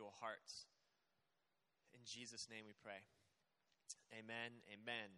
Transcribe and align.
individual 0.00 0.14
hearts. 0.20 0.64
In 1.92 2.00
Jesus' 2.04 2.48
name 2.50 2.64
we 2.66 2.72
pray. 2.82 3.04
Amen. 4.16 4.64
Amen. 4.72 5.12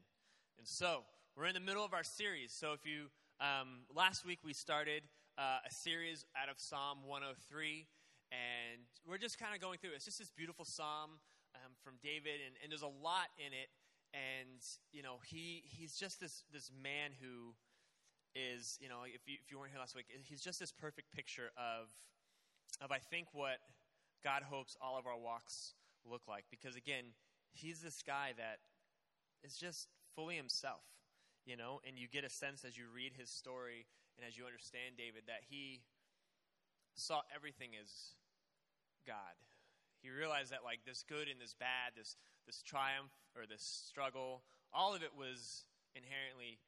And 0.58 0.66
so, 0.66 1.04
we're 1.36 1.46
in 1.46 1.54
the 1.54 1.60
middle 1.60 1.84
of 1.84 1.94
our 1.94 2.02
series. 2.02 2.52
So, 2.52 2.72
if 2.72 2.84
you, 2.84 3.06
um, 3.38 3.86
last 3.94 4.26
week 4.26 4.40
we 4.44 4.52
started 4.52 5.02
uh, 5.38 5.62
a 5.62 5.72
series 5.72 6.26
out 6.34 6.48
of 6.50 6.58
Psalm 6.58 6.98
103, 7.06 7.86
and 8.32 8.82
we're 9.06 9.22
just 9.22 9.38
kind 9.38 9.54
of 9.54 9.60
going 9.60 9.78
through 9.78 9.90
it. 9.90 10.02
It's 10.02 10.04
just 10.04 10.18
this 10.18 10.32
beautiful 10.34 10.64
psalm 10.64 11.22
um, 11.54 11.72
from 11.84 11.94
David, 12.02 12.42
and, 12.42 12.58
and 12.62 12.72
there's 12.72 12.82
a 12.82 12.96
lot 13.06 13.30
in 13.38 13.54
it. 13.54 13.70
And, 14.12 14.60
you 14.90 15.02
know, 15.02 15.22
he, 15.24 15.62
he's 15.64 15.94
just 15.94 16.18
this, 16.18 16.42
this 16.52 16.70
man 16.74 17.12
who 17.22 17.54
is, 18.34 18.78
you 18.82 18.88
know, 18.88 19.06
if 19.06 19.30
you, 19.30 19.38
if 19.40 19.50
you 19.50 19.58
weren't 19.58 19.70
here 19.70 19.80
last 19.80 19.94
week, 19.94 20.06
he's 20.26 20.42
just 20.42 20.58
this 20.58 20.72
perfect 20.72 21.14
picture 21.14 21.54
of, 21.56 21.88
of 22.82 22.90
I 22.90 22.98
think, 22.98 23.28
what 23.32 23.56
God 24.24 24.42
hopes 24.42 24.76
all 24.80 24.98
of 24.98 25.06
our 25.06 25.18
walks 25.18 25.74
look 26.08 26.22
like. 26.28 26.44
Because, 26.50 26.76
again, 26.76 27.14
he's 27.52 27.80
this 27.80 28.02
guy 28.06 28.32
that 28.36 28.58
is 29.44 29.56
just 29.56 29.88
fully 30.14 30.36
himself, 30.36 30.82
you 31.44 31.56
know, 31.56 31.80
and 31.86 31.98
you 31.98 32.08
get 32.08 32.24
a 32.24 32.30
sense 32.30 32.64
as 32.64 32.76
you 32.76 32.84
read 32.94 33.12
his 33.18 33.30
story 33.30 33.86
and 34.16 34.26
as 34.26 34.36
you 34.36 34.44
understand 34.44 34.96
David 34.96 35.24
that 35.26 35.42
he 35.48 35.80
saw 36.94 37.22
everything 37.34 37.70
as 37.80 38.14
God. 39.06 39.34
He 40.02 40.10
realized 40.10 40.50
that 40.50 40.64
like 40.64 40.80
this 40.84 41.04
good 41.08 41.28
and 41.28 41.40
this 41.40 41.54
bad, 41.54 41.94
this 41.96 42.16
this 42.46 42.62
triumph 42.62 43.14
or 43.36 43.46
this 43.46 43.62
struggle, 43.62 44.42
all 44.74 44.94
of 44.94 45.02
it 45.02 45.14
was 45.16 45.64
inherently 45.94 46.58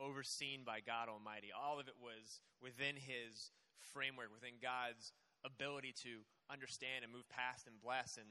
overseen 0.00 0.60
by 0.66 0.80
God 0.84 1.08
Almighty. 1.08 1.48
All 1.48 1.80
of 1.80 1.88
it 1.88 1.96
was 1.96 2.40
within 2.60 2.96
his 2.96 3.52
framework, 3.80 4.28
within 4.34 4.60
God's 4.60 5.12
ability 5.44 5.94
to 6.04 6.24
understand 6.50 7.02
and 7.04 7.10
move 7.12 7.28
past 7.28 7.66
and 7.66 7.76
bless. 7.80 8.16
And 8.16 8.26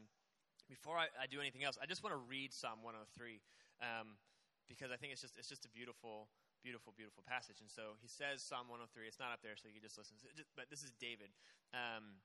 before 0.69 0.97
I, 0.97 1.09
I 1.17 1.25
do 1.27 1.39
anything 1.39 1.63
else, 1.63 1.77
I 1.81 1.85
just 1.85 2.03
want 2.03 2.13
to 2.13 2.21
read 2.23 2.53
Psalm 2.53 2.81
103 2.81 3.41
um, 3.81 4.19
because 4.69 4.91
I 4.91 4.97
think 4.97 5.13
it's 5.13 5.21
just 5.21 5.37
it's 5.37 5.49
just 5.49 5.65
a 5.65 5.71
beautiful, 5.71 6.29
beautiful, 6.61 6.93
beautiful 6.95 7.23
passage. 7.25 7.59
And 7.59 7.69
so 7.69 7.99
he 7.99 8.07
says 8.07 8.41
Psalm 8.43 8.71
103. 8.71 9.05
It's 9.05 9.19
not 9.19 9.33
up 9.33 9.41
there, 9.43 9.57
so 9.57 9.67
you 9.67 9.75
can 9.77 9.85
just 9.85 9.97
listen. 9.97 10.15
But 10.55 10.69
this 10.69 10.81
is 10.81 10.93
David. 10.97 11.33
Um, 11.73 12.23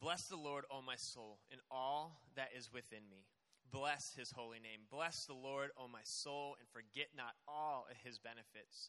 Bless 0.00 0.24
the 0.28 0.36
Lord, 0.36 0.64
O 0.70 0.80
my 0.80 0.96
soul, 0.96 1.40
and 1.52 1.60
all 1.70 2.22
that 2.34 2.48
is 2.56 2.72
within 2.72 3.04
me. 3.10 3.28
Bless 3.70 4.14
his 4.16 4.32
holy 4.32 4.58
name. 4.58 4.88
Bless 4.90 5.26
the 5.26 5.34
Lord, 5.34 5.70
O 5.76 5.86
my 5.86 6.00
soul, 6.04 6.56
and 6.58 6.66
forget 6.72 7.08
not 7.14 7.36
all 7.46 7.86
his 8.02 8.18
benefits. 8.18 8.88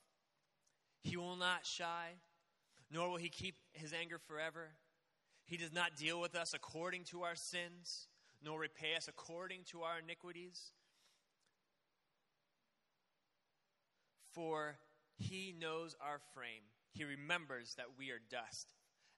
He 1.03 1.17
will 1.17 1.35
not 1.35 1.65
shy, 1.65 2.09
nor 2.91 3.09
will 3.09 3.17
he 3.17 3.29
keep 3.29 3.55
his 3.73 3.93
anger 3.93 4.19
forever. 4.19 4.69
He 5.45 5.57
does 5.57 5.73
not 5.73 5.95
deal 5.97 6.21
with 6.21 6.35
us 6.35 6.53
according 6.53 7.05
to 7.05 7.23
our 7.23 7.35
sins, 7.35 8.07
nor 8.43 8.59
repay 8.59 8.95
us 8.95 9.07
according 9.07 9.63
to 9.71 9.81
our 9.81 9.99
iniquities. 9.99 10.71
For 14.31 14.77
he 15.17 15.53
knows 15.59 15.95
our 16.01 16.19
frame. 16.33 16.63
He 16.93 17.03
remembers 17.03 17.75
that 17.75 17.97
we 17.97 18.11
are 18.11 18.21
dust. 18.29 18.67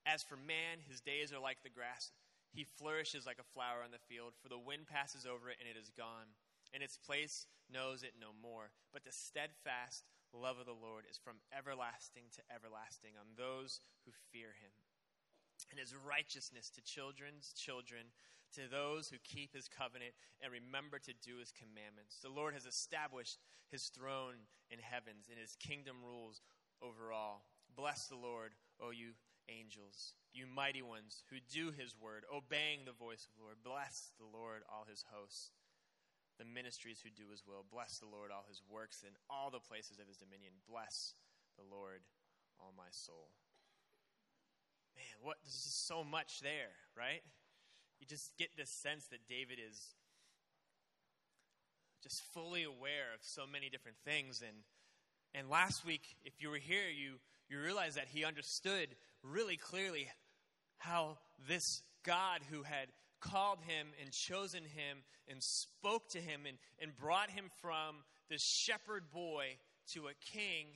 As 0.06 0.24
for 0.24 0.36
man, 0.36 0.80
his 0.88 1.02
days 1.02 1.32
are 1.32 1.40
like 1.40 1.64
the 1.64 1.70
grass. 1.70 2.12
He 2.52 2.66
flourishes 2.78 3.26
like 3.26 3.40
a 3.40 3.54
flower 3.54 3.82
on 3.84 3.92
the 3.92 4.06
field, 4.10 4.34
for 4.42 4.50
the 4.50 4.60
wind 4.60 4.88
passes 4.88 5.26
over 5.26 5.50
it 5.50 5.58
and 5.60 5.68
it 5.68 5.80
is 5.80 5.92
gone, 5.98 6.36
and 6.74 6.84
its 6.84 6.98
place 6.98 7.48
knows 7.72 8.04
it 8.04 8.14
no 8.20 8.30
more. 8.42 8.72
But 8.92 9.04
the 9.04 9.12
steadfast 9.12 10.04
love 10.38 10.58
of 10.60 10.66
the 10.66 10.76
Lord 10.76 11.06
is 11.10 11.18
from 11.18 11.42
everlasting 11.54 12.30
to 12.36 12.42
everlasting 12.50 13.14
on 13.20 13.38
those 13.38 13.80
who 14.06 14.12
fear 14.32 14.56
him. 14.58 14.74
And 15.70 15.80
his 15.80 15.96
righteousness 15.96 16.70
to 16.74 16.82
children's 16.82 17.54
children, 17.54 18.10
to 18.56 18.70
those 18.70 19.10
who 19.10 19.18
keep 19.24 19.54
his 19.54 19.70
covenant 19.70 20.14
and 20.42 20.52
remember 20.52 21.00
to 21.00 21.14
do 21.26 21.38
his 21.38 21.54
commandments. 21.54 22.22
The 22.22 22.34
Lord 22.34 22.54
has 22.54 22.66
established 22.66 23.40
his 23.72 23.90
throne 23.90 24.46
in 24.70 24.78
heavens, 24.78 25.30
and 25.30 25.40
his 25.40 25.58
kingdom 25.58 25.98
rules 26.06 26.42
over 26.82 27.12
all. 27.12 27.46
Bless 27.76 28.06
the 28.06 28.20
Lord, 28.20 28.54
O 28.80 28.92
you 28.92 29.18
angels, 29.50 30.14
you 30.32 30.46
mighty 30.48 30.82
ones 30.82 31.24
who 31.30 31.38
do 31.52 31.72
his 31.72 31.96
word, 32.00 32.24
obeying 32.32 32.86
the 32.86 32.96
voice 32.96 33.28
of 33.28 33.36
the 33.36 33.44
Lord. 33.44 33.58
Bless 33.64 34.12
the 34.20 34.30
Lord, 34.30 34.64
all 34.72 34.86
his 34.88 35.04
hosts, 35.12 35.52
the 36.38 36.46
ministries 36.46 37.00
who 37.04 37.10
do 37.10 37.30
his 37.32 37.44
will. 37.46 37.66
Bless 37.72 38.00
the 38.00 38.10
Lord, 38.10 38.32
all 38.32 38.46
his 38.48 38.62
works, 38.70 39.04
in 39.04 39.14
all 39.30 39.50
the 39.50 39.60
places 39.62 40.00
of 40.00 40.08
his 40.08 40.18
dominion. 40.18 40.54
Bless 40.68 41.14
the 41.58 41.64
Lord, 41.64 42.02
all 42.60 42.74
my 42.78 42.90
soul. 42.92 43.30
Man, 44.96 45.18
what 45.22 45.38
there's 45.44 45.64
just 45.64 45.88
so 45.88 46.04
much 46.04 46.42
there, 46.42 46.74
right? 46.98 47.22
You 48.00 48.06
just 48.06 48.36
get 48.38 48.50
this 48.58 48.70
sense 48.70 49.06
that 49.12 49.28
David 49.28 49.60
is 49.60 49.96
just 52.04 52.22
fully 52.34 52.64
aware 52.64 53.14
of 53.16 53.22
so 53.22 53.44
many 53.50 53.70
different 53.70 53.98
things 54.04 54.42
and 54.42 54.58
and 55.34 55.50
last 55.50 55.86
week 55.86 56.18
if 56.26 56.34
you 56.42 56.50
were 56.50 56.58
here 56.58 56.90
you 56.94 57.14
you 57.50 57.58
realize 57.62 57.96
that 57.96 58.08
he 58.10 58.26
understood 58.26 58.90
really 59.24 59.56
clearly 59.56 60.10
how 60.80 61.18
this 61.48 61.82
God 62.04 62.42
who 62.52 62.64
had 62.64 62.88
called 63.24 63.60
him 63.66 63.88
and 64.02 64.12
chosen 64.12 64.64
him 64.64 65.00
and 65.30 65.42
spoke 65.42 66.10
to 66.10 66.20
him 66.20 66.42
and, 66.48 66.58
and 66.82 66.96
brought 66.96 67.30
him 67.30 67.46
from 67.62 68.04
this 68.30 68.44
shepherd 68.44 69.04
boy 69.12 69.58
to 69.94 70.08
a 70.08 70.14
king 70.32 70.68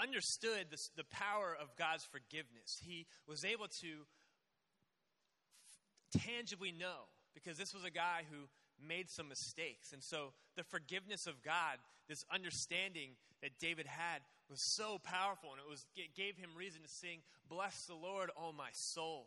understood 0.00 0.66
this, 0.70 0.90
the 0.96 1.04
power 1.04 1.56
of 1.60 1.74
God's 1.76 2.04
forgiveness. 2.04 2.80
He 2.84 3.06
was 3.28 3.44
able 3.44 3.68
to 3.80 4.06
tangibly 6.18 6.72
know 6.72 7.08
because 7.34 7.58
this 7.58 7.74
was 7.74 7.84
a 7.84 7.90
guy 7.90 8.22
who 8.30 8.48
made 8.84 9.10
some 9.10 9.28
mistakes. 9.28 9.92
And 9.92 10.02
so 10.02 10.32
the 10.56 10.64
forgiveness 10.64 11.26
of 11.26 11.42
God, 11.42 11.78
this 12.08 12.24
understanding 12.32 13.10
that 13.42 13.58
David 13.60 13.86
had, 13.86 14.20
was 14.50 14.60
so 14.60 14.98
powerful, 15.02 15.50
and 15.52 15.60
it, 15.60 15.68
was, 15.68 15.86
it 15.96 16.14
gave 16.14 16.36
him 16.36 16.50
reason 16.56 16.82
to 16.82 16.88
sing, 16.88 17.20
Bless 17.48 17.86
the 17.86 17.94
Lord, 17.94 18.30
O 18.36 18.52
my 18.52 18.68
soul. 18.72 19.26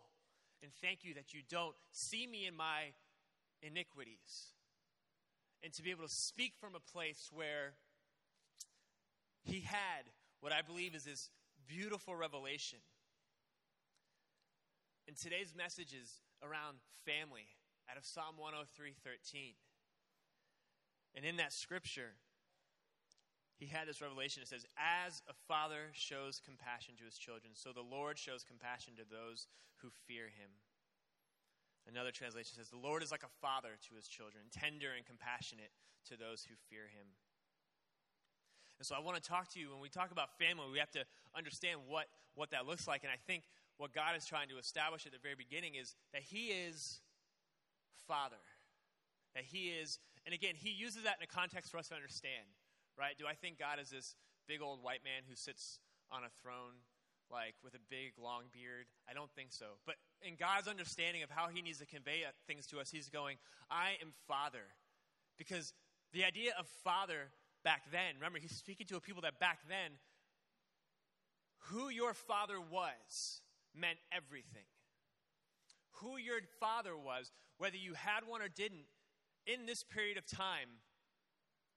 And 0.62 0.72
thank 0.82 1.04
you 1.04 1.14
that 1.14 1.34
you 1.34 1.42
don't 1.48 1.76
see 1.92 2.28
me 2.28 2.48
in 2.48 2.56
my 2.56 2.94
iniquities. 3.62 4.54
And 5.64 5.74
to 5.74 5.84
be 5.84 5.92
able 5.92 6.04
to 6.04 6.14
speak 6.14 6.54
from 6.60 6.76
a 6.76 6.80
place 6.80 7.30
where 7.32 7.74
he 9.44 9.62
had 9.62 10.06
what 10.42 10.52
I 10.52 10.62
believe 10.62 10.96
is 10.96 11.06
this 11.06 11.30
beautiful 11.68 12.16
revelation. 12.16 12.80
And 15.08 15.18
today's 15.18 15.54
message 15.56 15.94
is 15.94 16.22
around 16.44 16.78
family 17.06 17.48
out 17.90 17.98
of 17.98 18.06
Psalm 18.06 18.36
103:13. 18.38 19.56
And 21.16 21.26
in 21.26 21.38
that 21.38 21.54
scripture, 21.54 22.18
he 23.58 23.66
had 23.66 23.90
this 23.90 24.02
revelation. 24.02 24.46
It 24.46 24.48
says, 24.48 24.66
As 24.78 25.22
a 25.26 25.34
father 25.48 25.90
shows 25.94 26.40
compassion 26.40 26.94
to 27.02 27.06
his 27.06 27.18
children, 27.18 27.58
so 27.58 27.74
the 27.74 27.82
Lord 27.82 28.18
shows 28.18 28.46
compassion 28.46 28.94
to 29.02 29.06
those 29.10 29.50
who 29.82 29.90
fear 30.06 30.30
him. 30.30 30.54
Another 31.90 32.12
translation 32.12 32.54
says, 32.54 32.70
The 32.70 32.78
Lord 32.78 33.02
is 33.02 33.10
like 33.10 33.26
a 33.26 33.34
father 33.42 33.82
to 33.90 33.96
his 33.96 34.08
children, 34.08 34.46
tender 34.54 34.94
and 34.94 35.06
compassionate 35.06 35.74
to 36.06 36.18
those 36.18 36.46
who 36.46 36.54
fear 36.70 36.86
him. 36.86 37.10
And 38.78 38.86
so 38.86 38.94
I 38.94 39.00
want 39.00 39.18
to 39.18 39.26
talk 39.26 39.50
to 39.54 39.60
you 39.60 39.74
when 39.74 39.82
we 39.82 39.90
talk 39.90 40.12
about 40.12 40.38
family, 40.38 40.70
we 40.72 40.78
have 40.78 40.94
to 40.94 41.02
understand 41.36 41.82
what, 41.88 42.06
what 42.36 42.52
that 42.52 42.68
looks 42.68 42.88
like. 42.88 43.02
And 43.02 43.10
I 43.10 43.18
think 43.26 43.50
what 43.78 43.92
God 43.92 44.14
is 44.16 44.26
trying 44.26 44.50
to 44.50 44.60
establish 44.60 45.08
at 45.08 45.12
the 45.12 45.18
very 45.18 45.34
beginning 45.34 45.74
is 45.76 45.96
that 46.14 46.22
He 46.22 46.54
is 46.54 47.02
Father. 48.08 48.38
That 49.34 49.46
He 49.46 49.70
is, 49.70 49.98
and 50.26 50.36
again, 50.36 50.54
He 50.54 50.70
uses 50.70 51.04
that 51.04 51.18
in 51.18 51.24
a 51.24 51.28
context 51.28 51.72
for 51.72 51.80
us 51.80 51.88
to 51.88 51.96
understand 51.96 52.46
right? 52.98 53.18
Do 53.18 53.26
I 53.28 53.34
think 53.34 53.60
God 53.60 53.80
is 53.80 53.90
this 53.90 54.16
big 54.48 54.62
old 54.62 54.82
white 54.84 55.04
man 55.04 55.24
who 55.30 55.36
sits 55.36 55.80
on 56.12 56.24
a 56.24 56.30
throne, 56.42 56.82
like 57.32 57.56
with 57.64 57.76
a 57.76 57.84
big 57.90 58.14
long 58.22 58.44
beard? 58.52 58.88
I 59.10 59.14
don't 59.14 59.32
think 59.32 59.52
so. 59.52 59.78
But 59.86 59.96
in 60.22 60.36
God's 60.36 60.68
understanding 60.68 61.24
of 61.24 61.30
how 61.30 61.48
he 61.48 61.62
needs 61.62 61.80
to 61.80 61.86
convey 61.86 62.24
things 62.48 62.66
to 62.68 62.80
us, 62.80 62.90
he's 62.90 63.10
going, 63.10 63.38
I 63.70 63.92
am 64.02 64.14
Father. 64.28 64.66
Because 65.38 65.74
the 66.14 66.26
idea 66.26 66.54
of 66.58 66.66
Father 66.84 67.30
back 67.64 67.92
then, 67.92 68.16
remember, 68.16 68.40
he's 68.40 68.56
speaking 68.56 68.88
to 68.88 68.96
a 68.96 69.02
people 69.02 69.22
that 69.24 69.40
back 69.40 69.60
then, 69.68 70.00
who 71.70 71.90
your 71.90 72.14
father 72.14 72.62
was 72.62 73.42
meant 73.76 73.98
everything. 74.16 74.64
who 76.02 76.18
your 76.18 76.40
father 76.60 76.96
was, 76.96 77.32
whether 77.58 77.78
you 77.78 77.94
had 77.94 78.22
one 78.28 78.42
or 78.42 78.48
didn't, 78.48 78.86
in 79.46 79.66
this 79.66 79.84
period 79.84 80.18
of 80.18 80.26
time, 80.26 80.70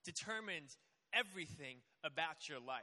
determined 0.04 0.76
everything 1.12 1.76
about 2.04 2.48
your 2.48 2.60
life. 2.60 2.82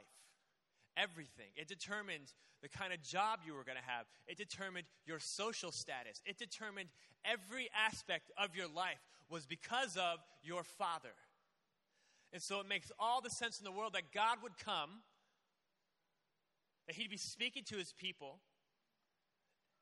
Everything. 0.96 1.46
It 1.56 1.68
determined 1.68 2.32
the 2.62 2.68
kind 2.68 2.92
of 2.92 3.02
job 3.02 3.40
you 3.46 3.54
were 3.54 3.64
going 3.64 3.78
to 3.78 3.90
have. 3.90 4.06
It 4.26 4.36
determined 4.36 4.86
your 5.06 5.20
social 5.20 5.70
status. 5.70 6.20
It 6.26 6.38
determined 6.38 6.88
every 7.24 7.68
aspect 7.86 8.30
of 8.36 8.56
your 8.56 8.66
life 8.68 8.98
was 9.30 9.46
because 9.46 9.96
of 9.96 10.18
your 10.42 10.64
father. 10.64 11.14
And 12.32 12.42
so 12.42 12.60
it 12.60 12.68
makes 12.68 12.90
all 12.98 13.20
the 13.20 13.30
sense 13.30 13.58
in 13.58 13.64
the 13.64 13.72
world 13.72 13.94
that 13.94 14.12
God 14.12 14.38
would 14.42 14.58
come, 14.58 14.90
that 16.86 16.96
He'd 16.96 17.10
be 17.10 17.16
speaking 17.16 17.62
to 17.64 17.76
His 17.76 17.92
people, 17.92 18.40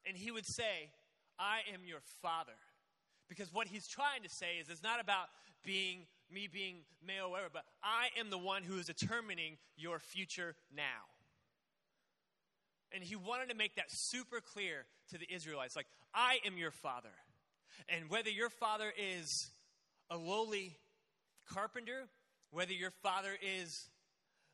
and 0.06 0.16
He 0.16 0.30
would 0.30 0.46
say, 0.46 0.90
I 1.38 1.60
am 1.72 1.80
your 1.86 2.00
father. 2.22 2.56
Because 3.28 3.52
what 3.52 3.66
He's 3.66 3.88
trying 3.88 4.22
to 4.22 4.28
say 4.28 4.58
is 4.60 4.68
it's 4.68 4.82
not 4.82 5.00
about 5.00 5.26
being 5.64 6.06
me 6.30 6.48
being 6.52 6.76
male, 7.06 7.26
or 7.26 7.30
whatever, 7.30 7.50
but 7.52 7.64
I 7.82 8.08
am 8.18 8.30
the 8.30 8.38
one 8.38 8.62
who 8.62 8.78
is 8.78 8.86
determining 8.86 9.56
your 9.76 9.98
future 9.98 10.56
now. 10.74 10.82
And 12.92 13.02
he 13.02 13.16
wanted 13.16 13.50
to 13.50 13.56
make 13.56 13.76
that 13.76 13.86
super 13.88 14.40
clear 14.40 14.86
to 15.10 15.18
the 15.18 15.26
Israelites 15.32 15.76
like, 15.76 15.86
I 16.14 16.38
am 16.46 16.56
your 16.56 16.70
father. 16.70 17.12
And 17.88 18.08
whether 18.08 18.30
your 18.30 18.50
father 18.50 18.92
is 18.96 19.50
a 20.10 20.16
lowly 20.16 20.76
carpenter, 21.52 22.08
whether 22.50 22.72
your 22.72 22.92
father 23.02 23.36
is 23.42 23.88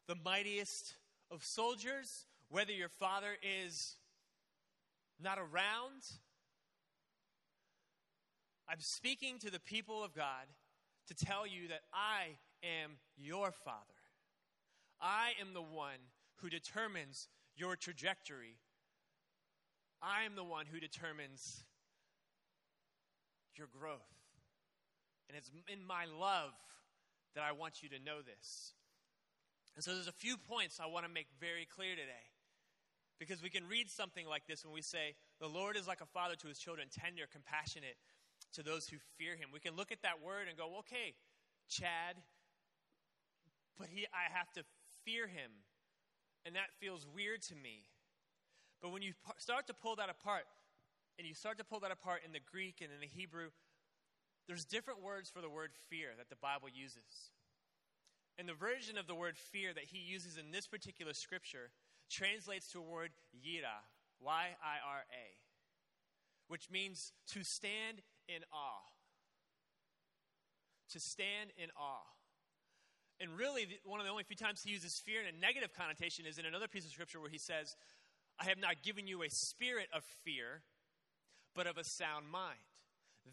the 0.08 0.16
mightiest 0.24 0.94
of 1.30 1.44
soldiers, 1.44 2.26
whether 2.48 2.72
your 2.72 2.88
father 2.88 3.36
is 3.42 3.96
not 5.20 5.38
around, 5.38 6.02
I'm 8.68 8.80
speaking 8.80 9.38
to 9.40 9.50
the 9.50 9.60
people 9.60 10.02
of 10.02 10.14
God 10.14 10.46
to 11.08 11.14
tell 11.14 11.46
you 11.46 11.68
that 11.68 11.82
I 11.92 12.36
am 12.62 12.92
your 13.16 13.52
father. 13.52 13.78
I 15.00 15.32
am 15.40 15.54
the 15.54 15.62
one 15.62 15.98
who 16.36 16.48
determines 16.48 17.28
your 17.56 17.76
trajectory. 17.76 18.58
I 20.00 20.24
am 20.24 20.34
the 20.36 20.44
one 20.44 20.66
who 20.66 20.80
determines 20.80 21.64
your 23.56 23.66
growth. 23.66 24.00
And 25.28 25.36
it's 25.36 25.50
in 25.68 25.86
my 25.86 26.04
love 26.04 26.52
that 27.34 27.44
I 27.44 27.52
want 27.52 27.82
you 27.82 27.88
to 27.90 27.98
know 27.98 28.20
this. 28.20 28.74
And 29.74 29.84
so 29.84 29.94
there's 29.94 30.08
a 30.08 30.12
few 30.12 30.36
points 30.36 30.80
I 30.80 30.86
want 30.86 31.06
to 31.06 31.12
make 31.12 31.26
very 31.40 31.66
clear 31.66 31.92
today. 31.92 32.28
Because 33.18 33.42
we 33.42 33.50
can 33.50 33.68
read 33.68 33.88
something 33.88 34.26
like 34.26 34.46
this 34.46 34.64
when 34.64 34.74
we 34.74 34.82
say, 34.82 35.14
The 35.40 35.46
Lord 35.46 35.76
is 35.76 35.86
like 35.86 36.00
a 36.00 36.06
father 36.06 36.34
to 36.36 36.48
his 36.48 36.58
children, 36.58 36.88
tender, 36.90 37.22
compassionate 37.30 37.96
to 38.54 38.62
those 38.62 38.88
who 38.88 38.96
fear 39.18 39.36
him. 39.36 39.48
We 39.52 39.60
can 39.60 39.76
look 39.76 39.92
at 39.92 40.02
that 40.02 40.22
word 40.24 40.48
and 40.48 40.56
go, 40.56 40.78
okay, 40.80 41.14
Chad, 41.68 42.16
but 43.78 43.88
he, 43.88 44.06
I 44.12 44.32
have 44.32 44.52
to 44.52 44.64
fear 45.04 45.26
him. 45.26 45.50
And 46.44 46.56
that 46.56 46.74
feels 46.80 47.06
weird 47.06 47.42
to 47.42 47.54
me. 47.54 47.84
But 48.80 48.92
when 48.92 49.02
you 49.02 49.12
start 49.38 49.66
to 49.68 49.74
pull 49.74 49.96
that 49.96 50.10
apart, 50.10 50.44
and 51.18 51.28
you 51.28 51.34
start 51.34 51.58
to 51.58 51.64
pull 51.64 51.80
that 51.80 51.92
apart 51.92 52.22
in 52.24 52.32
the 52.32 52.40
Greek 52.50 52.80
and 52.80 52.90
in 52.92 53.00
the 53.00 53.06
Hebrew, 53.06 53.50
there's 54.48 54.64
different 54.64 55.02
words 55.02 55.30
for 55.30 55.40
the 55.40 55.48
word 55.48 55.70
fear 55.88 56.08
that 56.18 56.30
the 56.30 56.36
Bible 56.36 56.68
uses. 56.68 57.30
And 58.38 58.48
the 58.48 58.54
version 58.54 58.98
of 58.98 59.06
the 59.06 59.14
word 59.14 59.36
fear 59.36 59.72
that 59.72 59.84
he 59.84 59.98
uses 59.98 60.36
in 60.36 60.50
this 60.50 60.66
particular 60.66 61.12
scripture 61.14 61.70
translates 62.10 62.72
to 62.72 62.78
a 62.78 62.82
word 62.82 63.10
yira, 63.36 63.86
Y 64.20 64.46
I 64.64 64.76
R 64.88 65.04
A, 65.12 65.26
which 66.48 66.70
means 66.70 67.12
to 67.28 67.44
stand 67.44 68.02
in 68.28 68.42
awe. 68.52 68.86
To 70.90 71.00
stand 71.00 71.50
in 71.56 71.70
awe. 71.76 72.06
And 73.20 73.30
really, 73.38 73.66
one 73.84 74.00
of 74.00 74.06
the 74.06 74.10
only 74.10 74.24
few 74.24 74.36
times 74.36 74.62
he 74.64 74.70
uses 74.70 75.00
fear 75.04 75.20
in 75.22 75.34
a 75.34 75.38
negative 75.38 75.70
connotation 75.76 76.26
is 76.26 76.38
in 76.38 76.44
another 76.44 76.66
piece 76.66 76.84
of 76.84 76.90
scripture 76.90 77.20
where 77.20 77.30
he 77.30 77.38
says, 77.38 77.76
I 78.40 78.44
have 78.46 78.58
not 78.58 78.82
given 78.82 79.06
you 79.06 79.22
a 79.22 79.30
spirit 79.30 79.86
of 79.94 80.02
fear, 80.24 80.62
but 81.54 81.66
of 81.66 81.76
a 81.78 81.84
sound 81.84 82.28
mind. 82.30 82.58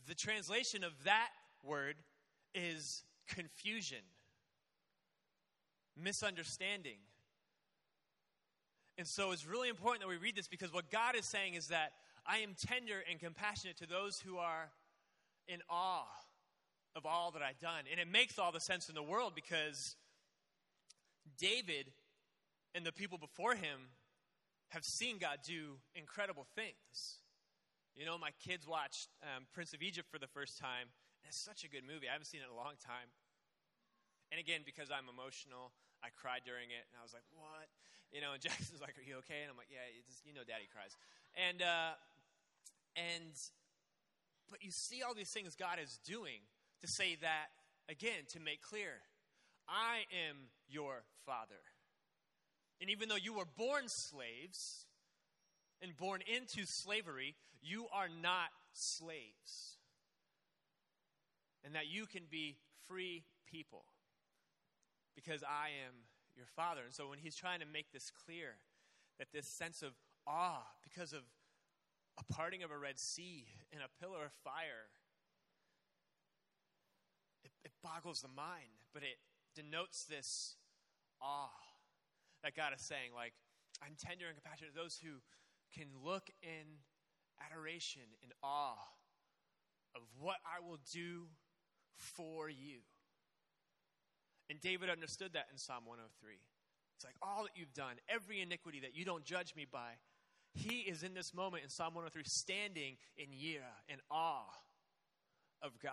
The 0.07 0.13
translation 0.13 0.83
of 0.83 0.91
that 1.05 1.29
word 1.63 1.95
is 2.53 3.03
confusion, 3.27 4.03
misunderstanding. 5.97 6.97
And 8.97 9.07
so 9.07 9.31
it's 9.31 9.47
really 9.47 9.69
important 9.69 10.01
that 10.01 10.09
we 10.09 10.17
read 10.17 10.35
this 10.35 10.47
because 10.47 10.73
what 10.73 10.91
God 10.91 11.15
is 11.15 11.25
saying 11.25 11.53
is 11.53 11.67
that 11.69 11.93
I 12.27 12.39
am 12.39 12.53
tender 12.53 13.01
and 13.09 13.19
compassionate 13.19 13.77
to 13.77 13.87
those 13.87 14.19
who 14.19 14.37
are 14.37 14.69
in 15.49 15.59
awe 15.69 16.05
of 16.95 17.05
all 17.05 17.31
that 17.31 17.41
I've 17.41 17.59
done. 17.59 17.83
And 17.89 17.99
it 17.99 18.07
makes 18.07 18.37
all 18.37 18.51
the 18.51 18.59
sense 18.59 18.87
in 18.87 18.95
the 18.95 19.03
world 19.03 19.33
because 19.35 19.95
David 21.37 21.91
and 22.75 22.85
the 22.85 22.91
people 22.91 23.17
before 23.17 23.55
him 23.55 23.89
have 24.69 24.85
seen 24.85 25.17
God 25.17 25.39
do 25.43 25.81
incredible 25.95 26.45
things. 26.55 27.17
You 27.95 28.05
know, 28.05 28.17
my 28.17 28.31
kids 28.45 28.67
watched 28.67 29.09
um, 29.23 29.49
Prince 29.51 29.73
of 29.73 29.81
Egypt 29.81 30.07
for 30.09 30.19
the 30.19 30.29
first 30.29 30.59
time. 30.59 30.93
And 31.23 31.27
it's 31.27 31.41
such 31.41 31.65
a 31.65 31.69
good 31.69 31.83
movie. 31.83 32.07
I 32.07 32.13
haven't 32.13 32.29
seen 32.29 32.41
it 32.41 32.47
in 32.47 32.53
a 32.53 32.55
long 32.55 32.77
time. 32.77 33.09
And 34.31 34.37
again, 34.37 34.61
because 34.61 34.93
I'm 34.93 35.09
emotional, 35.09 35.73
I 36.05 36.13
cried 36.13 36.45
during 36.45 36.69
it, 36.69 36.85
and 36.87 36.95
I 36.95 37.03
was 37.03 37.17
like, 37.17 37.25
"What?" 37.33 37.65
You 38.13 38.21
know, 38.21 38.37
and 38.37 38.41
Jackson's 38.45 38.79
like, 38.79 38.93
"Are 38.95 39.03
you 39.03 39.17
okay?" 39.25 39.41
And 39.41 39.49
I'm 39.49 39.57
like, 39.57 39.73
"Yeah, 39.73 39.83
you 40.21 40.37
know, 40.37 40.45
Daddy 40.45 40.69
cries." 40.69 40.93
And 41.33 41.65
uh, 41.65 41.97
and 42.93 43.33
but 44.49 44.63
you 44.63 44.71
see 44.71 45.01
all 45.01 45.13
these 45.13 45.31
things 45.31 45.55
God 45.55 45.77
is 45.81 45.99
doing 46.05 46.41
to 46.81 46.87
say 46.87 47.17
that 47.21 47.47
again 47.89 48.25
to 48.33 48.39
make 48.39 48.61
clear, 48.61 49.01
I 49.67 50.05
am 50.29 50.37
your 50.67 51.03
father. 51.25 51.61
And 52.81 52.89
even 52.89 53.09
though 53.09 53.15
you 53.15 53.33
were 53.33 53.47
born 53.57 53.83
slaves 53.87 54.85
and 55.81 55.95
born 55.97 56.21
into 56.27 56.65
slavery, 56.65 57.35
you 57.61 57.87
are 57.93 58.07
not 58.21 58.49
slaves. 58.73 59.77
And 61.65 61.75
that 61.75 61.87
you 61.87 62.05
can 62.05 62.23
be 62.29 62.55
free 62.87 63.23
people 63.51 63.83
because 65.13 65.43
I 65.43 65.69
am 65.85 65.93
your 66.35 66.47
father. 66.55 66.81
And 66.85 66.93
so 66.93 67.09
when 67.09 67.19
he's 67.19 67.35
trying 67.35 67.59
to 67.59 67.65
make 67.65 67.91
this 67.91 68.11
clear, 68.25 68.55
that 69.17 69.27
this 69.33 69.47
sense 69.47 69.81
of 69.81 69.91
awe 70.25 70.63
because 70.83 71.11
of 71.11 71.21
a 72.19 72.33
parting 72.33 72.63
of 72.63 72.71
a 72.71 72.77
Red 72.77 72.99
Sea 72.99 73.47
and 73.71 73.81
a 73.81 74.03
pillar 74.03 74.25
of 74.25 74.33
fire, 74.43 74.91
it, 77.43 77.51
it 77.63 77.71
boggles 77.81 78.21
the 78.21 78.27
mind, 78.27 78.83
but 78.93 79.03
it 79.03 79.17
denotes 79.55 80.03
this 80.03 80.55
awe 81.21 81.49
that 82.43 82.55
God 82.55 82.73
is 82.75 82.81
saying, 82.81 83.11
like, 83.15 83.33
I'm 83.81 83.95
tender 83.97 84.25
and 84.27 84.35
compassionate 84.35 84.75
to 84.75 84.79
those 84.79 84.99
who 85.01 85.23
can 85.73 85.87
look 86.03 86.29
in 86.43 86.83
adoration 87.39 88.03
and 88.21 88.31
awe 88.43 88.75
of 89.95 90.01
what 90.19 90.37
I 90.45 90.65
will 90.65 90.79
do 90.91 91.27
for 91.95 92.49
you. 92.49 92.79
And 94.49 94.59
David 94.59 94.89
understood 94.89 95.33
that 95.33 95.47
in 95.51 95.57
Psalm 95.57 95.85
103. 95.85 96.35
It's 96.95 97.05
like 97.05 97.15
all 97.21 97.43
that 97.43 97.51
you've 97.55 97.73
done, 97.73 97.95
every 98.09 98.41
iniquity 98.41 98.81
that 98.81 98.95
you 98.95 99.05
don't 99.05 99.23
judge 99.23 99.55
me 99.55 99.65
by, 99.71 99.95
he 100.53 100.79
is 100.79 101.03
in 101.03 101.13
this 101.13 101.33
moment 101.33 101.63
in 101.63 101.69
Psalm 101.69 101.93
103 101.93 102.23
standing 102.25 102.97
in 103.17 103.27
yira, 103.27 103.73
in 103.87 103.97
awe 104.09 104.49
of 105.61 105.79
God. 105.79 105.91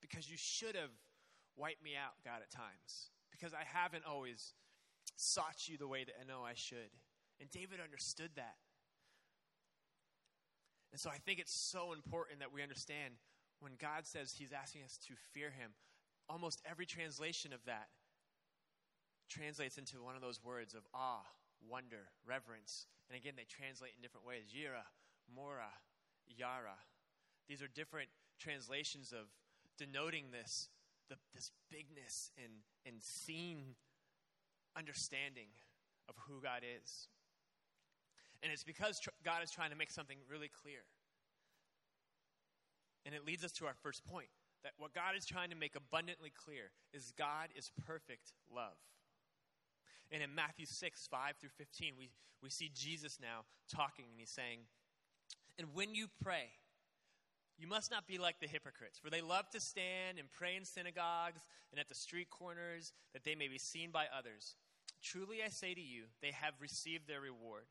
Because 0.00 0.30
you 0.30 0.36
should 0.36 0.74
have 0.74 0.90
wiped 1.56 1.82
me 1.82 1.92
out, 1.96 2.12
God, 2.24 2.40
at 2.42 2.50
times. 2.50 3.10
Because 3.30 3.54
I 3.54 3.64
haven't 3.64 4.04
always 4.04 4.54
sought 5.16 5.68
you 5.68 5.78
the 5.78 5.86
way 5.86 6.04
that 6.04 6.14
I 6.20 6.26
know 6.26 6.42
I 6.42 6.54
should. 6.54 6.90
And 7.40 7.50
David 7.50 7.78
understood 7.82 8.30
that. 8.36 8.56
And 10.92 11.00
so 11.00 11.08
I 11.08 11.16
think 11.16 11.38
it's 11.38 11.54
so 11.54 11.92
important 11.92 12.40
that 12.40 12.52
we 12.52 12.62
understand 12.62 13.14
when 13.60 13.72
God 13.80 14.06
says 14.06 14.34
He's 14.36 14.52
asking 14.52 14.82
us 14.82 14.98
to 15.06 15.14
fear 15.32 15.50
Him, 15.50 15.70
almost 16.28 16.60
every 16.68 16.84
translation 16.86 17.52
of 17.52 17.64
that 17.66 17.88
translates 19.30 19.78
into 19.78 20.02
one 20.02 20.14
of 20.16 20.20
those 20.20 20.44
words 20.44 20.74
of 20.74 20.82
awe, 20.92 21.24
wonder, 21.68 22.10
reverence. 22.26 22.86
And 23.08 23.16
again, 23.18 23.34
they 23.36 23.46
translate 23.48 23.92
in 23.96 24.02
different 24.02 24.26
ways 24.26 24.52
Yira, 24.54 24.84
Mora, 25.34 25.72
Yara. 26.26 26.78
These 27.48 27.62
are 27.62 27.68
different 27.68 28.08
translations 28.38 29.12
of 29.12 29.26
denoting 29.78 30.26
this, 30.30 30.68
the, 31.08 31.16
this 31.34 31.50
bigness 31.70 32.30
and, 32.36 32.52
and 32.86 33.02
seen 33.02 33.74
understanding 34.76 35.48
of 36.08 36.14
who 36.26 36.40
God 36.42 36.62
is. 36.62 37.08
And 38.42 38.52
it's 38.52 38.64
because 38.64 38.98
tr- 39.00 39.10
God 39.24 39.42
is 39.42 39.50
trying 39.50 39.70
to 39.70 39.76
make 39.76 39.90
something 39.90 40.18
really 40.28 40.48
clear. 40.48 40.82
And 43.06 43.14
it 43.14 43.26
leads 43.26 43.44
us 43.44 43.52
to 43.52 43.66
our 43.66 43.74
first 43.82 44.04
point 44.04 44.28
that 44.62 44.72
what 44.78 44.94
God 44.94 45.16
is 45.16 45.26
trying 45.26 45.50
to 45.50 45.56
make 45.56 45.74
abundantly 45.74 46.30
clear 46.30 46.70
is 46.92 47.12
God 47.18 47.48
is 47.56 47.70
perfect 47.86 48.32
love. 48.52 48.78
And 50.12 50.22
in 50.22 50.34
Matthew 50.34 50.66
6, 50.66 51.08
5 51.10 51.34
through 51.40 51.50
15, 51.56 51.94
we, 51.98 52.10
we 52.42 52.50
see 52.50 52.70
Jesus 52.74 53.18
now 53.20 53.44
talking, 53.74 54.04
and 54.10 54.20
he's 54.20 54.30
saying, 54.30 54.60
And 55.58 55.68
when 55.72 55.94
you 55.94 56.06
pray, 56.22 56.50
you 57.58 57.66
must 57.66 57.90
not 57.90 58.06
be 58.06 58.18
like 58.18 58.38
the 58.40 58.46
hypocrites, 58.46 58.98
for 58.98 59.08
they 59.08 59.22
love 59.22 59.48
to 59.50 59.60
stand 59.60 60.18
and 60.18 60.30
pray 60.30 60.56
in 60.56 60.64
synagogues 60.64 61.40
and 61.70 61.80
at 61.80 61.88
the 61.88 61.94
street 61.94 62.28
corners 62.28 62.92
that 63.14 63.24
they 63.24 63.34
may 63.34 63.48
be 63.48 63.58
seen 63.58 63.90
by 63.90 64.04
others. 64.16 64.56
Truly 65.02 65.38
I 65.44 65.48
say 65.48 65.72
to 65.72 65.80
you, 65.80 66.04
they 66.20 66.32
have 66.32 66.54
received 66.60 67.08
their 67.08 67.20
reward. 67.20 67.64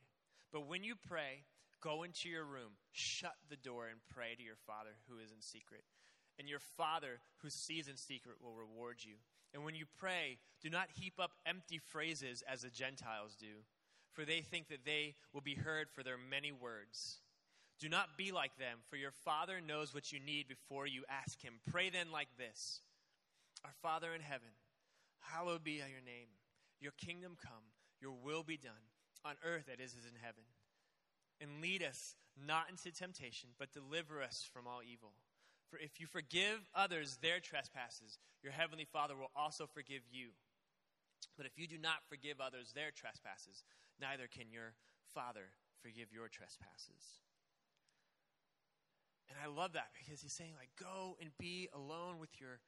But 0.52 0.68
when 0.68 0.84
you 0.84 0.96
pray, 0.96 1.44
go 1.80 2.04
into 2.04 2.28
your 2.28 2.46
room, 2.46 2.74
shut 2.92 3.36
the 3.50 3.56
door, 3.56 3.88
and 3.88 4.00
pray 4.14 4.36
to 4.36 4.44
your 4.44 4.60
Father 4.68 4.92
who 5.08 5.18
is 5.24 5.32
in 5.32 5.42
secret. 5.42 5.84
And 6.40 6.50
your 6.50 6.60
Father 6.60 7.20
who 7.42 7.50
sees 7.50 7.88
in 7.88 7.98
secret 7.98 8.36
will 8.42 8.54
reward 8.54 8.98
you. 9.02 9.16
And 9.54 9.66
when 9.66 9.76
you 9.76 9.86
pray, 10.00 10.38
do 10.62 10.70
not 10.70 10.88
heap 10.94 11.14
up 11.20 11.32
empty 11.46 11.78
phrases 11.78 12.44
as 12.48 12.62
the 12.62 12.70
Gentiles 12.70 13.36
do, 13.40 13.66
for 14.14 14.26
they 14.26 14.42
think 14.42 14.70
that 14.70 14.86
they 14.86 15.16
will 15.34 15.42
be 15.42 15.56
heard 15.56 15.90
for 15.90 16.04
their 16.04 16.18
many 16.18 16.52
words. 16.52 17.20
Do 17.80 17.90
not 17.90 18.18
be 18.18 18.32
like 18.32 18.58
them, 18.58 18.78
for 18.90 18.96
your 18.96 19.12
Father 19.12 19.60
knows 19.60 19.94
what 19.94 20.12
you 20.12 20.20
need 20.20 20.48
before 20.48 20.86
you 20.86 21.04
ask 21.10 21.42
Him. 21.42 21.56
Pray 21.70 21.90
then 21.90 22.12
like 22.12 22.30
this 22.38 22.82
Our 23.66 23.74
Father 23.82 24.14
in 24.14 24.22
heaven, 24.22 24.54
hallowed 25.20 25.64
be 25.64 25.74
your 25.74 26.06
name. 26.06 26.30
Your 26.80 26.94
kingdom 26.94 27.38
come, 27.42 27.74
your 28.00 28.14
will 28.24 28.44
be 28.44 28.58
done, 28.58 28.90
on 29.26 29.36
earth 29.44 29.68
as 29.68 29.80
it 29.80 29.84
is 29.84 30.06
in 30.06 30.20
heaven. 30.22 30.44
And 31.40 31.62
lead 31.62 31.84
us 31.84 32.16
not 32.38 32.70
into 32.70 32.92
temptation, 32.92 33.50
but 33.60 33.74
deliver 33.74 34.22
us 34.22 34.48
from 34.54 34.68
all 34.68 34.82
evil. 34.84 35.14
For 35.72 35.80
if 35.80 36.02
you 36.02 36.06
forgive 36.06 36.68
others 36.76 37.18
their 37.22 37.40
trespasses, 37.40 38.20
your 38.44 38.52
heavenly 38.52 38.86
Father 38.86 39.16
will 39.16 39.32
also 39.36 39.66
forgive 39.66 40.02
you. 40.12 40.32
But 41.38 41.46
if 41.46 41.58
you 41.58 41.66
do 41.66 41.78
not 41.78 42.04
forgive 42.10 42.42
others 42.42 42.74
their 42.76 42.92
trespasses, 42.92 43.64
neither 44.00 44.28
can 44.28 44.52
your 44.52 44.76
Father 45.16 45.56
forgive 45.82 46.12
your 46.12 46.28
trespasses. 46.28 47.24
And 49.30 49.40
I 49.42 49.48
love 49.48 49.72
that 49.74 49.92
because 49.98 50.22
he's 50.22 50.34
saying, 50.34 50.52
like, 50.60 50.72
go 50.78 51.16
and 51.22 51.30
be 51.40 51.70
alone 51.74 52.20
with 52.20 52.42
your, 52.42 52.60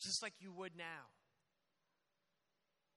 just 0.00 0.22
like 0.22 0.34
you 0.38 0.52
would 0.52 0.76
now. 0.78 1.10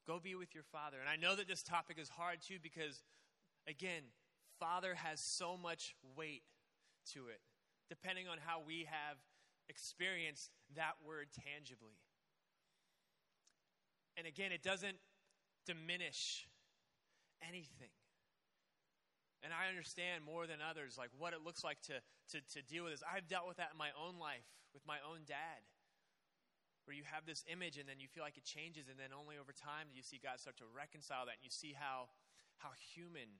Go 0.06 0.20
be 0.20 0.36
with 0.36 0.54
your 0.54 0.66
father. 0.66 0.98
And 1.00 1.10
I 1.10 1.16
know 1.16 1.36
that 1.36 1.48
this 1.48 1.64
topic 1.64 1.98
is 1.98 2.10
hard 2.10 2.42
too 2.42 2.58
because, 2.62 3.02
again, 3.68 4.04
father 4.60 4.94
has 4.94 5.20
so 5.20 5.58
much 5.58 5.96
weight 6.16 6.44
to 7.14 7.28
it, 7.28 7.40
depending 7.90 8.28
on 8.28 8.38
how 8.38 8.62
we 8.66 8.88
have 8.90 9.18
experienced 9.70 10.52
that 10.76 11.00
word 11.06 11.28
tangibly. 11.34 12.00
And 14.18 14.28
again, 14.28 14.52
it 14.52 14.62
doesn't 14.62 14.98
diminish 15.66 16.48
anything. 17.42 17.94
And 19.44 19.52
I 19.52 19.68
understand 19.68 20.24
more 20.24 20.48
than 20.48 20.64
others 20.64 20.96
like 20.96 21.12
what 21.18 21.34
it 21.34 21.44
looks 21.44 21.64
like 21.64 21.82
to, 21.92 22.00
to, 22.32 22.38
to 22.56 22.60
deal 22.64 22.88
with 22.88 22.94
this. 22.94 23.04
I've 23.04 23.28
dealt 23.28 23.48
with 23.48 23.58
that 23.58 23.76
in 23.76 23.78
my 23.78 23.92
own 24.00 24.16
life 24.16 24.48
with 24.74 24.88
my 24.88 24.98
own 25.04 25.28
dad. 25.28 25.62
Where 26.84 26.96
you 26.96 27.08
have 27.08 27.24
this 27.24 27.48
image 27.48 27.80
and 27.80 27.88
then 27.88 28.04
you 28.04 28.12
feel 28.12 28.28
like 28.28 28.36
it 28.36 28.44
changes, 28.44 28.92
and 28.92 29.00
then 29.00 29.16
only 29.16 29.40
over 29.40 29.56
time 29.56 29.88
do 29.88 29.96
you 29.96 30.04
see 30.04 30.20
God 30.20 30.40
start 30.44 30.60
to 30.60 30.68
reconcile 30.68 31.24
that, 31.32 31.40
and 31.40 31.46
you 31.48 31.54
see 31.54 31.72
how, 31.72 32.12
how 32.60 32.76
human 32.76 33.40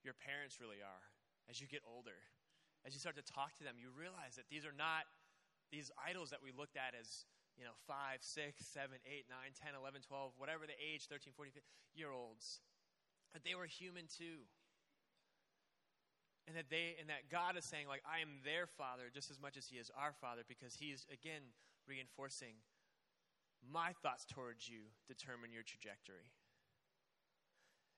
your 0.00 0.16
parents 0.16 0.64
really 0.64 0.80
are 0.80 1.04
as 1.44 1.60
you 1.60 1.68
get 1.68 1.84
older. 1.84 2.16
As 2.84 2.92
you 2.92 3.00
start 3.00 3.16
to 3.16 3.24
talk 3.24 3.56
to 3.58 3.64
them, 3.64 3.80
you 3.80 3.88
realize 3.90 4.36
that 4.36 4.48
these 4.52 4.68
are 4.68 4.76
not 4.76 5.08
these 5.72 5.90
idols 5.96 6.30
that 6.30 6.44
we 6.44 6.52
looked 6.52 6.76
at 6.76 6.92
as 6.92 7.24
you 7.56 7.64
know, 7.64 7.74
5, 7.86 8.20
6, 8.20 8.20
7, 8.20 8.98
8, 9.06 9.24
9, 9.30 9.38
10, 9.54 9.78
11, 9.78 10.02
12, 10.04 10.32
whatever 10.36 10.66
the 10.66 10.76
age, 10.76 11.06
13, 11.06 11.32
14 11.32 11.54
year 11.94 12.10
olds, 12.10 12.60
that 13.32 13.46
they 13.46 13.54
were 13.54 13.66
human 13.66 14.04
too 14.10 14.44
and 16.46 16.56
that 16.56 16.68
they 16.68 16.96
and 17.00 17.08
that 17.08 17.28
God 17.30 17.56
is 17.56 17.64
saying 17.64 17.88
like 17.88 18.02
I 18.04 18.20
am 18.20 18.44
their 18.44 18.66
father 18.66 19.08
just 19.12 19.30
as 19.30 19.40
much 19.40 19.56
as 19.56 19.66
he 19.66 19.76
is 19.80 19.90
our 19.96 20.12
father 20.12 20.42
because 20.46 20.76
he's 20.76 21.06
again 21.08 21.56
reinforcing 21.88 22.60
my 23.64 23.92
thoughts 24.02 24.24
towards 24.28 24.68
you 24.68 24.92
determine 25.08 25.52
your 25.52 25.62
trajectory. 25.62 26.32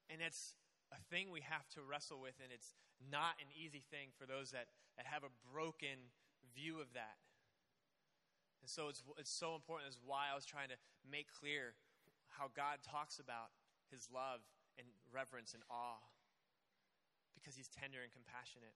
And 0.08 0.22
it's 0.22 0.54
a 0.92 1.00
thing 1.10 1.30
we 1.30 1.42
have 1.42 1.68
to 1.74 1.82
wrestle 1.82 2.20
with 2.20 2.38
and 2.42 2.52
it's 2.52 2.74
not 3.10 3.36
an 3.40 3.50
easy 3.52 3.82
thing 3.90 4.14
for 4.16 4.24
those 4.24 4.50
that, 4.50 4.66
that 4.96 5.06
have 5.06 5.22
a 5.24 5.32
broken 5.52 6.12
view 6.54 6.80
of 6.80 6.92
that. 6.94 7.20
And 8.62 8.70
so 8.70 8.88
it's, 8.88 9.02
it's 9.18 9.30
so 9.30 9.54
important. 9.54 9.90
Is 9.90 10.00
why 10.02 10.32
I 10.32 10.34
was 10.34 10.46
trying 10.46 10.70
to 10.70 10.78
make 11.04 11.28
clear 11.30 11.76
how 12.34 12.50
God 12.50 12.82
talks 12.82 13.20
about 13.20 13.54
his 13.92 14.08
love 14.10 14.40
and 14.78 14.86
reverence 15.12 15.54
and 15.54 15.62
awe 15.70 16.02
because 17.36 17.54
he's 17.54 17.68
tender 17.68 18.02
and 18.02 18.10
compassionate. 18.10 18.74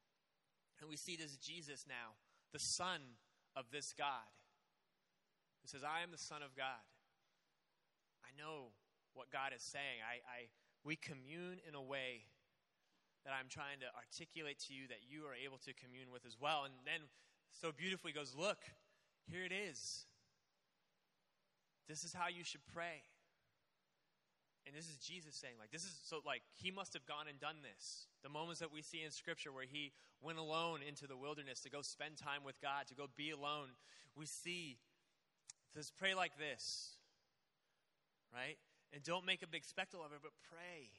And 0.79 0.89
we 0.89 0.97
see 0.97 1.17
this 1.17 1.37
Jesus 1.37 1.85
now, 1.89 2.17
the 2.53 2.63
Son 2.63 3.19
of 3.57 3.67
this 3.73 3.93
God, 3.93 4.31
who 5.61 5.67
says, 5.69 5.83
I 5.83 6.07
am 6.07 6.13
the 6.13 6.23
Son 6.23 6.41
of 6.41 6.55
God. 6.57 6.87
I 8.25 8.31
know 8.39 8.73
what 9.13 9.29
God 9.35 9.53
is 9.53 9.61
saying. 9.61 10.01
I, 10.07 10.23
I, 10.23 10.41
we 10.85 10.97
commune 10.97 11.61
in 11.69 11.75
a 11.75 11.83
way 11.83 12.25
that 13.25 13.33
I'm 13.37 13.49
trying 13.49 13.81
to 13.81 13.89
articulate 13.93 14.59
to 14.69 14.73
you 14.73 14.89
that 14.89 15.05
you 15.09 15.27
are 15.29 15.37
able 15.37 15.59
to 15.69 15.73
commune 15.75 16.09
with 16.13 16.25
as 16.25 16.37
well. 16.41 16.65
And 16.65 16.75
then 16.85 17.09
so 17.53 17.73
beautifully 17.73 18.13
goes, 18.13 18.35
Look, 18.39 18.59
here 19.29 19.45
it 19.45 19.53
is. 19.53 20.07
This 21.89 22.05
is 22.05 22.13
how 22.13 22.29
you 22.29 22.45
should 22.45 22.65
pray. 22.73 23.03
And 24.67 24.77
this 24.77 24.89
is 24.89 24.97
Jesus 24.99 25.35
saying, 25.35 25.55
like, 25.59 25.73
this 25.73 25.83
is 25.83 25.99
so, 26.05 26.21
like, 26.25 26.43
he 26.55 26.71
must 26.71 26.93
have 26.93 27.05
gone 27.07 27.27
and 27.29 27.41
done 27.41 27.57
this. 27.65 28.07
The 28.23 28.29
moments 28.29 28.61
that 28.61 28.73
we 28.73 28.83
see 28.83 29.03
in 29.03 29.11
Scripture 29.11 29.51
where 29.51 29.65
he 29.65 29.91
went 30.21 30.39
alone 30.39 30.81
into 30.87 31.07
the 31.07 31.17
wilderness 31.17 31.61
to 31.61 31.71
go 31.71 31.83
spend 31.83 32.17
time 32.17 32.45
with 32.45 32.61
God, 32.61 32.87
to 32.89 32.95
go 32.95 33.07
be 33.17 33.31
alone, 33.31 33.75
we 34.15 34.27
see, 34.27 34.77
says, 35.75 35.91
pray 35.99 36.15
like 36.15 36.39
this, 36.39 36.91
right? 38.33 38.59
And 38.93 39.03
don't 39.03 39.25
make 39.25 39.43
a 39.43 39.47
big 39.47 39.65
spectacle 39.65 40.05
of 40.05 40.13
it, 40.13 40.19
but 40.23 40.33
pray. 40.51 40.91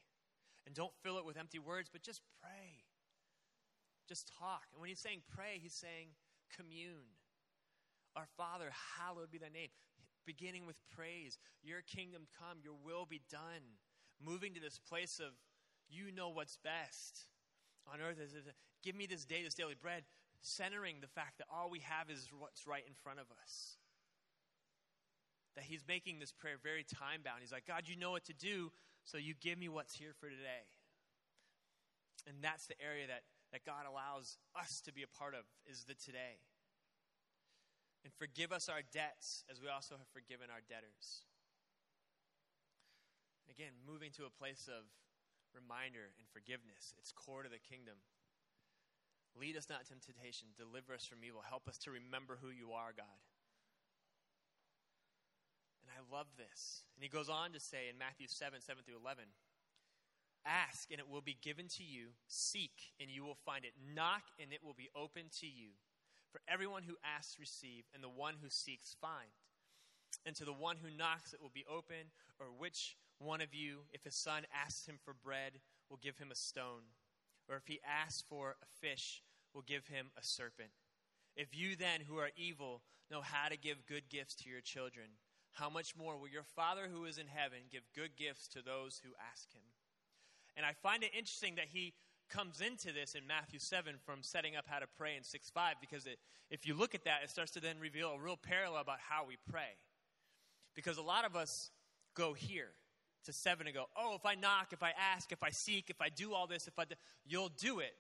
And 0.66 0.76
don't 0.76 0.94
fill 1.04 1.18
it 1.18 1.26
with 1.26 1.38
empty 1.38 1.60
words, 1.60 1.90
but 1.92 2.02
just 2.02 2.22
pray. 2.42 2.86
Just 4.08 4.32
talk. 4.40 4.64
And 4.74 4.80
when 4.80 4.90
he's 4.90 5.00
saying 5.00 5.22
pray, 5.36 5.60
he's 5.62 5.74
saying 5.74 6.10
commune. 6.56 7.20
Our 8.16 8.28
Father, 8.38 8.72
hallowed 8.98 9.32
be 9.32 9.38
thy 9.38 9.50
name 9.50 9.70
beginning 10.26 10.66
with 10.66 10.76
praise. 10.96 11.38
Your 11.64 11.82
kingdom 11.82 12.28
come, 12.40 12.60
your 12.64 12.76
will 12.84 13.06
be 13.06 13.22
done. 13.30 13.80
Moving 14.24 14.54
to 14.54 14.62
this 14.62 14.80
place 14.80 15.20
of 15.20 15.34
you 15.90 16.12
know 16.12 16.30
what's 16.30 16.58
best 16.64 17.28
on 17.92 18.00
earth. 18.00 18.20
Is, 18.20 18.34
give 18.84 18.96
me 18.96 19.06
this 19.08 19.26
day, 19.26 19.44
this 19.44 19.54
daily 19.54 19.76
bread, 19.80 20.04
centering 20.42 20.98
the 21.02 21.08
fact 21.08 21.38
that 21.40 21.48
all 21.52 21.70
we 21.70 21.80
have 21.80 22.10
is 22.10 22.30
what's 22.38 22.68
right 22.68 22.84
in 22.86 22.94
front 23.04 23.20
of 23.20 23.26
us. 23.44 23.78
That 25.56 25.66
he's 25.68 25.84
making 25.88 26.20
this 26.20 26.32
prayer 26.32 26.56
very 26.62 26.86
time 26.88 27.22
bound. 27.24 27.42
He's 27.42 27.52
like, 27.52 27.68
God, 27.68 27.84
you 27.86 28.00
know 28.00 28.12
what 28.12 28.24
to 28.26 28.34
do, 28.34 28.72
so 29.04 29.18
you 29.18 29.36
give 29.36 29.60
me 29.60 29.68
what's 29.68 29.94
here 29.94 30.16
for 30.20 30.30
today. 30.30 30.64
And 32.28 32.40
that's 32.40 32.68
the 32.68 32.80
area 32.80 33.08
that, 33.08 33.28
that 33.52 33.66
God 33.66 33.84
allows 33.84 34.38
us 34.56 34.82
to 34.86 34.94
be 34.94 35.04
a 35.04 35.12
part 35.20 35.34
of, 35.34 35.44
is 35.68 35.84
the 35.84 35.98
today. 35.98 36.40
And 38.04 38.14
forgive 38.16 38.52
us 38.52 38.70
our 38.70 38.82
debts 38.94 39.44
as 39.52 39.62
we 39.62 39.68
also 39.68 40.00
have 40.00 40.10
forgiven 40.14 40.50
our 40.50 40.64
debtors. 40.66 41.28
Again, 43.52 43.76
moving 43.86 44.10
to 44.16 44.26
a 44.26 44.34
place 44.34 44.72
of 44.72 44.88
reminder 45.52 46.16
and 46.18 46.26
forgiveness. 46.32 46.96
It's 46.98 47.12
core 47.12 47.44
to 47.44 47.52
the 47.52 47.62
kingdom. 47.62 48.00
Lead 49.36 49.56
us 49.56 49.68
not 49.70 49.84
into 49.88 50.00
temptation, 50.00 50.48
deliver 50.56 50.96
us 50.96 51.06
from 51.06 51.24
evil. 51.24 51.44
Help 51.44 51.68
us 51.68 51.78
to 51.84 51.92
remember 51.92 52.40
who 52.40 52.50
you 52.50 52.72
are, 52.72 52.92
God. 52.96 53.20
And 55.92 56.00
I 56.00 56.16
love 56.16 56.28
this. 56.38 56.84
And 56.96 57.04
he 57.04 57.10
goes 57.10 57.28
on 57.28 57.52
to 57.52 57.60
say 57.60 57.92
in 57.92 58.00
Matthew 58.00 58.28
7 58.28 58.62
7 58.62 58.84
through 58.84 59.04
11 59.04 59.26
Ask, 60.46 60.90
and 60.90 61.00
it 61.00 61.10
will 61.10 61.22
be 61.22 61.38
given 61.42 61.68
to 61.78 61.84
you. 61.84 62.16
Seek, 62.28 62.96
and 63.00 63.10
you 63.10 63.24
will 63.24 63.38
find 63.46 63.66
it. 63.66 63.74
Knock, 63.94 64.24
and 64.40 64.52
it 64.52 64.64
will 64.64 64.74
be 64.74 64.90
open 64.96 65.30
to 65.42 65.46
you. 65.46 65.76
For 66.32 66.42
everyone 66.48 66.84
who 66.84 66.96
asks, 67.04 67.38
receive, 67.40 67.84
and 67.94 68.04
the 68.04 68.10
one 68.10 68.36
who 68.42 68.50
seeks, 68.50 68.96
find. 69.00 69.30
And 70.26 70.36
to 70.36 70.46
the 70.46 70.54
one 70.54 70.78
who 70.82 70.96
knocks, 70.96 71.34
it 71.34 71.42
will 71.42 71.54
be 71.54 71.66
open. 71.70 72.10
Or 72.40 72.48
which 72.48 72.96
one 73.20 73.42
of 73.42 73.54
you, 73.54 73.86
if 73.92 74.04
his 74.04 74.16
son 74.16 74.44
asks 74.54 74.88
him 74.88 74.98
for 75.04 75.14
bread, 75.14 75.60
will 75.90 76.00
give 76.02 76.18
him 76.18 76.32
a 76.32 76.36
stone? 76.36 76.90
Or 77.48 77.58
if 77.58 77.68
he 77.68 77.80
asks 77.86 78.24
for 78.28 78.56
a 78.62 78.88
fish, 78.88 79.22
will 79.54 79.62
give 79.62 79.88
him 79.88 80.08
a 80.18 80.24
serpent? 80.24 80.72
If 81.36 81.56
you 81.56 81.76
then, 81.76 82.02
who 82.08 82.18
are 82.18 82.32
evil, 82.36 82.82
know 83.12 83.22
how 83.22 83.50
to 83.50 83.58
give 83.58 83.86
good 83.86 84.10
gifts 84.10 84.36
to 84.36 84.50
your 84.50 84.62
children, 84.62 85.08
how 85.54 85.70
much 85.70 85.96
more 85.96 86.18
will 86.18 86.30
your 86.30 86.44
Father 86.44 86.88
who 86.92 87.06
is 87.06 87.18
in 87.18 87.28
heaven 87.28 87.60
give 87.72 87.84
good 87.96 88.12
gifts 88.18 88.48
to 88.50 88.62
those 88.62 89.02
who 89.04 89.12
ask 89.32 89.52
him? 89.54 89.64
And 90.56 90.66
I 90.66 90.74
find 90.74 91.04
it 91.04 91.12
interesting 91.14 91.56
that 91.56 91.68
he 91.72 91.94
comes 92.30 92.62
into 92.62 92.94
this 92.94 93.16
in 93.16 93.28
Matthew 93.28 93.60
7 93.60 93.96
from 94.06 94.24
setting 94.24 94.56
up 94.56 94.66
how 94.68 94.80
to 94.80 94.88
pray 94.98 95.16
in 95.18 95.24
6 95.24 95.50
5, 95.50 95.76
because 95.82 96.06
it, 96.06 96.18
if 96.50 96.66
you 96.66 96.74
look 96.74 96.96
at 96.96 97.04
that, 97.04 97.22
it 97.24 97.30
starts 97.30 97.52
to 97.52 97.60
then 97.60 97.76
reveal 97.80 98.12
a 98.12 98.20
real 98.20 98.38
parallel 98.38 98.82
about 98.82 99.00
how 99.00 99.26
we 99.26 99.38
pray. 99.50 99.78
Because 100.74 100.98
a 100.98 101.02
lot 101.02 101.26
of 101.26 101.36
us 101.36 101.72
go 102.16 102.34
here 102.34 102.70
to 103.26 103.34
7 103.34 103.68
and 103.68 103.76
go, 103.76 103.86
oh, 103.98 104.16
if 104.16 104.26
I 104.26 104.36
knock, 104.36 104.72
if 104.72 104.82
I 104.82 104.94
ask, 105.14 105.32
if 105.32 105.44
I 105.44 105.50
seek, 105.50 105.90
if 105.90 106.02
I 106.02 106.10
do 106.10 106.34
all 106.34 106.48
this, 106.48 106.68
if 106.68 106.80
I 106.80 106.86
do, 106.86 106.96
you'll 107.26 107.52
do 107.60 107.80
it. 107.80 107.94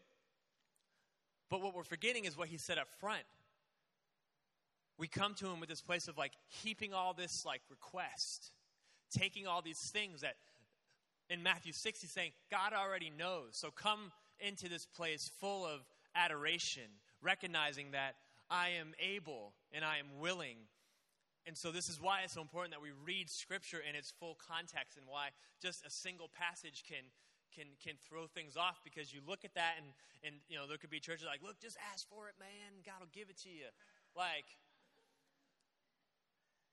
But 1.49 1.61
what 1.61 1.75
we're 1.75 1.83
forgetting 1.83 2.25
is 2.25 2.37
what 2.37 2.47
he 2.47 2.57
said 2.57 2.77
up 2.77 2.87
front. 2.99 3.23
We 4.97 5.07
come 5.07 5.33
to 5.35 5.47
him 5.47 5.59
with 5.59 5.69
this 5.69 5.81
place 5.81 6.07
of 6.07 6.17
like 6.17 6.33
heaping 6.47 6.93
all 6.93 7.13
this 7.13 7.45
like 7.45 7.61
request, 7.69 8.51
taking 9.17 9.47
all 9.47 9.61
these 9.61 9.79
things 9.79 10.21
that 10.21 10.35
in 11.29 11.41
Matthew 11.41 11.73
6 11.73 12.01
he's 12.01 12.11
saying, 12.11 12.31
God 12.49 12.73
already 12.73 13.11
knows. 13.17 13.49
So 13.53 13.71
come 13.71 14.11
into 14.39 14.69
this 14.69 14.85
place 14.85 15.31
full 15.39 15.65
of 15.65 15.81
adoration, 16.15 16.89
recognizing 17.21 17.91
that 17.91 18.15
I 18.49 18.69
am 18.79 18.93
able 18.99 19.53
and 19.71 19.85
I 19.85 19.97
am 19.97 20.19
willing. 20.19 20.57
And 21.47 21.57
so, 21.57 21.71
this 21.71 21.89
is 21.89 21.99
why 21.99 22.21
it's 22.21 22.33
so 22.33 22.41
important 22.41 22.73
that 22.73 22.81
we 22.81 22.91
read 23.05 23.29
Scripture 23.29 23.81
in 23.81 23.95
its 23.95 24.11
full 24.11 24.37
context 24.37 24.97
and 24.97 25.07
why 25.09 25.29
just 25.61 25.85
a 25.85 25.89
single 25.89 26.29
passage 26.29 26.83
can, 26.85 27.01
can, 27.55 27.65
can 27.81 27.95
throw 27.97 28.27
things 28.27 28.57
off 28.57 28.81
because 28.83 29.09
you 29.09 29.21
look 29.25 29.41
at 29.43 29.55
that 29.55 29.81
and, 29.81 29.87
and 30.21 30.35
you 30.49 30.57
know, 30.57 30.67
there 30.67 30.77
could 30.77 30.91
be 30.91 30.99
churches 30.99 31.25
like, 31.25 31.41
look, 31.41 31.57
just 31.59 31.77
ask 31.91 32.07
for 32.09 32.27
it, 32.27 32.35
man. 32.37 32.85
God 32.85 33.01
will 33.01 33.09
give 33.09 33.29
it 33.31 33.41
to 33.41 33.49
you. 33.49 33.73
Like, 34.15 34.45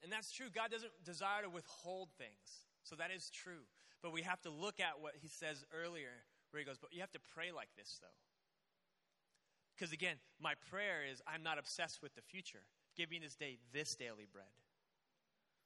and 0.02 0.12
that's 0.12 0.31
true. 0.31 0.47
God 0.55 0.71
doesn't 0.71 0.93
desire 1.05 1.43
to 1.43 1.50
withhold 1.50 2.09
things. 2.19 2.67
So 2.85 2.97
that 2.97 3.11
is 3.11 3.31
true. 3.31 3.67
But 4.02 4.12
we 4.12 4.23
have 4.23 4.40
to 4.43 4.50
look 4.50 4.81
at 4.81 5.00
what 5.00 5.14
he 5.21 5.28
says 5.28 5.64
earlier, 5.75 6.23
where 6.50 6.61
he 6.61 6.67
goes, 6.67 6.78
but 6.78 6.93
you 6.93 7.00
have 7.00 7.12
to 7.12 7.21
pray 7.35 7.50
like 7.50 7.69
this, 7.76 7.99
though. 8.00 8.19
Because 9.75 9.93
again, 9.93 10.17
my 10.40 10.55
prayer 10.71 11.02
is 11.11 11.23
I'm 11.26 11.43
not 11.43 11.59
obsessed 11.59 12.02
with 12.02 12.14
the 12.14 12.23
future. 12.23 12.62
Give 12.97 13.11
me 13.11 13.19
this 13.19 13.37
day 13.37 13.59
this 13.73 13.95
daily 13.95 14.26
bread. 14.31 14.50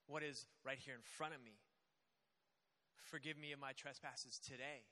What 0.06 0.22
is 0.22 0.46
right 0.64 0.78
here 0.78 0.94
in 0.94 1.00
front 1.00 1.34
of 1.34 1.40
me? 1.42 1.56
Forgive 3.04 3.38
me 3.38 3.52
of 3.52 3.60
my 3.60 3.72
trespasses 3.72 4.38
today. 4.38 4.84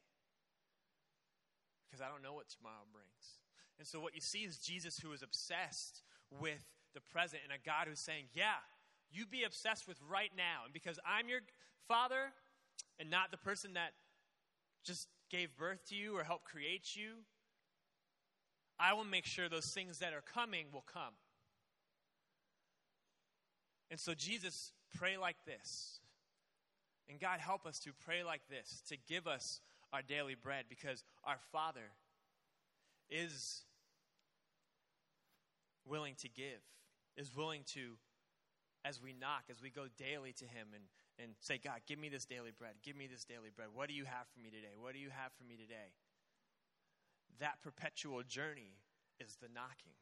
Because 1.85 2.01
I 2.01 2.09
don't 2.09 2.23
know 2.23 2.33
what 2.33 2.49
tomorrow 2.49 2.87
brings. 2.93 3.41
And 3.79 3.87
so, 3.87 4.01
what 4.01 4.15
you 4.15 4.21
see 4.21 4.45
is 4.45 4.59
Jesus 4.59 4.99
who 4.99 5.13
is 5.13 5.23
obsessed 5.23 6.03
with 6.41 6.65
the 6.95 7.01
present 7.01 7.43
and 7.45 7.53
a 7.53 7.61
God 7.61 7.89
who's 7.89 8.01
saying, 8.01 8.27
Yeah, 8.33 8.61
you 9.13 9.27
be 9.27 9.45
obsessed 9.45 9.89
with 9.89 9.99
right 10.09 10.31
now. 10.37 10.65
And 10.65 10.73
because 10.73 10.99
I'm 11.07 11.29
your 11.29 11.41
father 11.89 12.33
and 12.99 13.11
not 13.11 13.31
the 13.31 13.37
person 13.37 13.75
that 13.75 13.93
just 14.85 15.09
gave 15.31 15.57
birth 15.57 15.89
to 15.89 15.95
you 15.95 16.17
or 16.17 16.25
helped 16.25 16.45
create 16.45 16.97
you, 16.97 17.25
I 18.79 18.95
will 18.95 19.05
make 19.05 19.27
sure 19.27 19.49
those 19.49 19.73
things 19.73 19.99
that 19.99 20.13
are 20.13 20.23
coming 20.23 20.67
will 20.73 20.85
come. 20.93 21.15
And 23.91 23.99
so, 23.99 24.15
Jesus, 24.15 24.73
pray 24.97 25.17
like 25.17 25.37
this. 25.45 25.99
And 27.09 27.19
God, 27.19 27.41
help 27.41 27.67
us 27.67 27.79
to 27.81 27.91
pray 27.93 28.23
like 28.23 28.43
this, 28.49 28.83
to 28.89 28.97
give 29.09 29.27
us 29.27 29.61
our 29.93 30.01
daily 30.01 30.37
bread, 30.41 30.67
because 30.69 31.03
our 31.25 31.39
Father 31.51 31.91
is 33.11 33.63
willing 35.85 36.15
to 36.21 36.29
give, 36.29 36.61
is 37.17 37.35
willing 37.35 37.63
to, 37.75 37.97
as 38.85 39.01
we 39.03 39.13
knock, 39.13 39.45
as 39.51 39.63
we 39.63 39.71
go 39.71 39.87
daily 39.99 40.33
to 40.33 40.45
Him 40.45 40.69
and, 40.75 40.85
and 41.19 41.35
say, 41.41 41.59
God, 41.63 41.81
give 41.87 41.99
me 41.99 42.09
this 42.09 42.25
daily 42.25 42.51
bread, 42.57 42.75
give 42.83 42.97
me 42.97 43.07
this 43.07 43.25
daily 43.25 43.51
bread. 43.55 43.69
What 43.75 43.89
do 43.89 43.95
you 43.95 44.05
have 44.05 44.27
for 44.33 44.41
me 44.41 44.51
today? 44.51 44.75
What 44.79 44.95
do 44.95 44.99
you 44.99 45.11
have 45.11 45.33
for 45.37 45.45
me 45.45 45.57
today? 45.57 45.93
that 47.41 47.63
perpetual 47.63 48.23
journey 48.23 48.77
is 49.19 49.37
the 49.37 49.49
knocking. 49.53 49.97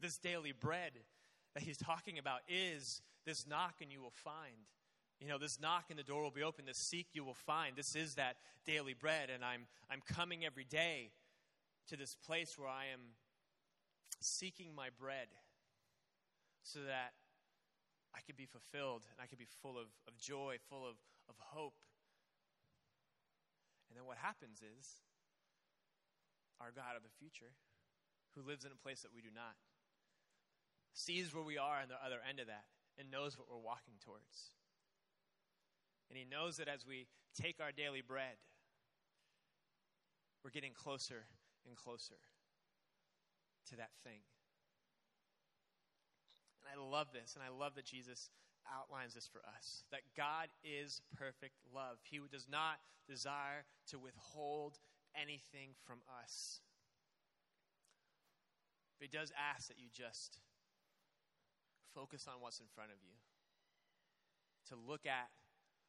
This 0.00 0.18
daily 0.18 0.52
bread 0.52 0.92
that 1.54 1.62
he's 1.62 1.78
talking 1.78 2.18
about 2.18 2.40
is 2.48 3.00
this 3.24 3.46
knock 3.46 3.76
and 3.82 3.90
you 3.90 4.00
will 4.00 4.12
find. 4.14 4.68
You 5.20 5.28
know, 5.28 5.38
this 5.38 5.58
knock 5.60 5.86
and 5.88 5.98
the 5.98 6.02
door 6.02 6.22
will 6.22 6.30
be 6.30 6.42
open. 6.42 6.66
This 6.66 6.76
seek 6.76 7.08
you 7.14 7.24
will 7.24 7.34
find. 7.34 7.74
This 7.74 7.96
is 7.96 8.14
that 8.14 8.36
daily 8.66 8.92
bread. 8.92 9.30
And 9.34 9.42
I'm, 9.42 9.66
I'm 9.90 10.02
coming 10.06 10.44
every 10.44 10.64
day 10.64 11.10
to 11.88 11.96
this 11.96 12.14
place 12.14 12.58
where 12.58 12.68
I 12.68 12.86
am 12.92 13.00
seeking 14.20 14.74
my 14.74 14.88
bread 14.98 15.28
so 16.62 16.80
that 16.86 17.12
I 18.16 18.24
could 18.24 18.36
be 18.36 18.48
fulfilled 18.48 19.04
and 19.12 19.20
I 19.20 19.28
could 19.28 19.38
be 19.38 19.46
full 19.60 19.76
of, 19.76 19.92
of 20.08 20.16
joy, 20.16 20.56
full 20.68 20.88
of, 20.88 20.96
of 21.28 21.36
hope. 21.38 21.76
And 23.90 23.96
then 23.96 24.08
what 24.08 24.16
happens 24.16 24.64
is 24.64 25.04
our 26.60 26.72
God 26.72 26.96
of 26.96 27.04
the 27.04 27.12
future, 27.20 27.52
who 28.34 28.40
lives 28.40 28.64
in 28.64 28.72
a 28.72 28.82
place 28.82 29.02
that 29.02 29.12
we 29.14 29.20
do 29.20 29.28
not, 29.34 29.60
sees 30.92 31.34
where 31.34 31.44
we 31.44 31.58
are 31.58 31.84
on 31.84 31.88
the 31.88 32.00
other 32.00 32.24
end 32.26 32.40
of 32.40 32.48
that 32.48 32.64
and 32.98 33.10
knows 33.10 33.36
what 33.36 33.46
we're 33.48 33.60
walking 33.60 34.00
towards. 34.00 34.56
And 36.08 36.16
He 36.16 36.24
knows 36.24 36.56
that 36.56 36.68
as 36.68 36.86
we 36.86 37.06
take 37.36 37.60
our 37.60 37.72
daily 37.72 38.00
bread, 38.00 38.40
we're 40.42 40.50
getting 40.50 40.72
closer 40.72 41.28
and 41.66 41.76
closer 41.76 42.16
to 43.68 43.76
that 43.76 43.90
thing. 44.04 44.20
And 46.66 46.74
I 46.74 46.82
love 46.82 47.08
this, 47.14 47.38
and 47.38 47.44
I 47.46 47.54
love 47.54 47.76
that 47.76 47.86
Jesus 47.86 48.30
outlines 48.66 49.14
this 49.14 49.30
for 49.30 49.38
us 49.46 49.84
that 49.94 50.02
God 50.16 50.50
is 50.66 51.00
perfect 51.14 51.54
love. 51.70 52.02
He 52.02 52.18
does 52.26 52.50
not 52.50 52.82
desire 53.06 53.62
to 53.94 53.98
withhold 53.98 54.78
anything 55.14 55.78
from 55.86 56.02
us. 56.10 56.58
But 58.98 59.06
He 59.06 59.16
does 59.16 59.30
ask 59.38 59.68
that 59.68 59.78
you 59.78 59.86
just 59.94 60.40
focus 61.94 62.26
on 62.26 62.42
what's 62.42 62.58
in 62.58 62.66
front 62.74 62.90
of 62.90 62.98
you, 63.00 63.14
to 64.68 64.74
look 64.74 65.06
at 65.06 65.30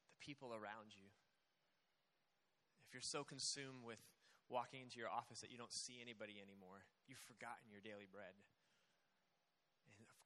the 0.08 0.16
people 0.24 0.54
around 0.54 0.94
you. 0.94 1.10
If 2.86 2.94
you're 2.94 3.04
so 3.04 3.24
consumed 3.24 3.84
with 3.84 4.00
walking 4.48 4.80
into 4.80 4.96
your 4.96 5.12
office 5.12 5.44
that 5.44 5.52
you 5.52 5.58
don't 5.58 5.72
see 5.72 6.00
anybody 6.00 6.40
anymore, 6.40 6.86
you've 7.04 7.20
forgotten 7.20 7.68
your 7.68 7.84
daily 7.84 8.08
bread. 8.08 8.32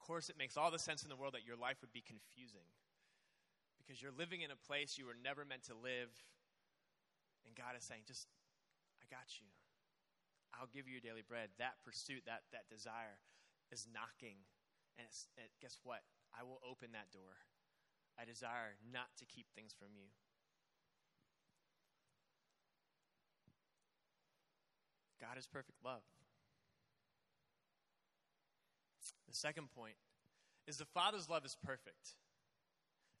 Course, 0.03 0.27
it 0.27 0.35
makes 0.35 0.59
all 0.59 0.67
the 0.67 0.83
sense 0.83 1.03
in 1.03 1.09
the 1.09 1.15
world 1.15 1.31
that 1.31 1.47
your 1.47 1.55
life 1.55 1.79
would 1.79 1.95
be 1.95 2.03
confusing 2.03 2.67
because 3.79 4.03
you're 4.03 4.11
living 4.11 4.43
in 4.43 4.51
a 4.51 4.59
place 4.67 4.99
you 4.99 5.07
were 5.07 5.15
never 5.15 5.47
meant 5.47 5.63
to 5.71 5.75
live. 5.79 6.11
And 7.47 7.55
God 7.55 7.79
is 7.79 7.87
saying, 7.87 8.03
just 8.03 8.27
I 8.99 9.07
got 9.07 9.39
you. 9.39 9.47
I'll 10.59 10.67
give 10.67 10.91
you 10.91 10.99
your 10.99 11.03
daily 11.03 11.23
bread. 11.23 11.55
That 11.55 11.79
pursuit, 11.87 12.27
that, 12.27 12.43
that 12.51 12.67
desire 12.67 13.23
is 13.71 13.87
knocking. 13.87 14.43
And, 14.99 15.07
and 15.39 15.47
guess 15.63 15.79
what? 15.87 16.03
I 16.35 16.43
will 16.43 16.59
open 16.67 16.91
that 16.91 17.07
door. 17.15 17.39
I 18.19 18.27
desire 18.27 18.75
not 18.83 19.07
to 19.19 19.25
keep 19.25 19.47
things 19.55 19.71
from 19.71 19.95
you. 19.95 20.11
God 25.23 25.39
is 25.39 25.47
perfect 25.47 25.79
love. 25.79 26.03
The 29.27 29.35
second 29.35 29.69
point 29.75 29.95
is 30.67 30.77
the 30.77 30.85
Father's 30.85 31.29
love 31.29 31.45
is 31.45 31.57
perfect. 31.63 32.15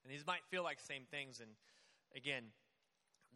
And 0.03 0.13
these 0.13 0.25
might 0.25 0.43
feel 0.49 0.63
like 0.63 0.79
same 0.79 1.03
things. 1.09 1.39
And 1.39 1.51
again, 2.15 2.43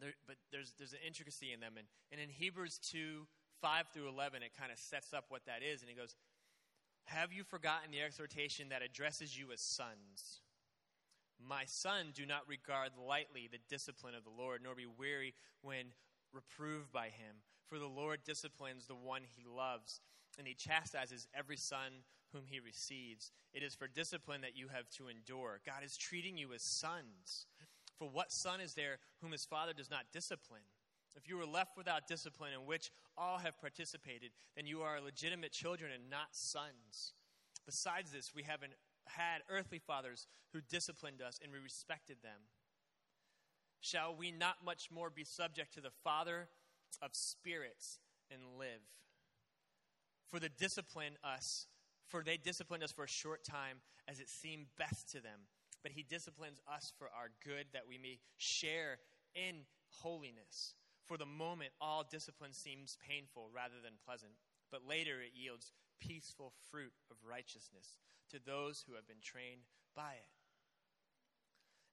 there, 0.00 0.12
but 0.26 0.36
there's, 0.52 0.74
there's 0.78 0.92
an 0.92 1.00
intricacy 1.06 1.52
in 1.52 1.60
them. 1.60 1.74
And, 1.76 1.86
and 2.12 2.20
in 2.20 2.28
Hebrews 2.28 2.78
2 2.90 3.26
5 3.60 3.88
through 3.92 4.08
11, 4.08 4.42
it 4.42 4.52
kind 4.56 4.70
of 4.70 4.78
sets 4.78 5.12
up 5.12 5.24
what 5.28 5.44
that 5.46 5.62
is. 5.62 5.80
And 5.80 5.90
he 5.90 5.96
goes, 5.96 6.14
Have 7.06 7.32
you 7.32 7.42
forgotten 7.42 7.90
the 7.90 8.00
exhortation 8.00 8.68
that 8.68 8.82
addresses 8.82 9.36
you 9.36 9.50
as 9.52 9.60
sons? 9.60 10.42
My 11.40 11.64
son, 11.66 12.12
do 12.14 12.26
not 12.26 12.48
regard 12.48 12.90
lightly 12.98 13.48
the 13.50 13.58
discipline 13.68 14.14
of 14.14 14.24
the 14.24 14.30
Lord, 14.30 14.60
nor 14.62 14.74
be 14.74 14.86
weary 14.86 15.34
when 15.62 15.86
reproved 16.32 16.92
by 16.92 17.06
him. 17.06 17.42
For 17.68 17.78
the 17.78 17.86
Lord 17.86 18.20
disciplines 18.24 18.86
the 18.86 18.94
one 18.94 19.22
he 19.36 19.44
loves, 19.44 20.00
and 20.38 20.46
he 20.46 20.54
chastises 20.54 21.26
every 21.34 21.56
son 21.56 21.92
whom 22.32 22.44
he 22.46 22.60
receives. 22.60 23.32
It 23.52 23.62
is 23.62 23.74
for 23.74 23.88
discipline 23.88 24.40
that 24.42 24.56
you 24.56 24.68
have 24.68 24.88
to 24.90 25.08
endure. 25.08 25.60
God 25.66 25.82
is 25.84 25.96
treating 25.96 26.36
you 26.38 26.52
as 26.54 26.62
sons. 26.62 27.46
For 27.98 28.08
what 28.08 28.32
son 28.32 28.60
is 28.60 28.74
there 28.74 28.98
whom 29.20 29.32
his 29.32 29.44
father 29.44 29.72
does 29.72 29.90
not 29.90 30.12
discipline? 30.12 30.62
If 31.16 31.28
you 31.28 31.36
were 31.36 31.46
left 31.46 31.76
without 31.76 32.06
discipline, 32.06 32.52
in 32.52 32.64
which 32.66 32.92
all 33.16 33.38
have 33.38 33.60
participated, 33.60 34.30
then 34.54 34.66
you 34.66 34.82
are 34.82 35.00
legitimate 35.00 35.50
children 35.50 35.90
and 35.92 36.08
not 36.08 36.28
sons. 36.30 37.14
Besides 37.66 38.12
this, 38.12 38.34
we 38.34 38.44
haven't 38.44 38.74
had 39.06 39.42
earthly 39.50 39.80
fathers 39.80 40.28
who 40.52 40.60
disciplined 40.60 41.20
us, 41.20 41.40
and 41.42 41.50
we 41.50 41.58
respected 41.58 42.18
them. 42.22 42.40
Shall 43.80 44.14
we 44.14 44.30
not 44.30 44.64
much 44.64 44.90
more 44.92 45.10
be 45.10 45.24
subject 45.24 45.74
to 45.74 45.80
the 45.80 45.90
Father 46.04 46.48
of 47.02 47.10
spirits 47.14 47.98
and 48.30 48.40
live? 48.58 48.82
For 50.30 50.38
the 50.38 50.48
discipline 50.48 51.14
us, 51.24 51.66
for 52.06 52.22
they 52.22 52.36
disciplined 52.36 52.84
us 52.84 52.92
for 52.92 53.04
a 53.04 53.08
short 53.08 53.44
time 53.44 53.78
as 54.06 54.20
it 54.20 54.28
seemed 54.28 54.66
best 54.76 55.10
to 55.12 55.20
them 55.20 55.40
but 55.82 55.92
he 55.92 56.02
disciplines 56.02 56.60
us 56.68 56.92
for 56.98 57.08
our 57.16 57.30
good 57.44 57.66
that 57.72 57.86
we 57.88 57.98
may 57.98 58.18
share 58.36 58.98
in 59.34 59.64
holiness. 59.88 60.74
For 61.06 61.16
the 61.16 61.26
moment, 61.26 61.70
all 61.80 62.04
discipline 62.08 62.52
seems 62.52 62.98
painful 63.06 63.48
rather 63.54 63.80
than 63.82 63.94
pleasant, 64.04 64.32
but 64.70 64.86
later 64.86 65.20
it 65.20 65.32
yields 65.34 65.72
peaceful 66.00 66.52
fruit 66.70 66.92
of 67.10 67.16
righteousness 67.26 67.98
to 68.30 68.38
those 68.44 68.84
who 68.86 68.94
have 68.94 69.06
been 69.06 69.22
trained 69.22 69.62
by 69.96 70.12
it. 70.12 70.30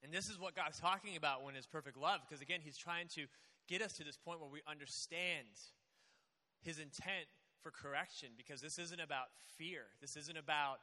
And 0.04 0.14
this 0.14 0.30
is 0.30 0.40
what 0.40 0.56
God's 0.56 0.80
talking 0.80 1.16
about 1.16 1.44
when 1.44 1.56
His 1.56 1.66
perfect 1.66 1.98
love, 1.98 2.20
because 2.28 2.42
again, 2.42 2.60
He's 2.62 2.78
trying 2.78 3.08
to 3.16 3.26
get 3.68 3.82
us 3.82 3.94
to 3.94 4.04
this 4.04 4.18
point 4.18 4.42
where 4.42 4.50
we 4.50 4.62
understand 4.68 5.48
His 6.62 6.80
intent 6.80 7.28
for 7.66 7.72
correction 7.72 8.30
because 8.38 8.62
this 8.62 8.78
isn't 8.78 9.02
about 9.02 9.26
fear. 9.58 9.82
This 10.00 10.16
isn't 10.16 10.38
about 10.38 10.78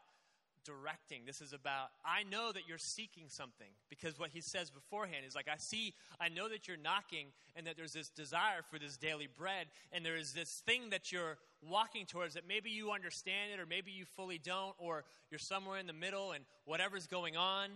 directing. 0.64 1.22
This 1.24 1.40
is 1.40 1.52
about, 1.52 1.90
I 2.04 2.24
know 2.24 2.50
that 2.50 2.62
you're 2.66 2.76
seeking 2.76 3.26
something 3.28 3.68
because 3.88 4.18
what 4.18 4.30
he 4.30 4.40
says 4.40 4.68
beforehand 4.68 5.24
is 5.24 5.36
like, 5.36 5.46
I 5.46 5.58
see, 5.58 5.94
I 6.20 6.28
know 6.28 6.48
that 6.48 6.66
you're 6.66 6.76
knocking 6.76 7.28
and 7.54 7.68
that 7.68 7.76
there's 7.76 7.92
this 7.92 8.08
desire 8.08 8.62
for 8.68 8.80
this 8.80 8.96
daily 8.96 9.28
bread 9.38 9.68
and 9.92 10.04
there 10.04 10.16
is 10.16 10.32
this 10.32 10.60
thing 10.66 10.90
that 10.90 11.12
you're 11.12 11.38
walking 11.68 12.04
towards 12.04 12.34
that 12.34 12.48
maybe 12.48 12.70
you 12.70 12.90
understand 12.90 13.52
it 13.54 13.60
or 13.60 13.66
maybe 13.66 13.92
you 13.92 14.04
fully 14.04 14.38
don't 14.38 14.74
or 14.78 15.04
you're 15.30 15.38
somewhere 15.38 15.78
in 15.78 15.86
the 15.86 15.92
middle 15.92 16.32
and 16.32 16.44
whatever's 16.64 17.06
going 17.06 17.36
on. 17.36 17.70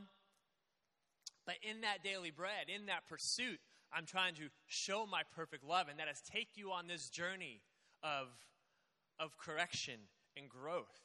But 1.45 1.57
in 1.63 1.83
that 1.83 2.03
daily 2.03 2.33
bread, 2.33 2.67
in 2.75 2.87
that 2.87 3.07
pursuit, 3.09 3.61
I'm 3.93 4.05
trying 4.05 4.35
to 4.35 4.49
show 4.67 5.07
my 5.07 5.23
perfect 5.37 5.63
love 5.63 5.87
and 5.89 6.01
that 6.01 6.09
has 6.09 6.21
take 6.23 6.49
you 6.57 6.73
on 6.73 6.89
this 6.89 7.09
journey 7.09 7.61
of, 8.03 8.27
of 9.19 9.37
correction 9.39 10.01
and 10.37 10.49
growth. 10.49 11.01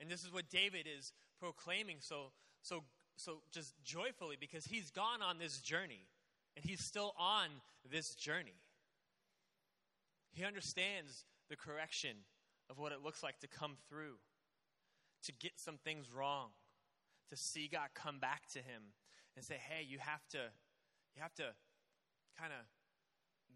And 0.00 0.10
this 0.10 0.24
is 0.24 0.32
what 0.32 0.48
David 0.50 0.86
is 0.86 1.12
proclaiming 1.38 1.96
so, 2.00 2.32
so, 2.62 2.82
so 3.16 3.42
just 3.52 3.74
joyfully 3.84 4.36
because 4.38 4.64
he's 4.64 4.90
gone 4.90 5.22
on 5.22 5.38
this 5.38 5.60
journey 5.60 6.06
and 6.56 6.64
he's 6.64 6.80
still 6.80 7.14
on 7.18 7.48
this 7.90 8.14
journey. 8.14 8.54
He 10.32 10.44
understands 10.44 11.24
the 11.48 11.56
correction 11.56 12.16
of 12.70 12.78
what 12.78 12.92
it 12.92 12.98
looks 13.04 13.22
like 13.22 13.38
to 13.40 13.46
come 13.46 13.76
through, 13.88 14.16
to 15.24 15.32
get 15.32 15.52
some 15.56 15.76
things 15.84 16.10
wrong, 16.12 16.48
to 17.30 17.36
see 17.36 17.68
God 17.70 17.88
come 17.94 18.18
back 18.18 18.48
to 18.52 18.58
him 18.58 18.94
and 19.36 19.44
say, 19.44 19.54
hey, 19.54 19.84
you 19.86 19.98
have 19.98 20.26
to, 20.30 20.38
you 21.14 21.22
have 21.22 21.34
to 21.34 21.54
kind 22.38 22.52
of 22.52 22.66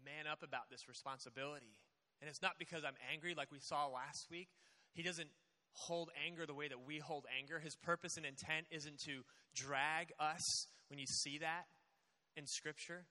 man 0.05 0.27
up 0.31 0.43
about 0.43 0.69
this 0.69 0.87
responsibility. 0.87 1.75
And 2.21 2.29
it's 2.29 2.41
not 2.41 2.53
because 2.59 2.83
I'm 2.83 2.97
angry 3.11 3.33
like 3.35 3.51
we 3.51 3.59
saw 3.59 3.87
last 3.87 4.27
week. 4.29 4.49
He 4.93 5.03
doesn't 5.03 5.29
hold 5.71 6.09
anger 6.25 6.45
the 6.45 6.53
way 6.53 6.67
that 6.67 6.85
we 6.85 6.99
hold 6.99 7.25
anger. 7.37 7.59
His 7.59 7.75
purpose 7.75 8.17
and 8.17 8.25
intent 8.25 8.65
isn't 8.71 8.99
to 9.05 9.23
drag 9.55 10.11
us 10.19 10.67
when 10.89 10.99
you 10.99 11.05
see 11.05 11.37
that 11.39 11.65
in 12.35 12.45
Scripture. 12.45 13.05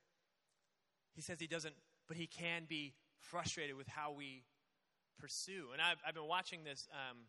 He 1.14 1.22
says 1.22 1.38
he 1.40 1.46
doesn't, 1.46 1.74
but 2.06 2.16
he 2.16 2.26
can 2.26 2.64
be 2.68 2.94
frustrated 3.18 3.76
with 3.76 3.88
how 3.88 4.12
we 4.12 4.44
pursue. 5.18 5.72
And 5.72 5.80
I've, 5.80 5.98
I've 6.06 6.14
been 6.14 6.28
watching 6.28 6.64
this, 6.64 6.86
um, 6.92 7.26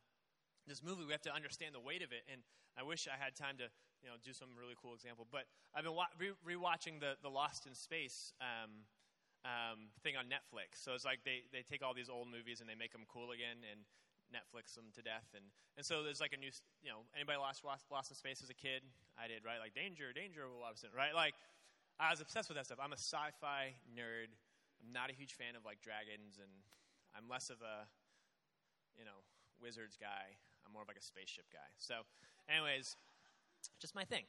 this 0.67 0.83
movie. 0.83 1.05
We 1.05 1.11
have 1.11 1.23
to 1.23 1.33
understand 1.33 1.73
the 1.73 1.79
weight 1.79 2.03
of 2.03 2.11
it. 2.11 2.23
And 2.31 2.41
I 2.77 2.83
wish 2.83 3.07
I 3.07 3.17
had 3.21 3.35
time 3.35 3.57
to 3.57 3.67
you 4.03 4.09
know, 4.09 4.15
do 4.23 4.33
some 4.33 4.49
really 4.57 4.75
cool 4.81 4.93
example. 4.93 5.27
But 5.31 5.43
I've 5.75 5.83
been 5.83 5.95
wa- 5.95 6.11
re- 6.17 6.37
rewatching 6.45 6.99
the, 6.99 7.15
the 7.21 7.29
Lost 7.29 7.65
in 7.65 7.75
Space 7.75 8.33
um, 8.39 8.85
um, 9.45 9.91
thing 10.03 10.15
on 10.19 10.25
Netflix. 10.27 10.83
So 10.83 10.93
it's 10.93 11.05
like 11.05 11.23
they, 11.23 11.47
they 11.51 11.63
take 11.63 11.83
all 11.83 11.93
these 11.93 12.09
old 12.09 12.27
movies 12.27 12.59
and 12.59 12.67
they 12.67 12.75
make 12.75 12.91
them 12.91 13.07
cool 13.07 13.31
again. 13.31 13.63
And 13.63 13.83
Netflix 14.29 14.77
them 14.77 14.93
to 14.93 15.01
death. 15.01 15.25
And, 15.33 15.45
and 15.77 15.81
so 15.81 16.05
there's 16.05 16.21
like 16.21 16.33
a 16.33 16.39
new, 16.39 16.53
you 16.85 16.89
know, 16.93 17.01
anybody 17.17 17.37
lost, 17.37 17.65
lost, 17.65 17.89
lost 17.89 18.13
in 18.13 18.15
space 18.15 18.41
as 18.41 18.49
a 18.49 18.57
kid? 18.57 18.85
I 19.17 19.25
did, 19.27 19.43
right? 19.43 19.57
Like 19.57 19.73
danger, 19.73 20.13
danger, 20.13 20.45
right? 20.93 21.13
Like 21.13 21.33
I 21.99 22.13
was 22.13 22.21
obsessed 22.21 22.47
with 22.47 22.55
that 22.55 22.65
stuff. 22.65 22.79
I'm 22.79 22.93
a 22.93 23.01
sci-fi 23.01 23.75
nerd. 23.91 24.31
I'm 24.79 24.93
not 24.95 25.11
a 25.11 25.15
huge 25.17 25.35
fan 25.35 25.59
of 25.59 25.67
like 25.67 25.83
dragons, 25.83 26.39
and 26.39 26.47
I'm 27.11 27.27
less 27.27 27.51
of 27.51 27.59
a, 27.59 27.83
you 28.95 29.03
know, 29.03 29.19
wizards 29.59 29.99
guy. 29.99 30.39
I'm 30.63 30.71
more 30.71 30.85
of 30.85 30.87
like 30.87 30.95
a 30.95 31.03
spaceship 31.03 31.51
guy. 31.51 31.67
So, 31.75 32.07
anyways, 32.47 32.95
just 33.83 33.91
my 33.91 34.07
thing. 34.07 34.23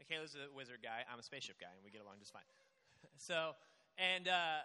Michaela's 0.00 0.32
a 0.32 0.48
wizard 0.48 0.80
guy. 0.80 1.04
I'm 1.04 1.20
a 1.20 1.26
spaceship 1.26 1.60
guy, 1.60 1.68
and 1.76 1.84
we 1.84 1.92
get 1.92 2.00
along 2.00 2.16
just 2.24 2.32
fine. 2.32 2.48
so, 3.20 3.52
and 4.00 4.28
uh, 4.28 4.64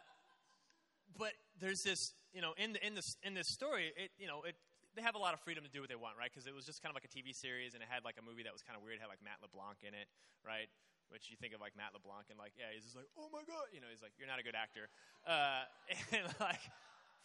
but 1.20 1.36
there's 1.60 1.84
this, 1.84 2.16
you 2.32 2.40
know, 2.40 2.56
in 2.56 2.72
the, 2.74 2.80
in 2.80 2.96
this 2.96 3.20
in 3.24 3.36
this 3.36 3.52
story, 3.52 3.92
it 4.00 4.16
you 4.18 4.28
know 4.28 4.48
it 4.48 4.56
they 4.96 5.04
have 5.04 5.20
a 5.20 5.22
lot 5.22 5.36
of 5.36 5.44
freedom 5.44 5.68
to 5.68 5.70
do 5.70 5.84
what 5.84 5.92
they 5.92 6.00
want, 6.00 6.16
right? 6.16 6.32
Because 6.32 6.48
it 6.48 6.56
was 6.56 6.64
just 6.64 6.80
kind 6.80 6.88
of 6.88 6.96
like 6.96 7.04
a 7.04 7.12
TV 7.12 7.36
series, 7.36 7.76
and 7.76 7.84
it 7.84 7.92
had 7.92 8.08
like 8.08 8.16
a 8.16 8.24
movie 8.24 8.48
that 8.48 8.56
was 8.56 8.64
kind 8.64 8.80
of 8.80 8.82
weird. 8.82 8.96
It 8.96 9.04
had 9.04 9.12
like 9.12 9.20
Matt 9.20 9.44
LeBlanc 9.44 9.84
in 9.84 9.92
it, 9.92 10.08
right? 10.40 10.72
Which 11.12 11.28
you 11.28 11.36
think 11.36 11.52
of 11.52 11.60
like 11.60 11.76
Matt 11.76 11.92
LeBlanc, 11.92 12.32
and 12.32 12.40
like, 12.40 12.56
yeah, 12.56 12.72
he's 12.72 12.88
just 12.88 12.96
like, 12.96 13.12
oh 13.20 13.28
my 13.30 13.44
god, 13.44 13.68
you 13.76 13.84
know, 13.84 13.92
he's 13.92 14.00
like, 14.00 14.16
you're 14.16 14.32
not 14.32 14.40
a 14.40 14.46
good 14.48 14.56
actor. 14.56 14.88
Uh, 15.28 15.68
and 16.16 16.26
like, 16.40 16.64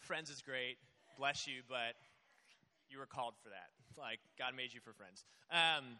Friends 0.03 0.27
is 0.27 0.43
great, 0.43 0.75
bless 1.15 1.47
you, 1.47 1.63
but 1.71 1.95
you 2.91 2.99
were 2.99 3.07
called 3.07 3.39
for 3.39 3.49
that. 3.55 3.71
Like, 3.95 4.19
God 4.35 4.51
made 4.51 4.75
you 4.75 4.83
for 4.83 4.91
Friends. 4.91 5.23
Um, 5.47 5.95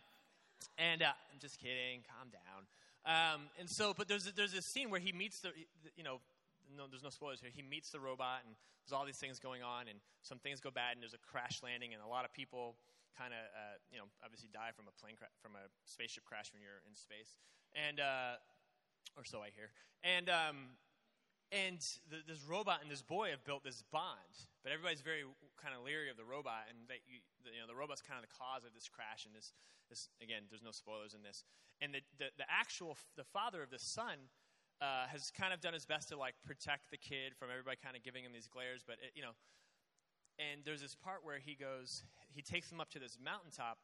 and 0.77 1.01
uh, 1.01 1.15
I'm 1.31 1.39
just 1.39 1.59
kidding. 1.59 2.03
Calm 2.03 2.27
down. 2.29 2.67
Um, 3.05 3.49
and 3.59 3.69
so, 3.69 3.93
but 3.97 4.07
there's 4.07 4.25
there's 4.33 4.53
this 4.53 4.65
scene 4.65 4.89
where 4.89 4.99
he 4.99 5.11
meets 5.11 5.39
the, 5.39 5.49
you 5.95 6.03
know, 6.03 6.21
no, 6.77 6.85
there's 6.89 7.03
no 7.03 7.09
spoilers 7.09 7.41
here. 7.41 7.49
He 7.53 7.61
meets 7.61 7.89
the 7.89 7.99
robot, 7.99 8.41
and 8.45 8.55
there's 8.85 8.93
all 8.93 9.05
these 9.05 9.17
things 9.17 9.39
going 9.39 9.63
on, 9.63 9.87
and 9.87 9.99
some 10.21 10.37
things 10.37 10.59
go 10.59 10.69
bad, 10.69 10.93
and 10.93 11.01
there's 11.01 11.17
a 11.17 11.25
crash 11.25 11.61
landing, 11.63 11.93
and 11.93 12.01
a 12.01 12.07
lot 12.07 12.25
of 12.25 12.33
people 12.33 12.75
kind 13.17 13.33
of, 13.33 13.43
uh, 13.51 13.77
you 13.91 13.97
know, 13.97 14.05
obviously 14.23 14.47
die 14.53 14.71
from 14.71 14.85
a 14.87 14.95
plane 15.01 15.15
cra- 15.17 15.33
from 15.41 15.57
a 15.57 15.65
spaceship 15.83 16.23
crash 16.23 16.53
when 16.53 16.61
you're 16.61 16.79
in 16.87 16.95
space, 16.95 17.35
and 17.75 17.99
uh, 17.99 18.39
or 19.17 19.25
so 19.25 19.41
I 19.41 19.49
hear. 19.51 19.73
And 20.03 20.29
um, 20.29 20.77
and 21.51 21.83
the, 22.07 22.23
this 22.23 22.39
robot 22.47 22.79
and 22.81 22.89
this 22.89 23.03
boy 23.03 23.29
have 23.31 23.43
built 23.43 23.63
this 23.63 23.83
bond, 23.91 24.47
but 24.63 24.71
everybody's 24.71 25.03
very 25.03 25.27
kind 25.59 25.75
of 25.75 25.83
leery 25.83 26.09
of 26.09 26.15
the 26.15 26.23
robot, 26.23 26.71
and 26.71 26.87
they, 26.87 27.03
you, 27.03 27.19
the, 27.43 27.51
you 27.51 27.59
know, 27.59 27.67
the 27.67 27.75
robot's 27.75 28.01
kind 28.01 28.15
of 28.15 28.23
the 28.23 28.31
cause 28.31 28.63
of 28.63 28.71
this 28.71 28.87
crash, 28.87 29.27
and 29.27 29.35
this, 29.35 29.51
this 29.91 30.07
again, 30.23 30.47
there's 30.47 30.63
no 30.63 30.71
spoilers 30.71 31.11
in 31.11 31.21
this, 31.21 31.43
and 31.83 31.91
the, 31.91 32.01
the, 32.17 32.31
the 32.39 32.47
actual 32.47 32.95
the 33.19 33.27
father 33.27 33.59
of 33.59 33.69
the 33.69 33.79
son 33.79 34.31
uh, 34.81 35.05
has 35.11 35.29
kind 35.29 35.53
of 35.53 35.61
done 35.61 35.73
his 35.73 35.85
best 35.85 36.09
to 36.09 36.17
like 36.17 36.33
protect 36.45 36.89
the 36.89 36.97
kid 36.97 37.37
from 37.37 37.49
everybody 37.51 37.77
kind 37.77 37.95
of 37.95 38.01
giving 38.01 38.25
him 38.25 38.33
these 38.33 38.47
glares. 38.47 38.81
But 38.81 38.97
it, 38.97 39.13
you 39.13 39.21
know, 39.21 39.37
and 40.39 40.65
there's 40.65 40.81
this 40.81 40.95
part 40.95 41.21
where 41.21 41.37
he 41.37 41.53
goes, 41.53 42.03
he 42.33 42.41
takes 42.41 42.71
him 42.71 42.81
up 42.81 42.89
to 42.97 42.99
this 42.99 43.17
mountaintop, 43.21 43.77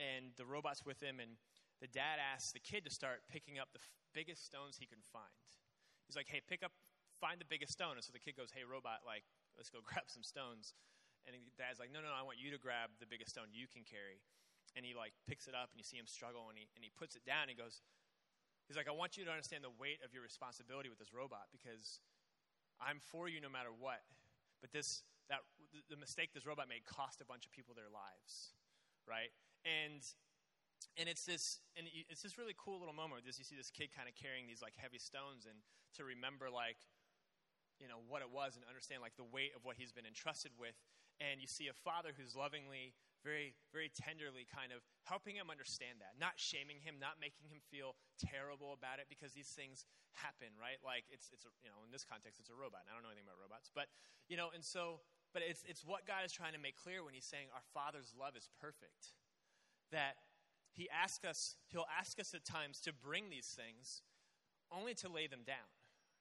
and 0.00 0.32
the 0.38 0.46
robot's 0.46 0.86
with 0.86 1.02
him, 1.02 1.20
and 1.20 1.36
the 1.82 1.90
dad 1.90 2.16
asks 2.16 2.52
the 2.52 2.64
kid 2.64 2.84
to 2.86 2.90
start 2.90 3.26
picking 3.28 3.58
up 3.58 3.68
the 3.72 3.82
f- 3.82 3.92
biggest 4.14 4.46
stones 4.46 4.78
he 4.80 4.86
can 4.86 5.02
find. 5.12 5.28
He's 6.06 6.16
like, 6.16 6.28
"Hey, 6.28 6.40
pick 6.40 6.62
up, 6.64 6.72
find 7.20 7.42
the 7.42 7.48
biggest 7.48 7.74
stone." 7.74 7.98
And 7.98 8.04
so 8.04 8.14
the 8.14 8.22
kid 8.22 8.38
goes, 8.38 8.54
"Hey, 8.54 8.64
robot, 8.64 9.02
like, 9.04 9.26
let's 9.58 9.70
go 9.70 9.82
grab 9.88 10.06
some 10.08 10.22
stones." 10.22 10.74
And 11.26 11.36
dad's 11.58 11.78
like, 11.78 11.92
"No, 11.92 12.00
no, 12.00 12.08
no 12.08 12.16
I 12.16 12.24
want 12.24 12.38
you 12.38 12.50
to 12.54 12.58
grab 12.58 12.94
the 12.98 13.06
biggest 13.06 13.34
stone 13.34 13.52
you 13.52 13.68
can 13.68 13.84
carry." 13.84 14.22
And 14.76 14.84
he 14.84 14.94
like 14.94 15.12
picks 15.26 15.48
it 15.48 15.54
up, 15.54 15.72
and 15.72 15.78
you 15.78 15.84
see 15.84 15.98
him 15.98 16.06
struggle, 16.06 16.48
and 16.48 16.56
he 16.56 16.70
and 16.74 16.82
he 16.82 16.90
puts 16.94 17.16
it 17.16 17.24
down. 17.26 17.48
And 17.48 17.52
he 17.52 17.58
goes, 17.58 17.82
He's 18.68 18.76
like, 18.76 18.86
I 18.86 18.92
want 18.92 19.16
you 19.16 19.24
to 19.24 19.32
understand 19.32 19.64
the 19.64 19.72
weight 19.80 20.04
of 20.04 20.12
your 20.12 20.20
responsibility 20.20 20.92
with 20.92 21.00
this 21.00 21.16
robot 21.16 21.48
because 21.48 22.04
I'm 22.76 23.00
for 23.00 23.24
you 23.24 23.40
no 23.40 23.48
matter 23.48 23.72
what. 23.72 24.04
But 24.60 24.76
this, 24.76 25.08
that, 25.32 25.40
the 25.88 25.96
mistake 25.96 26.36
this 26.36 26.44
robot 26.44 26.68
made 26.68 26.84
cost 26.84 27.24
a 27.24 27.26
bunch 27.26 27.48
of 27.48 27.50
people 27.50 27.72
their 27.72 27.88
lives, 27.88 28.52
right? 29.08 29.32
And 29.64 30.04
and 30.94 31.08
it's 31.10 31.26
this 31.26 31.58
and 31.74 31.90
it's 32.06 32.22
this 32.22 32.38
really 32.38 32.54
cool 32.54 32.78
little 32.78 32.94
moment 32.94 33.18
where 33.18 33.26
this 33.26 33.38
you 33.38 33.46
see 33.46 33.58
this 33.58 33.70
kid 33.70 33.90
kind 33.90 34.06
of 34.06 34.14
carrying 34.14 34.46
these 34.46 34.62
like 34.62 34.78
heavy 34.78 34.98
stones 34.98 35.46
and 35.46 35.58
to 35.98 36.06
remember 36.06 36.46
like 36.46 36.78
you 37.78 37.86
know 37.86 38.02
what 38.06 38.22
it 38.22 38.30
was 38.30 38.54
and 38.54 38.66
understand 38.66 39.00
like 39.02 39.16
the 39.16 39.26
weight 39.26 39.54
of 39.54 39.64
what 39.64 39.78
he's 39.78 39.90
been 39.94 40.06
entrusted 40.06 40.52
with 40.58 40.74
and 41.18 41.42
you 41.42 41.50
see 41.50 41.66
a 41.66 41.74
father 41.74 42.14
who's 42.14 42.38
lovingly 42.38 42.94
very, 43.26 43.58
very 43.74 43.90
tenderly 43.90 44.46
kind 44.46 44.70
of 44.70 44.86
helping 45.02 45.34
him 45.34 45.50
understand 45.50 45.98
that, 45.98 46.14
not 46.14 46.38
shaming 46.38 46.78
him, 46.78 47.02
not 47.02 47.18
making 47.18 47.50
him 47.50 47.58
feel 47.58 47.98
terrible 48.18 48.70
about 48.70 49.02
it 49.02 49.10
because 49.10 49.34
these 49.34 49.50
things 49.50 49.86
happen, 50.14 50.54
right? 50.54 50.78
Like 50.82 51.10
it's, 51.10 51.30
it's 51.34 51.42
a, 51.42 51.52
you 51.62 51.70
know, 51.70 51.82
in 51.82 51.90
this 51.90 52.06
context, 52.06 52.38
it's 52.38 52.50
a 52.50 52.58
robot. 52.58 52.86
And 52.86 52.90
I 52.90 52.92
don't 52.94 53.02
know 53.02 53.10
anything 53.10 53.26
about 53.26 53.42
robots, 53.42 53.70
but, 53.74 53.90
you 54.30 54.38
know, 54.38 54.54
and 54.54 54.62
so, 54.62 55.02
but 55.34 55.42
it's, 55.42 55.66
it's 55.66 55.82
what 55.82 56.06
God 56.06 56.22
is 56.22 56.30
trying 56.30 56.54
to 56.54 56.62
make 56.62 56.78
clear 56.78 57.02
when 57.02 57.12
he's 57.12 57.26
saying 57.26 57.50
our 57.50 57.66
Father's 57.74 58.14
love 58.14 58.38
is 58.38 58.46
perfect. 58.62 59.18
That 59.90 60.22
he 60.70 60.86
asks 60.86 61.26
us, 61.26 61.58
he'll 61.74 61.90
ask 61.90 62.22
us 62.22 62.34
at 62.38 62.46
times 62.46 62.78
to 62.86 62.94
bring 62.94 63.34
these 63.34 63.50
things 63.50 64.06
only 64.70 64.94
to 65.02 65.10
lay 65.10 65.26
them 65.26 65.42
down. 65.42 65.66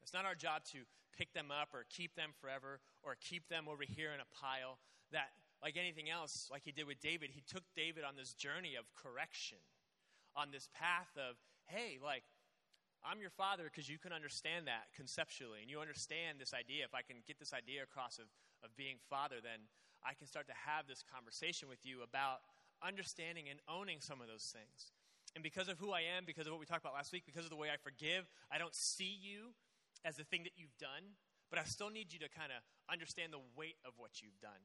It's 0.01 0.15
not 0.15 0.25
our 0.25 0.35
job 0.35 0.63
to 0.71 0.87
pick 1.17 1.33
them 1.33 1.49
up 1.49 1.73
or 1.73 1.85
keep 1.89 2.15
them 2.15 2.31
forever 2.39 2.79
or 3.03 3.17
keep 3.19 3.49
them 3.49 3.65
over 3.67 3.83
here 3.83 4.13
in 4.13 4.21
a 4.21 4.29
pile. 4.37 4.77
That 5.11 5.33
like 5.61 5.75
anything 5.75 6.09
else, 6.09 6.49
like 6.51 6.61
he 6.63 6.71
did 6.71 6.85
with 6.85 7.01
David, 7.01 7.31
he 7.33 7.41
took 7.41 7.63
David 7.75 8.03
on 8.05 8.15
this 8.15 8.33
journey 8.33 8.77
of 8.77 8.85
correction, 8.93 9.57
on 10.35 10.53
this 10.53 10.69
path 10.73 11.09
of, 11.17 11.35
hey, 11.65 11.97
like, 12.03 12.23
I'm 13.05 13.21
your 13.21 13.33
father 13.33 13.65
because 13.65 13.89
you 13.89 13.97
can 13.97 14.11
understand 14.11 14.67
that 14.67 14.89
conceptually, 14.95 15.61
and 15.61 15.69
you 15.69 15.79
understand 15.79 16.37
this 16.39 16.53
idea. 16.53 16.83
If 16.83 16.93
I 16.93 17.01
can 17.01 17.17
get 17.25 17.39
this 17.39 17.53
idea 17.53 17.83
across 17.83 18.17
of, 18.17 18.29
of 18.65 18.75
being 18.75 18.97
father, 19.09 19.37
then 19.41 19.65
I 20.05 20.13
can 20.13 20.27
start 20.27 20.47
to 20.47 20.57
have 20.57 20.85
this 20.85 21.05
conversation 21.05 21.69
with 21.69 21.81
you 21.85 22.03
about 22.03 22.41
understanding 22.85 23.49
and 23.49 23.59
owning 23.69 24.01
some 24.01 24.21
of 24.21 24.27
those 24.27 24.53
things. 24.53 24.93
And 25.35 25.43
because 25.43 25.69
of 25.69 25.77
who 25.77 25.91
I 25.91 26.01
am, 26.17 26.25
because 26.25 26.47
of 26.47 26.53
what 26.53 26.59
we 26.59 26.65
talked 26.65 26.81
about 26.81 26.93
last 26.93 27.13
week, 27.13 27.23
because 27.25 27.45
of 27.45 27.53
the 27.53 27.57
way 27.57 27.69
I 27.69 27.77
forgive, 27.77 28.29
I 28.51 28.57
don't 28.57 28.73
see 28.73 29.17
you 29.21 29.53
as 30.05 30.17
the 30.17 30.23
thing 30.23 30.43
that 30.43 30.53
you've 30.55 30.77
done, 30.77 31.17
but 31.49 31.59
I 31.59 31.63
still 31.63 31.89
need 31.89 32.11
you 32.11 32.19
to 32.19 32.29
kind 32.29 32.51
of 32.51 32.61
understand 32.91 33.33
the 33.33 33.41
weight 33.55 33.77
of 33.85 33.93
what 33.97 34.21
you've 34.21 34.39
done. 34.41 34.61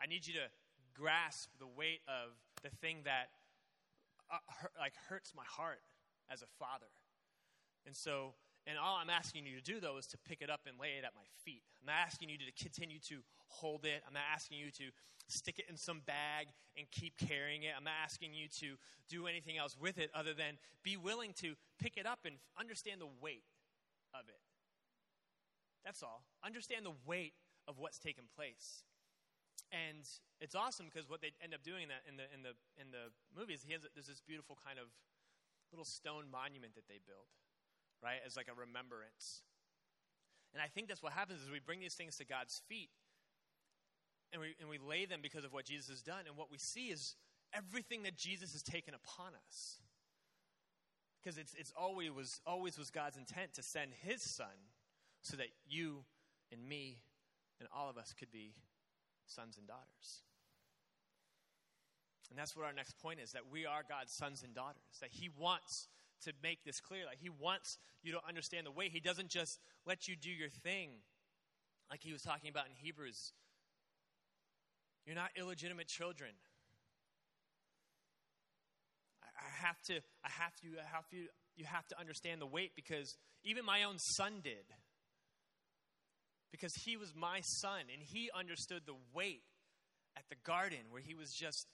I 0.00 0.06
need 0.06 0.26
you 0.26 0.34
to 0.34 0.48
grasp 0.94 1.50
the 1.58 1.66
weight 1.66 2.00
of 2.08 2.36
the 2.62 2.70
thing 2.70 3.02
that 3.04 3.28
uh, 4.30 4.38
hurt, 4.60 4.72
like 4.78 4.94
hurts 5.08 5.32
my 5.34 5.44
heart 5.46 5.80
as 6.30 6.42
a 6.42 6.50
father. 6.58 6.90
And 7.86 7.94
so, 7.94 8.34
And 8.66 8.76
all 8.78 8.96
I'm 8.96 9.10
asking 9.10 9.46
you 9.46 9.54
to 9.54 9.62
do, 9.62 9.78
though, 9.78 9.96
is 9.96 10.06
to 10.08 10.18
pick 10.26 10.42
it 10.42 10.50
up 10.50 10.62
and 10.66 10.74
lay 10.78 10.98
it 10.98 11.04
at 11.06 11.14
my 11.14 11.22
feet. 11.44 11.62
I'm 11.80 11.86
not 11.86 12.02
asking 12.04 12.28
you 12.28 12.38
to 12.38 12.50
continue 12.58 12.98
to 13.08 13.22
hold 13.46 13.84
it. 13.84 14.02
I'm 14.06 14.12
not 14.12 14.26
asking 14.34 14.58
you 14.58 14.72
to 14.82 14.90
stick 15.28 15.58
it 15.58 15.66
in 15.70 15.76
some 15.76 16.02
bag 16.04 16.48
and 16.76 16.90
keep 16.90 17.16
carrying 17.16 17.62
it. 17.62 17.70
I'm 17.76 17.84
not 17.84 17.98
asking 18.02 18.34
you 18.34 18.48
to 18.60 18.74
do 19.08 19.26
anything 19.26 19.56
else 19.56 19.76
with 19.78 19.98
it 19.98 20.10
other 20.14 20.34
than 20.34 20.58
be 20.82 20.96
willing 20.96 21.32
to 21.42 21.54
pick 21.78 21.96
it 21.96 22.06
up 22.06 22.20
and 22.26 22.36
understand 22.58 23.00
the 23.00 23.10
weight 23.20 23.46
of 24.14 24.26
it. 24.28 24.42
That's 25.84 26.02
all. 26.02 26.26
Understand 26.44 26.84
the 26.84 26.98
weight 27.06 27.34
of 27.68 27.78
what's 27.78 27.98
taken 27.98 28.24
place. 28.34 28.82
And 29.70 30.02
it's 30.40 30.54
awesome 30.54 30.86
because 30.86 31.08
what 31.08 31.22
they 31.22 31.30
end 31.42 31.54
up 31.54 31.62
doing 31.62 31.86
in, 31.86 31.90
that, 31.90 32.02
in, 32.06 32.18
the, 32.18 32.26
in, 32.34 32.42
the, 32.42 32.54
in 32.78 32.90
the 32.90 33.14
movie 33.30 33.54
is 33.54 33.62
he 33.62 33.74
has, 33.74 33.82
there's 33.94 34.10
this 34.10 34.22
beautiful 34.22 34.58
kind 34.58 34.78
of 34.78 34.90
little 35.70 35.86
stone 35.86 36.26
monument 36.30 36.74
that 36.74 36.86
they 36.86 36.98
build 37.06 37.30
right? 38.02 38.18
As 38.24 38.36
like 38.36 38.48
a 38.48 38.58
remembrance. 38.58 39.42
And 40.52 40.62
I 40.62 40.68
think 40.68 40.88
that's 40.88 41.02
what 41.02 41.12
happens 41.12 41.42
is 41.42 41.50
we 41.50 41.60
bring 41.60 41.80
these 41.80 41.94
things 41.94 42.16
to 42.16 42.24
God's 42.24 42.62
feet 42.68 42.90
and 44.32 44.40
we, 44.40 44.54
and 44.60 44.68
we 44.68 44.78
lay 44.78 45.04
them 45.04 45.20
because 45.22 45.44
of 45.44 45.52
what 45.52 45.64
Jesus 45.64 45.88
has 45.88 46.02
done. 46.02 46.24
And 46.26 46.36
what 46.36 46.50
we 46.50 46.58
see 46.58 46.88
is 46.88 47.14
everything 47.54 48.02
that 48.02 48.16
Jesus 48.16 48.52
has 48.52 48.62
taken 48.62 48.94
upon 48.94 49.32
us. 49.48 49.80
Because 51.22 51.38
it's, 51.38 51.54
it's 51.58 51.72
always, 51.76 52.10
was, 52.10 52.40
always 52.46 52.78
was 52.78 52.90
God's 52.90 53.16
intent 53.16 53.54
to 53.54 53.62
send 53.62 53.92
his 54.02 54.22
son 54.22 54.70
so 55.22 55.36
that 55.36 55.48
you 55.66 56.04
and 56.52 56.66
me 56.66 56.98
and 57.58 57.68
all 57.74 57.90
of 57.90 57.96
us 57.96 58.14
could 58.16 58.30
be 58.30 58.52
sons 59.26 59.56
and 59.58 59.66
daughters. 59.66 60.22
And 62.30 62.38
that's 62.38 62.56
what 62.56 62.66
our 62.66 62.72
next 62.72 62.98
point 62.98 63.20
is 63.20 63.32
that 63.32 63.42
we 63.50 63.66
are 63.66 63.82
God's 63.88 64.12
sons 64.12 64.42
and 64.42 64.54
daughters, 64.54 64.98
that 65.00 65.10
he 65.10 65.30
wants 65.38 65.88
to 66.24 66.32
make 66.42 66.64
this 66.64 66.80
clear. 66.80 67.04
Like 67.06 67.18
he 67.20 67.30
wants 67.30 67.78
you 68.02 68.12
to 68.12 68.20
understand 68.26 68.66
the 68.66 68.70
way. 68.70 68.88
He 68.88 69.00
doesn't 69.00 69.30
just 69.30 69.58
let 69.86 70.08
you 70.08 70.16
do 70.16 70.30
your 70.30 70.48
thing, 70.48 70.90
like 71.90 72.00
he 72.02 72.12
was 72.12 72.22
talking 72.22 72.50
about 72.50 72.66
in 72.66 72.72
Hebrews. 72.74 73.32
You're 75.06 75.16
not 75.16 75.30
illegitimate 75.38 75.86
children. 75.86 76.30
I 79.22 79.66
have 79.66 79.80
to, 79.82 79.94
I 80.24 80.30
have 80.30 80.54
to, 80.62 80.66
I 80.78 80.96
have 80.96 81.08
to, 81.10 81.16
you 81.56 81.64
have 81.64 81.86
to 81.88 82.00
understand 82.00 82.40
the 82.40 82.46
weight 82.46 82.72
because 82.74 83.16
even 83.44 83.64
my 83.64 83.84
own 83.84 83.98
son 83.98 84.40
did. 84.42 84.66
Because 86.50 86.72
he 86.84 86.96
was 86.96 87.12
my 87.14 87.40
son 87.42 87.80
and 87.92 88.02
he 88.02 88.30
understood 88.36 88.82
the 88.86 88.96
weight 89.14 89.42
at 90.16 90.24
the 90.28 90.36
garden 90.44 90.90
where 90.90 91.02
he 91.02 91.14
was 91.14 91.30
just 91.30 91.66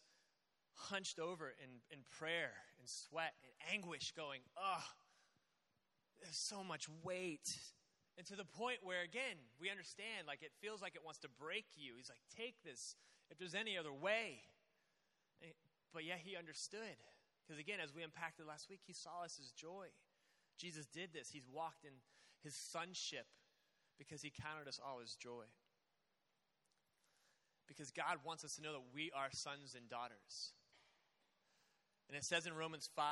hunched 0.74 1.18
over 1.18 1.52
in, 1.62 1.80
in 1.90 2.04
prayer 2.18 2.52
and 2.78 2.88
sweat 2.88 3.34
and 3.42 3.52
anguish, 3.72 4.12
going, 4.16 4.40
oh, 4.56 4.84
there's 6.22 6.36
so 6.36 6.62
much 6.62 6.88
weight. 7.02 7.56
And 8.18 8.26
to 8.26 8.36
the 8.36 8.44
point 8.44 8.78
where, 8.82 9.02
again, 9.02 9.40
we 9.60 9.70
understand, 9.70 10.26
like, 10.26 10.42
it 10.42 10.52
feels 10.60 10.82
like 10.82 10.94
it 10.94 11.04
wants 11.04 11.20
to 11.20 11.28
break 11.28 11.66
you. 11.76 11.94
He's 11.96 12.10
like, 12.10 12.22
take 12.36 12.62
this 12.64 12.96
if 13.30 13.38
there's 13.38 13.54
any 13.54 13.78
other 13.78 13.92
way. 13.92 14.42
But 15.92 16.04
yeah, 16.04 16.16
he 16.22 16.36
understood. 16.36 16.96
Because 17.42 17.58
again, 17.58 17.78
as 17.82 17.94
we 17.94 18.02
unpacked 18.02 18.38
it 18.40 18.46
last 18.46 18.68
week, 18.70 18.80
he 18.86 18.92
saw 18.92 19.24
us 19.24 19.38
as 19.40 19.50
joy. 19.50 19.88
Jesus 20.58 20.86
did 20.86 21.12
this. 21.12 21.30
He's 21.30 21.48
walked 21.52 21.84
in 21.84 21.92
his 22.42 22.54
sonship 22.54 23.26
because 23.98 24.22
he 24.22 24.30
counted 24.30 24.68
us 24.68 24.80
all 24.82 25.00
as 25.02 25.14
joy. 25.14 25.44
Because 27.66 27.90
God 27.90 28.18
wants 28.24 28.44
us 28.44 28.56
to 28.56 28.62
know 28.62 28.72
that 28.72 28.94
we 28.94 29.10
are 29.16 29.28
sons 29.32 29.74
and 29.76 29.88
daughters. 29.88 30.52
And 32.08 32.16
it 32.16 32.24
says 32.24 32.46
in 32.46 32.54
Romans 32.54 32.88
5 32.94 33.04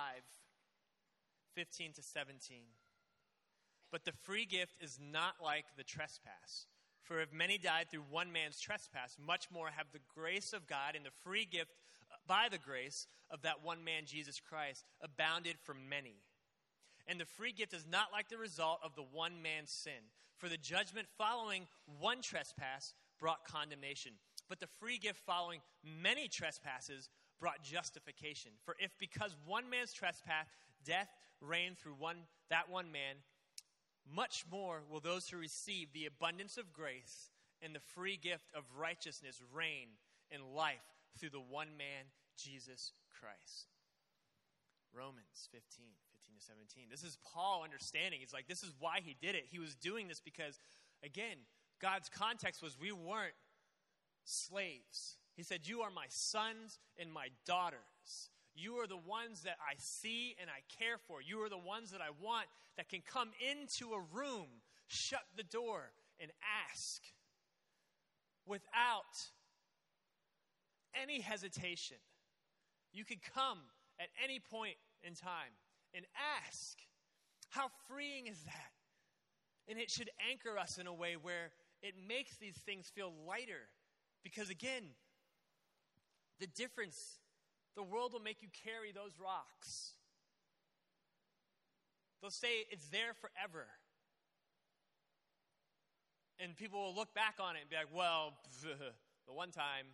15 1.54 1.92
to 1.94 2.02
17. 2.02 2.58
But 3.90 4.04
the 4.04 4.12
free 4.12 4.44
gift 4.44 4.76
is 4.80 4.98
not 5.00 5.34
like 5.42 5.64
the 5.76 5.82
trespass. 5.82 6.66
For 7.02 7.20
if 7.20 7.32
many 7.32 7.58
died 7.58 7.90
through 7.90 8.04
one 8.08 8.30
man's 8.30 8.60
trespass, 8.60 9.16
much 9.18 9.50
more 9.50 9.68
have 9.68 9.86
the 9.92 9.98
grace 10.14 10.52
of 10.52 10.68
God 10.68 10.94
and 10.94 11.04
the 11.04 11.10
free 11.24 11.44
gift 11.44 11.70
by 12.26 12.48
the 12.48 12.58
grace 12.58 13.08
of 13.30 13.42
that 13.42 13.64
one 13.64 13.82
man, 13.82 14.04
Jesus 14.06 14.40
Christ, 14.40 14.84
abounded 15.02 15.56
for 15.64 15.74
many. 15.74 16.22
And 17.08 17.18
the 17.18 17.24
free 17.24 17.52
gift 17.52 17.74
is 17.74 17.86
not 17.90 18.12
like 18.12 18.28
the 18.28 18.38
result 18.38 18.78
of 18.84 18.94
the 18.94 19.02
one 19.02 19.42
man's 19.42 19.70
sin. 19.70 20.12
For 20.38 20.48
the 20.48 20.56
judgment 20.56 21.08
following 21.18 21.66
one 21.98 22.22
trespass 22.22 22.94
brought 23.18 23.44
condemnation, 23.44 24.12
but 24.48 24.60
the 24.60 24.68
free 24.78 24.96
gift 24.96 25.18
following 25.26 25.60
many 25.84 26.28
trespasses 26.28 27.08
brought 27.40 27.62
justification. 27.62 28.52
For 28.64 28.76
if 28.78 28.90
because 28.98 29.34
one 29.46 29.68
man's 29.70 29.92
trespass 29.92 30.46
death 30.84 31.08
reigned 31.40 31.78
through 31.78 31.94
one 31.98 32.16
that 32.50 32.70
one 32.70 32.92
man, 32.92 33.16
much 34.14 34.44
more 34.50 34.82
will 34.90 35.00
those 35.00 35.28
who 35.28 35.38
receive 35.38 35.92
the 35.92 36.06
abundance 36.06 36.56
of 36.56 36.72
grace 36.72 37.30
and 37.62 37.74
the 37.74 37.80
free 37.80 38.18
gift 38.20 38.50
of 38.54 38.64
righteousness 38.78 39.40
reign 39.52 39.88
in 40.30 40.54
life 40.54 40.84
through 41.18 41.30
the 41.30 41.40
one 41.40 41.76
man, 41.76 42.06
Jesus 42.36 42.92
Christ. 43.18 43.68
Romans 44.92 45.48
15, 45.52 45.86
15 46.12 46.34
to 46.36 46.44
17. 46.44 46.84
This 46.90 47.04
is 47.04 47.18
Paul 47.32 47.62
understanding. 47.62 48.20
He's 48.20 48.32
like, 48.32 48.48
this 48.48 48.62
is 48.62 48.72
why 48.80 49.00
he 49.02 49.14
did 49.20 49.34
it. 49.34 49.44
He 49.50 49.58
was 49.58 49.74
doing 49.74 50.08
this 50.08 50.20
because, 50.20 50.58
again, 51.04 51.38
God's 51.80 52.08
context 52.08 52.62
was 52.62 52.76
we 52.80 52.90
weren't 52.90 53.34
slaves. 54.24 55.16
He 55.40 55.44
said, 55.44 55.66
You 55.66 55.80
are 55.80 55.90
my 55.90 56.04
sons 56.10 56.78
and 56.98 57.10
my 57.10 57.28
daughters. 57.46 58.28
You 58.54 58.74
are 58.74 58.86
the 58.86 58.98
ones 58.98 59.40
that 59.44 59.56
I 59.58 59.72
see 59.78 60.36
and 60.38 60.50
I 60.50 60.60
care 60.78 60.98
for. 60.98 61.22
You 61.22 61.40
are 61.40 61.48
the 61.48 61.56
ones 61.56 61.92
that 61.92 62.02
I 62.02 62.10
want 62.22 62.46
that 62.76 62.90
can 62.90 63.00
come 63.00 63.30
into 63.50 63.94
a 63.94 64.02
room, 64.12 64.48
shut 64.86 65.22
the 65.38 65.42
door, 65.42 65.92
and 66.20 66.30
ask 66.68 67.00
without 68.44 69.16
any 70.94 71.22
hesitation. 71.22 71.96
You 72.92 73.06
could 73.06 73.22
come 73.34 73.60
at 73.98 74.08
any 74.22 74.40
point 74.40 74.76
in 75.02 75.14
time 75.14 75.56
and 75.94 76.04
ask. 76.44 76.76
How 77.48 77.68
freeing 77.88 78.26
is 78.26 78.42
that? 78.42 78.72
And 79.70 79.78
it 79.78 79.90
should 79.90 80.10
anchor 80.30 80.58
us 80.58 80.76
in 80.76 80.86
a 80.86 80.92
way 80.92 81.14
where 81.14 81.50
it 81.80 81.94
makes 82.06 82.36
these 82.36 82.58
things 82.58 82.92
feel 82.94 83.10
lighter. 83.26 83.70
Because 84.22 84.50
again, 84.50 84.82
the 86.40 86.46
difference, 86.46 87.18
the 87.76 87.82
world 87.82 88.12
will 88.12 88.20
make 88.20 88.42
you 88.42 88.48
carry 88.64 88.92
those 88.92 89.12
rocks. 89.22 89.92
They'll 92.20 92.30
say 92.30 92.66
it's 92.70 92.88
there 92.88 93.14
forever. 93.14 93.66
And 96.38 96.56
people 96.56 96.82
will 96.82 96.94
look 96.94 97.14
back 97.14 97.36
on 97.38 97.56
it 97.56 97.60
and 97.60 97.70
be 97.70 97.76
like, 97.76 97.94
well, 97.94 98.32
the 98.62 99.32
one 99.32 99.50
time. 99.50 99.86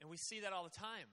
And 0.00 0.10
we 0.10 0.16
see 0.16 0.40
that 0.40 0.52
all 0.52 0.64
the 0.64 0.70
time. 0.70 1.08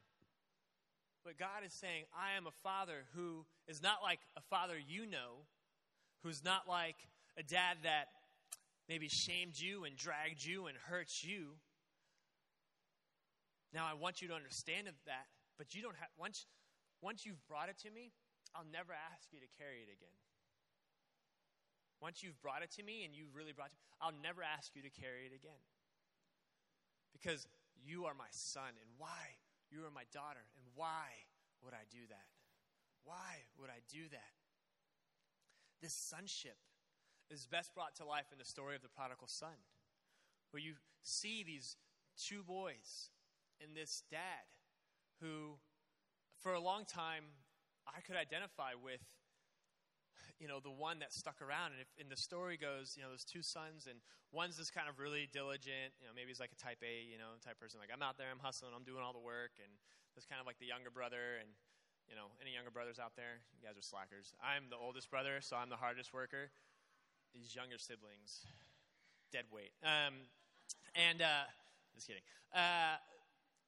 But 1.23 1.37
God 1.37 1.65
is 1.65 1.73
saying, 1.73 2.05
I 2.17 2.37
am 2.37 2.47
a 2.47 2.51
father 2.51 3.05
who 3.15 3.45
is 3.67 3.81
not 3.81 3.97
like 4.01 4.19
a 4.37 4.41
father 4.41 4.75
you 4.77 5.05
know, 5.05 5.43
who's 6.23 6.43
not 6.43 6.67
like 6.69 6.95
a 7.37 7.43
dad 7.43 7.77
that 7.83 8.07
maybe 8.87 9.09
shamed 9.09 9.59
you 9.59 9.83
and 9.83 9.95
dragged 9.95 10.43
you 10.43 10.67
and 10.67 10.77
hurt 10.77 11.09
you. 11.21 11.55
Now, 13.73 13.85
I 13.85 13.93
want 13.93 14.21
you 14.21 14.27
to 14.29 14.33
understand 14.33 14.87
that, 14.87 15.27
but 15.57 15.75
you 15.75 15.81
don't 15.81 15.95
have, 15.97 16.09
once, 16.17 16.45
once 17.01 17.25
you've 17.25 17.41
brought 17.47 17.69
it 17.69 17.77
to 17.83 17.91
me, 17.91 18.11
I'll 18.55 18.67
never 18.71 18.93
ask 18.93 19.27
you 19.31 19.39
to 19.39 19.49
carry 19.59 19.83
it 19.83 19.91
again. 19.91 20.17
Once 21.99 22.23
you've 22.23 22.39
brought 22.41 22.61
it 22.61 22.71
to 22.77 22.83
me 22.83 23.03
and 23.03 23.13
you've 23.13 23.35
really 23.35 23.51
brought 23.51 23.73
it 23.73 23.77
to 23.77 23.81
me, 23.81 23.91
I'll 23.99 24.19
never 24.23 24.41
ask 24.41 24.75
you 24.75 24.81
to 24.83 24.93
carry 24.93 25.25
it 25.25 25.33
again. 25.35 25.61
Because 27.11 27.47
you 27.75 28.05
are 28.05 28.13
my 28.13 28.29
son, 28.31 28.77
and 28.77 28.89
why? 28.97 29.41
You 29.69 29.83
are 29.83 29.91
my 29.91 30.05
daughter, 30.13 30.45
and 30.55 30.65
why 30.75 31.27
would 31.63 31.73
I 31.73 31.83
do 31.89 32.05
that? 32.09 32.29
Why 33.03 33.43
would 33.59 33.69
I 33.69 33.81
do 33.91 34.07
that? 34.11 34.33
This 35.81 35.93
sonship 35.93 36.57
is 37.29 37.45
best 37.45 37.73
brought 37.73 37.95
to 37.95 38.05
life 38.05 38.31
in 38.31 38.37
the 38.37 38.45
story 38.45 38.75
of 38.75 38.81
the 38.81 38.89
prodigal 38.89 39.27
son, 39.27 39.57
where 40.51 40.61
you 40.61 40.73
see 41.01 41.43
these 41.43 41.75
two 42.17 42.43
boys 42.43 43.09
and 43.63 43.75
this 43.75 44.03
dad 44.09 44.45
who, 45.21 45.57
for 46.39 46.53
a 46.53 46.59
long 46.59 46.85
time, 46.85 47.23
I 47.87 48.01
could 48.01 48.15
identify 48.15 48.75
with, 48.77 49.01
you 50.39 50.47
know, 50.47 50.59
the 50.59 50.73
one 50.73 50.99
that 50.99 51.13
stuck 51.13 51.41
around. 51.41 51.73
And 51.73 51.81
if 51.81 51.89
in 51.97 52.09
the 52.09 52.19
story 52.19 52.57
goes, 52.57 52.93
you 52.93 53.01
know, 53.01 53.09
there's 53.09 53.25
two 53.25 53.41
sons, 53.41 53.89
and 53.89 53.97
one's 54.29 54.57
this 54.57 54.69
kind 54.69 54.85
of 54.85 54.99
really 54.99 55.25
diligent, 55.31 55.97
you 55.97 56.05
know, 56.05 56.13
maybe 56.13 56.29
he's 56.29 56.39
like 56.39 56.53
a 56.53 56.59
type 56.61 56.83
A, 56.85 57.07
you 57.09 57.17
know, 57.17 57.33
type 57.41 57.57
person. 57.57 57.79
Like, 57.81 57.89
I'm 57.89 58.03
out 58.05 58.17
there, 58.19 58.29
I'm 58.29 58.43
hustling, 58.43 58.75
I'm 58.75 58.85
doing 58.85 59.01
all 59.01 59.13
the 59.13 59.23
work. 59.23 59.57
And 59.57 59.71
there's 60.13 60.29
kind 60.29 60.37
of 60.37 60.45
like 60.45 60.61
the 60.61 60.69
younger 60.69 60.93
brother, 60.93 61.41
and, 61.41 61.49
you 62.05 62.13
know, 62.13 62.29
any 62.37 62.53
younger 62.53 62.69
brothers 62.69 63.01
out 63.01 63.17
there? 63.17 63.41
You 63.57 63.65
guys 63.65 63.77
are 63.77 63.85
slackers. 63.85 64.37
I'm 64.37 64.69
the 64.69 64.77
oldest 64.77 65.09
brother, 65.09 65.41
so 65.41 65.57
I'm 65.57 65.73
the 65.73 65.79
hardest 65.79 66.13
worker. 66.13 66.53
These 67.33 67.55
younger 67.57 67.77
siblings, 67.81 68.45
dead 69.33 69.49
weight. 69.49 69.73
Um, 69.81 70.29
and, 70.93 71.21
uh, 71.21 71.49
just 71.95 72.05
kidding. 72.05 72.25
Uh, 72.53 73.01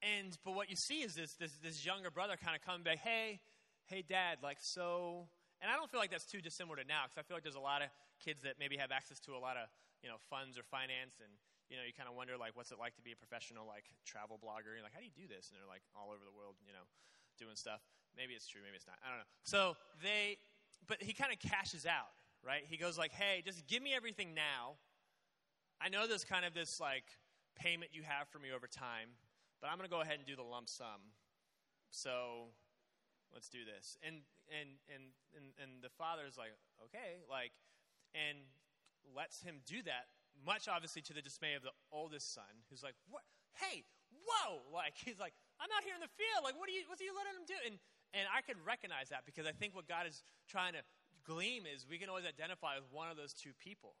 and 0.02 0.36
but 0.44 0.54
what 0.54 0.70
you 0.70 0.76
see 0.76 1.02
is 1.02 1.14
this 1.14 1.34
this, 1.34 1.52
this 1.62 1.84
younger 1.84 2.10
brother 2.10 2.36
kind 2.36 2.56
of 2.56 2.62
coming 2.62 2.82
back, 2.82 2.98
hey, 2.98 3.40
hey, 3.86 4.02
dad, 4.06 4.38
like 4.42 4.58
so. 4.60 5.28
And 5.60 5.68
I 5.68 5.76
don't 5.76 5.90
feel 5.92 6.00
like 6.00 6.08
that's 6.08 6.24
too 6.24 6.40
dissimilar 6.40 6.80
to 6.80 6.86
now 6.88 7.04
because 7.04 7.20
I 7.20 7.24
feel 7.28 7.36
like 7.36 7.44
there's 7.44 7.60
a 7.60 7.60
lot 7.60 7.84
of 7.84 7.92
kids 8.16 8.40
that 8.48 8.56
maybe 8.56 8.80
have 8.80 8.88
access 8.88 9.20
to 9.28 9.36
a 9.36 9.40
lot 9.42 9.60
of, 9.60 9.68
you 10.00 10.08
know, 10.08 10.16
funds 10.32 10.56
or 10.56 10.64
finance 10.64 11.20
and, 11.20 11.28
you 11.68 11.76
know, 11.76 11.84
you 11.84 11.92
kind 11.92 12.08
of 12.08 12.16
wonder 12.16 12.40
like 12.40 12.56
what's 12.56 12.72
it 12.72 12.80
like 12.80 12.96
to 12.96 13.04
be 13.04 13.12
a 13.12 13.18
professional 13.20 13.68
like 13.68 13.84
travel 14.08 14.40
blogger? 14.40 14.72
You're 14.72 14.84
like, 14.86 14.96
how 14.96 15.04
do 15.04 15.08
you 15.08 15.12
do 15.12 15.28
this? 15.28 15.52
And 15.52 15.60
they're 15.60 15.68
like 15.68 15.84
all 15.92 16.08
over 16.08 16.24
the 16.24 16.32
world, 16.32 16.56
you 16.64 16.72
know, 16.72 16.88
doing 17.36 17.60
stuff. 17.60 17.84
Maybe 18.16 18.32
it's 18.32 18.48
true, 18.48 18.64
maybe 18.64 18.80
it's 18.80 18.88
not. 18.88 18.96
I 19.04 19.12
don't 19.12 19.20
know. 19.20 19.30
So 19.44 19.76
they 20.00 20.40
but 20.88 21.02
he 21.02 21.12
kind 21.12 21.32
of 21.32 21.38
cashes 21.38 21.84
out, 21.84 22.10
right? 22.40 22.64
He 22.64 22.76
goes 22.76 22.96
like, 22.96 23.12
"Hey, 23.12 23.42
just 23.44 23.66
give 23.68 23.82
me 23.82 23.92
everything 23.92 24.34
now. 24.34 24.80
I 25.80 25.88
know 25.88 26.06
there's 26.06 26.24
kind 26.24 26.44
of 26.44 26.54
this 26.54 26.80
like 26.80 27.04
payment 27.56 27.92
you 27.92 28.02
have 28.02 28.28
for 28.28 28.38
me 28.38 28.48
over 28.54 28.66
time, 28.66 29.10
but 29.60 29.68
I'm 29.68 29.76
going 29.76 29.88
to 29.88 29.92
go 29.92 30.00
ahead 30.00 30.16
and 30.16 30.26
do 30.26 30.36
the 30.36 30.46
lump 30.46 30.68
sum. 30.68 31.12
So 31.90 32.56
let's 33.32 33.48
do 33.48 33.62
this. 33.64 33.96
And 34.02 34.24
and 34.48 34.80
and 34.88 35.12
and, 35.36 35.46
and 35.60 35.70
the 35.82 35.92
father's 35.94 36.38
like, 36.40 36.54
okay, 36.88 37.22
like, 37.28 37.52
and 38.14 38.38
lets 39.14 39.42
him 39.42 39.62
do 39.66 39.82
that. 39.84 40.10
Much 40.40 40.68
obviously 40.68 41.02
to 41.02 41.12
the 41.12 41.22
dismay 41.22 41.54
of 41.54 41.62
the 41.62 41.74
oldest 41.92 42.32
son, 42.32 42.64
who's 42.70 42.82
like, 42.82 42.96
what? 43.10 43.22
Hey, 43.58 43.84
whoa! 44.10 44.62
Like 44.72 44.94
he's 44.96 45.18
like, 45.18 45.34
I'm 45.60 45.68
out 45.76 45.84
here 45.84 45.94
in 45.94 46.00
the 46.00 46.14
field. 46.16 46.40
Like, 46.42 46.56
what 46.56 46.70
are 46.70 46.74
you? 46.74 46.86
What 46.88 46.96
are 47.00 47.04
you 47.04 47.12
letting 47.12 47.36
him 47.36 47.46
do? 47.46 47.58
And 47.66 47.76
and 48.14 48.24
I 48.30 48.40
could 48.42 48.58
recognize 48.66 49.10
that 49.10 49.26
because 49.26 49.46
I 49.46 49.52
think 49.52 49.74
what 49.74 49.86
God 49.86 50.06
is 50.06 50.22
trying 50.48 50.72
to 50.74 50.82
gleam 51.26 51.64
is 51.66 51.86
we 51.86 51.98
can 51.98 52.08
always 52.08 52.26
identify 52.26 52.74
with 52.76 52.88
one 52.90 53.10
of 53.10 53.16
those 53.16 53.34
two 53.34 53.52
people. 53.60 53.94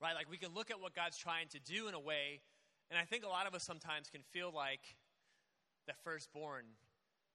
Right? 0.00 0.14
Like 0.14 0.28
we 0.28 0.36
can 0.36 0.52
look 0.52 0.70
at 0.70 0.80
what 0.80 0.94
God's 0.94 1.16
trying 1.16 1.48
to 1.56 1.60
do 1.60 1.88
in 1.88 1.94
a 1.94 2.00
way, 2.00 2.40
and 2.90 2.98
I 2.98 3.04
think 3.04 3.24
a 3.24 3.28
lot 3.28 3.46
of 3.46 3.54
us 3.54 3.64
sometimes 3.64 4.10
can 4.10 4.22
feel 4.22 4.52
like 4.54 4.96
the 5.86 5.94
firstborn 6.04 6.64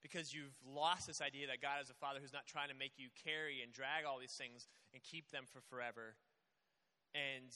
because 0.01 0.33
you've 0.33 0.57
lost 0.65 1.05
this 1.05 1.21
idea 1.21 1.45
that 1.47 1.61
God 1.61 1.77
is 1.81 1.89
a 1.89 1.93
father 1.93 2.17
who's 2.19 2.33
not 2.33 2.49
trying 2.49 2.69
to 2.69 2.75
make 2.75 2.97
you 2.97 3.13
carry 3.13 3.61
and 3.61 3.71
drag 3.71 4.03
all 4.03 4.17
these 4.17 4.33
things 4.33 4.67
and 4.93 5.01
keep 5.03 5.29
them 5.29 5.45
for 5.45 5.61
forever. 5.61 6.17
And 7.13 7.53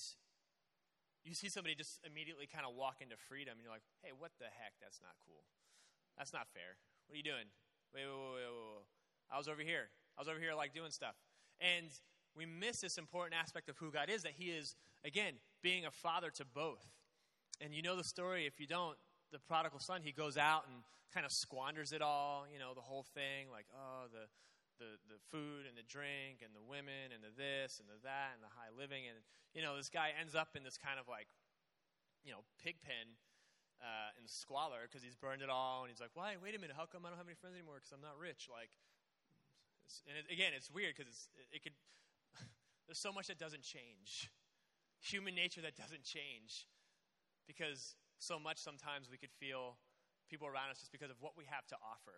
you 1.25 1.33
see 1.33 1.49
somebody 1.49 1.73
just 1.73 1.99
immediately 2.05 2.45
kind 2.45 2.69
of 2.69 2.77
walk 2.77 3.01
into 3.01 3.17
freedom, 3.17 3.57
and 3.57 3.65
you're 3.65 3.73
like, 3.73 3.87
hey, 4.05 4.13
what 4.13 4.31
the 4.37 4.45
heck? 4.45 4.77
That's 4.77 5.01
not 5.01 5.17
cool. 5.25 5.41
That's 6.17 6.31
not 6.31 6.45
fair. 6.53 6.77
What 7.07 7.15
are 7.15 7.17
you 7.17 7.25
doing? 7.25 7.49
Wait, 7.93 8.05
wait, 8.05 8.13
wait, 8.13 8.45
wait, 8.45 8.53
wait. 8.53 8.85
I 9.33 9.41
was 9.41 9.49
over 9.49 9.65
here. 9.65 9.89
I 10.13 10.21
was 10.21 10.29
over 10.29 10.39
here, 10.39 10.53
like, 10.53 10.73
doing 10.73 10.91
stuff. 10.91 11.17
And 11.59 11.89
we 12.37 12.45
miss 12.45 12.81
this 12.81 12.97
important 13.01 13.33
aspect 13.33 13.69
of 13.69 13.77
who 13.77 13.89
God 13.89 14.09
is 14.09 14.21
that 14.21 14.37
He 14.37 14.53
is, 14.53 14.75
again, 15.03 15.41
being 15.63 15.85
a 15.85 15.91
father 15.91 16.29
to 16.37 16.45
both. 16.45 16.85
And 17.61 17.73
you 17.73 17.81
know 17.81 17.95
the 17.95 18.03
story. 18.03 18.45
If 18.45 18.59
you 18.59 18.67
don't, 18.67 18.97
the 19.31 19.39
prodigal 19.39 19.79
son, 19.79 20.01
he 20.03 20.11
goes 20.11 20.37
out 20.37 20.65
and 20.67 20.83
kind 21.13 21.25
of 21.25 21.31
squanders 21.31 21.95
it 21.95 22.01
all, 22.01 22.43
you 22.51 22.59
know, 22.59 22.75
the 22.75 22.83
whole 22.83 23.07
thing, 23.15 23.47
like, 23.47 23.65
oh, 23.71 24.11
the, 24.11 24.27
the, 24.83 24.99
the 25.07 25.19
food 25.31 25.63
and 25.63 25.79
the 25.79 25.87
drink 25.87 26.43
and 26.43 26.51
the 26.51 26.63
women 26.63 27.15
and 27.15 27.23
the 27.23 27.31
this 27.31 27.79
and 27.79 27.87
the 27.87 27.95
that 28.03 28.35
and 28.35 28.43
the 28.43 28.51
high 28.51 28.67
living. 28.75 29.07
And, 29.07 29.15
you 29.55 29.63
know, 29.63 29.79
this 29.79 29.87
guy 29.87 30.11
ends 30.11 30.35
up 30.35 30.59
in 30.59 30.67
this 30.67 30.75
kind 30.75 30.99
of 30.99 31.07
like, 31.07 31.31
you 32.27 32.35
know, 32.35 32.43
pig 32.59 32.83
pen 32.83 33.15
uh, 33.79 34.11
in 34.19 34.27
squalor 34.27 34.83
because 34.87 35.07
he's 35.07 35.15
burned 35.15 35.39
it 35.39 35.47
all. 35.47 35.87
And 35.87 35.89
he's 35.91 36.03
like, 36.03 36.11
why, 36.19 36.35
wait 36.35 36.51
a 36.51 36.59
minute, 36.59 36.75
how 36.75 36.83
come 36.83 37.07
I 37.07 37.15
don't 37.15 37.19
have 37.21 37.31
any 37.31 37.39
friends 37.39 37.55
anymore? 37.55 37.79
Because 37.79 37.95
I'm 37.95 38.03
not 38.03 38.19
rich. 38.19 38.51
Like, 38.51 38.75
and 40.09 40.19
it, 40.19 40.27
again, 40.27 40.51
it's 40.51 40.67
weird 40.67 40.99
because 40.99 41.31
it, 41.39 41.59
it 41.59 41.61
could, 41.63 41.77
there's 42.87 42.99
so 42.99 43.15
much 43.15 43.31
that 43.31 43.39
doesn't 43.39 43.63
change. 43.63 44.27
Human 44.99 45.31
nature 45.31 45.63
that 45.63 45.79
doesn't 45.79 46.03
change. 46.03 46.67
Because 47.47 47.95
so 48.17 48.39
much 48.39 48.57
sometimes 48.57 49.09
we 49.09 49.17
could 49.17 49.31
feel 49.31 49.77
people 50.29 50.47
around 50.47 50.71
us 50.71 50.79
just 50.79 50.91
because 50.91 51.09
of 51.09 51.17
what 51.21 51.37
we 51.37 51.45
have 51.45 51.65
to 51.67 51.77
offer. 51.81 52.17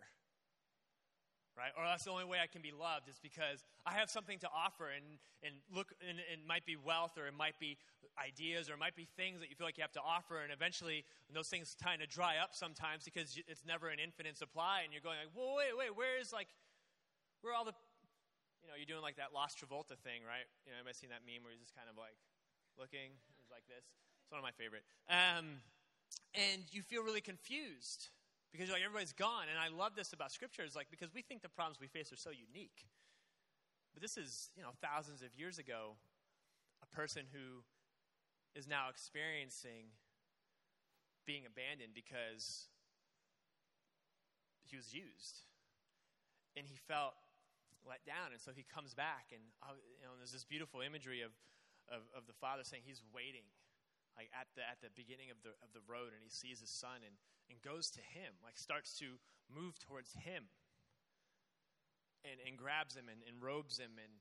Right? 1.58 1.74
Or 1.74 1.82
that's 1.82 2.06
the 2.06 2.14
only 2.14 2.22
way 2.22 2.38
I 2.38 2.46
can 2.46 2.62
be 2.62 2.70
loved 2.70 3.10
is 3.10 3.18
because 3.18 3.66
I 3.82 3.98
have 3.98 4.06
something 4.06 4.38
to 4.46 4.50
offer 4.54 4.94
and, 4.94 5.18
and 5.42 5.58
look, 5.74 5.90
and 5.98 6.22
it 6.22 6.38
might 6.46 6.62
be 6.62 6.78
wealth 6.78 7.18
or 7.18 7.26
it 7.26 7.34
might 7.34 7.58
be 7.58 7.74
ideas 8.14 8.70
or 8.70 8.78
it 8.78 8.80
might 8.82 8.94
be 8.94 9.10
things 9.18 9.42
that 9.42 9.50
you 9.50 9.58
feel 9.58 9.66
like 9.66 9.74
you 9.74 9.82
have 9.82 9.98
to 9.98 10.06
offer. 10.06 10.38
And 10.38 10.54
eventually 10.54 11.02
those 11.34 11.50
things 11.50 11.74
kind 11.82 11.98
of 11.98 12.06
dry 12.06 12.38
up 12.38 12.54
sometimes 12.54 13.02
because 13.02 13.34
it's 13.50 13.66
never 13.66 13.90
an 13.90 13.98
infinite 13.98 14.38
supply. 14.38 14.86
And 14.86 14.94
you're 14.94 15.02
going 15.02 15.18
like, 15.18 15.34
well, 15.34 15.58
wait, 15.58 15.74
wait, 15.74 15.90
where 15.98 16.14
is 16.22 16.30
like, 16.30 16.46
where 17.42 17.58
all 17.58 17.66
the, 17.66 17.74
you 18.62 18.70
know, 18.70 18.78
you're 18.78 18.86
doing 18.86 19.02
like 19.02 19.18
that 19.18 19.34
Lost 19.34 19.58
Travolta 19.58 19.98
thing, 19.98 20.22
right? 20.22 20.46
You 20.62 20.70
know, 20.70 20.78
anybody 20.78 20.94
seen 20.94 21.10
that 21.10 21.26
meme 21.26 21.42
where 21.42 21.50
he's 21.50 21.66
just 21.66 21.74
kind 21.74 21.90
of 21.90 21.98
like 21.98 22.14
looking? 22.78 23.18
Like 23.50 23.66
this. 23.66 23.82
It's 24.28 24.32
one 24.36 24.40
of 24.40 24.44
my 24.44 24.52
favorite. 24.60 24.84
Um, 25.08 25.56
and 26.36 26.60
you 26.68 26.84
feel 26.84 27.00
really 27.00 27.24
confused 27.24 28.12
because 28.52 28.68
you're 28.68 28.76
like 28.76 28.84
everybody's 28.84 29.16
gone. 29.16 29.48
And 29.48 29.56
I 29.56 29.72
love 29.72 29.96
this 29.96 30.12
about 30.12 30.36
Scripture 30.36 30.68
is 30.68 30.76
like 30.76 30.92
because 30.92 31.08
we 31.16 31.24
think 31.24 31.40
the 31.40 31.48
problems 31.48 31.80
we 31.80 31.88
face 31.88 32.12
are 32.12 32.20
so 32.20 32.28
unique. 32.28 32.84
But 33.96 34.04
this 34.04 34.20
is, 34.20 34.50
you 34.52 34.60
know, 34.60 34.76
thousands 34.84 35.24
of 35.24 35.32
years 35.32 35.56
ago, 35.56 35.96
a 36.84 36.88
person 36.94 37.24
who 37.32 37.64
is 38.52 38.68
now 38.68 38.92
experiencing 38.92 39.96
being 41.24 41.48
abandoned 41.48 41.96
because 41.96 42.68
he 44.68 44.76
was 44.76 44.92
used. 44.92 45.48
And 46.52 46.68
he 46.68 46.76
felt 46.76 47.16
let 47.88 48.04
down. 48.04 48.36
And 48.36 48.40
so 48.44 48.52
he 48.52 48.60
comes 48.68 48.92
back, 48.92 49.32
and 49.32 49.40
uh, 49.64 49.72
you 49.72 50.04
know, 50.04 50.12
there's 50.20 50.36
this 50.36 50.44
beautiful 50.44 50.84
imagery 50.84 51.24
of, 51.24 51.32
of, 51.88 52.04
of 52.12 52.28
the 52.28 52.36
father 52.36 52.60
saying 52.60 52.84
he's 52.84 53.00
waiting 53.08 53.48
like 54.18 54.34
at 54.34 54.50
the 54.58 54.66
at 54.66 54.82
the 54.82 54.90
beginning 54.98 55.30
of 55.30 55.38
the 55.46 55.54
of 55.62 55.70
the 55.70 55.84
road 55.86 56.10
and 56.10 56.18
he 56.18 56.28
sees 56.28 56.58
his 56.58 56.74
son 56.74 57.06
and 57.06 57.14
and 57.46 57.62
goes 57.62 57.86
to 57.94 58.02
him 58.02 58.34
like 58.42 58.58
starts 58.58 58.98
to 58.98 59.14
move 59.46 59.78
towards 59.78 60.12
him 60.18 60.50
and 62.26 62.42
and 62.42 62.58
grabs 62.58 62.98
him 62.98 63.06
and, 63.06 63.22
and 63.22 63.38
robes 63.38 63.78
him 63.78 63.94
and 64.02 64.12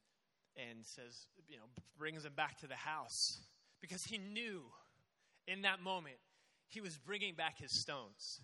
and 0.54 0.86
says 0.86 1.26
you 1.50 1.58
know 1.58 1.66
brings 1.98 2.24
him 2.24 2.38
back 2.38 2.62
to 2.62 2.68
the 2.70 2.78
house 2.78 3.42
because 3.82 4.06
he 4.06 4.18
knew 4.22 4.62
in 5.48 5.64
that 5.64 5.82
moment 5.82 6.22
he 6.70 6.82
was 6.82 6.98
bringing 6.98 7.34
back 7.34 7.58
his 7.58 7.72
stones. 7.72 8.42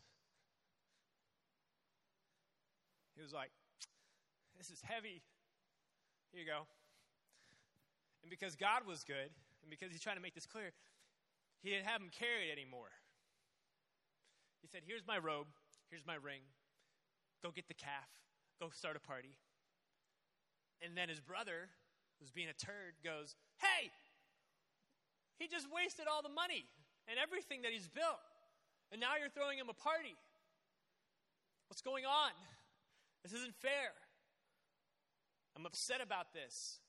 He 3.15 3.21
was 3.21 3.33
like 3.33 3.51
this 4.57 4.69
is 4.69 4.81
heavy. 4.81 5.21
Here 6.31 6.41
you 6.41 6.47
go. 6.47 6.65
And 8.23 8.29
because 8.29 8.55
god 8.55 8.87
was 8.87 9.03
good 9.03 9.29
and 9.61 9.69
because 9.69 9.91
he's 9.91 10.01
trying 10.01 10.15
to 10.15 10.21
make 10.21 10.33
this 10.33 10.47
clear 10.47 10.71
he 11.63 11.71
didn't 11.71 11.87
have 11.87 12.01
him 12.01 12.11
carried 12.11 12.51
anymore. 12.51 12.91
He 14.61 14.67
said, 14.67 14.81
Here's 14.85 15.07
my 15.07 15.17
robe, 15.17 15.47
here's 15.89 16.05
my 16.05 16.15
ring. 16.19 16.43
Go 17.41 17.51
get 17.51 17.67
the 17.67 17.73
calf, 17.73 18.11
go 18.59 18.69
start 18.69 18.95
a 18.95 18.99
party. 18.99 19.39
And 20.83 20.97
then 20.97 21.07
his 21.07 21.23
brother, 21.23 21.71
who's 22.19 22.31
being 22.31 22.51
a 22.51 22.53
turd, 22.53 22.99
goes, 23.03 23.35
Hey, 23.57 23.89
he 25.39 25.47
just 25.47 25.67
wasted 25.71 26.05
all 26.11 26.21
the 26.21 26.29
money 26.29 26.67
and 27.07 27.17
everything 27.17 27.63
that 27.63 27.71
he's 27.71 27.87
built. 27.87 28.19
And 28.91 28.99
now 28.99 29.15
you're 29.19 29.31
throwing 29.31 29.57
him 29.57 29.71
a 29.71 29.73
party. 29.73 30.15
What's 31.67 31.81
going 31.81 32.05
on? 32.05 32.31
This 33.23 33.33
isn't 33.33 33.55
fair. 33.55 33.95
I'm 35.55 35.65
upset 35.65 36.01
about 36.03 36.33
this. 36.33 36.79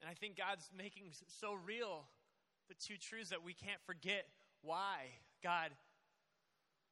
And 0.00 0.10
I 0.10 0.14
think 0.14 0.36
God's 0.36 0.70
making 0.76 1.12
so 1.40 1.54
real 1.54 2.06
the 2.68 2.74
two 2.74 2.96
truths 2.96 3.30
that 3.30 3.44
we 3.44 3.54
can't 3.54 3.80
forget 3.86 4.26
why 4.62 5.06
God 5.42 5.70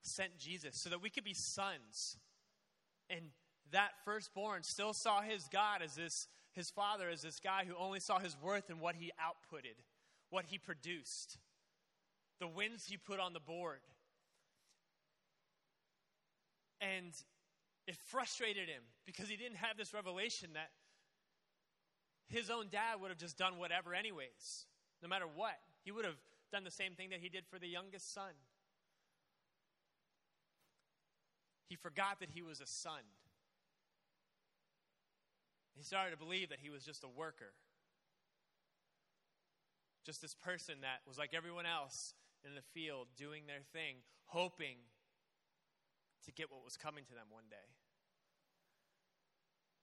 sent 0.02 0.38
Jesus, 0.38 0.76
so 0.76 0.88
that 0.90 1.02
we 1.02 1.10
could 1.10 1.24
be 1.24 1.34
sons. 1.34 2.16
And 3.10 3.26
that 3.72 3.90
firstborn 4.04 4.62
still 4.62 4.92
saw 4.92 5.20
his 5.20 5.48
God 5.52 5.82
as 5.82 5.94
this, 5.94 6.28
his 6.52 6.70
father 6.70 7.08
as 7.08 7.22
this 7.22 7.40
guy 7.40 7.64
who 7.66 7.74
only 7.76 8.00
saw 8.00 8.18
his 8.18 8.36
worth 8.40 8.70
in 8.70 8.78
what 8.78 8.94
he 8.94 9.12
outputted, 9.20 9.76
what 10.30 10.46
he 10.46 10.58
produced, 10.58 11.38
the 12.40 12.46
wins 12.46 12.86
he 12.88 12.96
put 12.96 13.20
on 13.20 13.32
the 13.32 13.40
board. 13.40 13.80
And 16.80 17.12
it 17.86 17.96
frustrated 17.96 18.68
him 18.68 18.82
because 19.06 19.28
he 19.28 19.36
didn't 19.36 19.56
have 19.56 19.76
this 19.76 19.92
revelation 19.92 20.50
that 20.54 20.70
his 22.28 22.50
own 22.50 22.66
dad 22.70 23.00
would 23.00 23.10
have 23.10 23.18
just 23.18 23.38
done 23.38 23.58
whatever, 23.58 23.94
anyways 23.94 24.66
no 25.02 25.08
matter 25.08 25.26
what. 25.26 25.58
He 25.84 25.92
would 25.92 26.04
have 26.04 26.18
done 26.52 26.64
the 26.64 26.70
same 26.70 26.94
thing 26.94 27.10
that 27.10 27.20
he 27.20 27.28
did 27.28 27.44
for 27.46 27.58
the 27.58 27.68
youngest 27.68 28.12
son. 28.12 28.32
He 31.68 31.76
forgot 31.76 32.20
that 32.20 32.30
he 32.30 32.42
was 32.42 32.60
a 32.60 32.66
son. 32.66 33.02
He 35.76 35.82
started 35.82 36.12
to 36.12 36.16
believe 36.16 36.48
that 36.48 36.58
he 36.62 36.70
was 36.70 36.84
just 36.84 37.04
a 37.04 37.08
worker. 37.08 37.52
Just 40.04 40.22
this 40.22 40.34
person 40.34 40.80
that 40.82 41.02
was 41.06 41.18
like 41.18 41.34
everyone 41.34 41.66
else 41.66 42.14
in 42.46 42.54
the 42.54 42.62
field 42.62 43.08
doing 43.16 43.42
their 43.46 43.66
thing, 43.72 43.96
hoping 44.26 44.78
to 46.24 46.32
get 46.32 46.50
what 46.50 46.64
was 46.64 46.76
coming 46.76 47.04
to 47.04 47.14
them 47.14 47.26
one 47.28 47.50
day. 47.50 47.68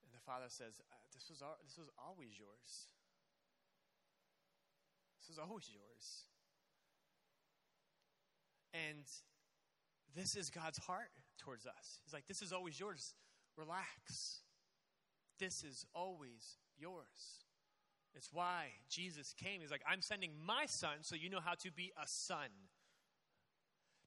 And 0.02 0.12
the 0.16 0.24
father 0.24 0.48
says, 0.48 0.80
uh, 0.80 0.96
This 1.14 1.30
was, 1.30 1.44
this 1.68 1.78
was 1.78 1.92
always 2.00 2.40
yours. 2.40 2.88
This 5.24 5.38
is 5.38 5.40
always 5.40 5.70
yours. 5.72 6.26
And 8.74 9.06
this 10.16 10.36
is 10.36 10.50
God's 10.50 10.80
heart 10.80 11.12
towards 11.38 11.66
us. 11.66 12.00
He's 12.04 12.14
like, 12.14 12.28
This 12.28 12.42
is 12.42 12.52
always 12.52 12.80
yours. 12.80 13.14
Relax. 13.58 14.42
this 15.40 15.64
is 15.64 15.86
always 15.94 16.58
yours. 16.78 17.46
It's 18.16 18.30
why 18.32 18.66
Jesus 18.90 19.34
came. 19.34 19.62
He's 19.62 19.72
like, 19.72 19.84
I'm 19.90 20.02
sending 20.02 20.32
my 20.46 20.66
son 20.66 20.98
so 21.02 21.16
you 21.16 21.30
know 21.30 21.40
how 21.40 21.54
to 21.56 21.72
be 21.72 21.92
a 22.02 22.08
son. 22.08 22.50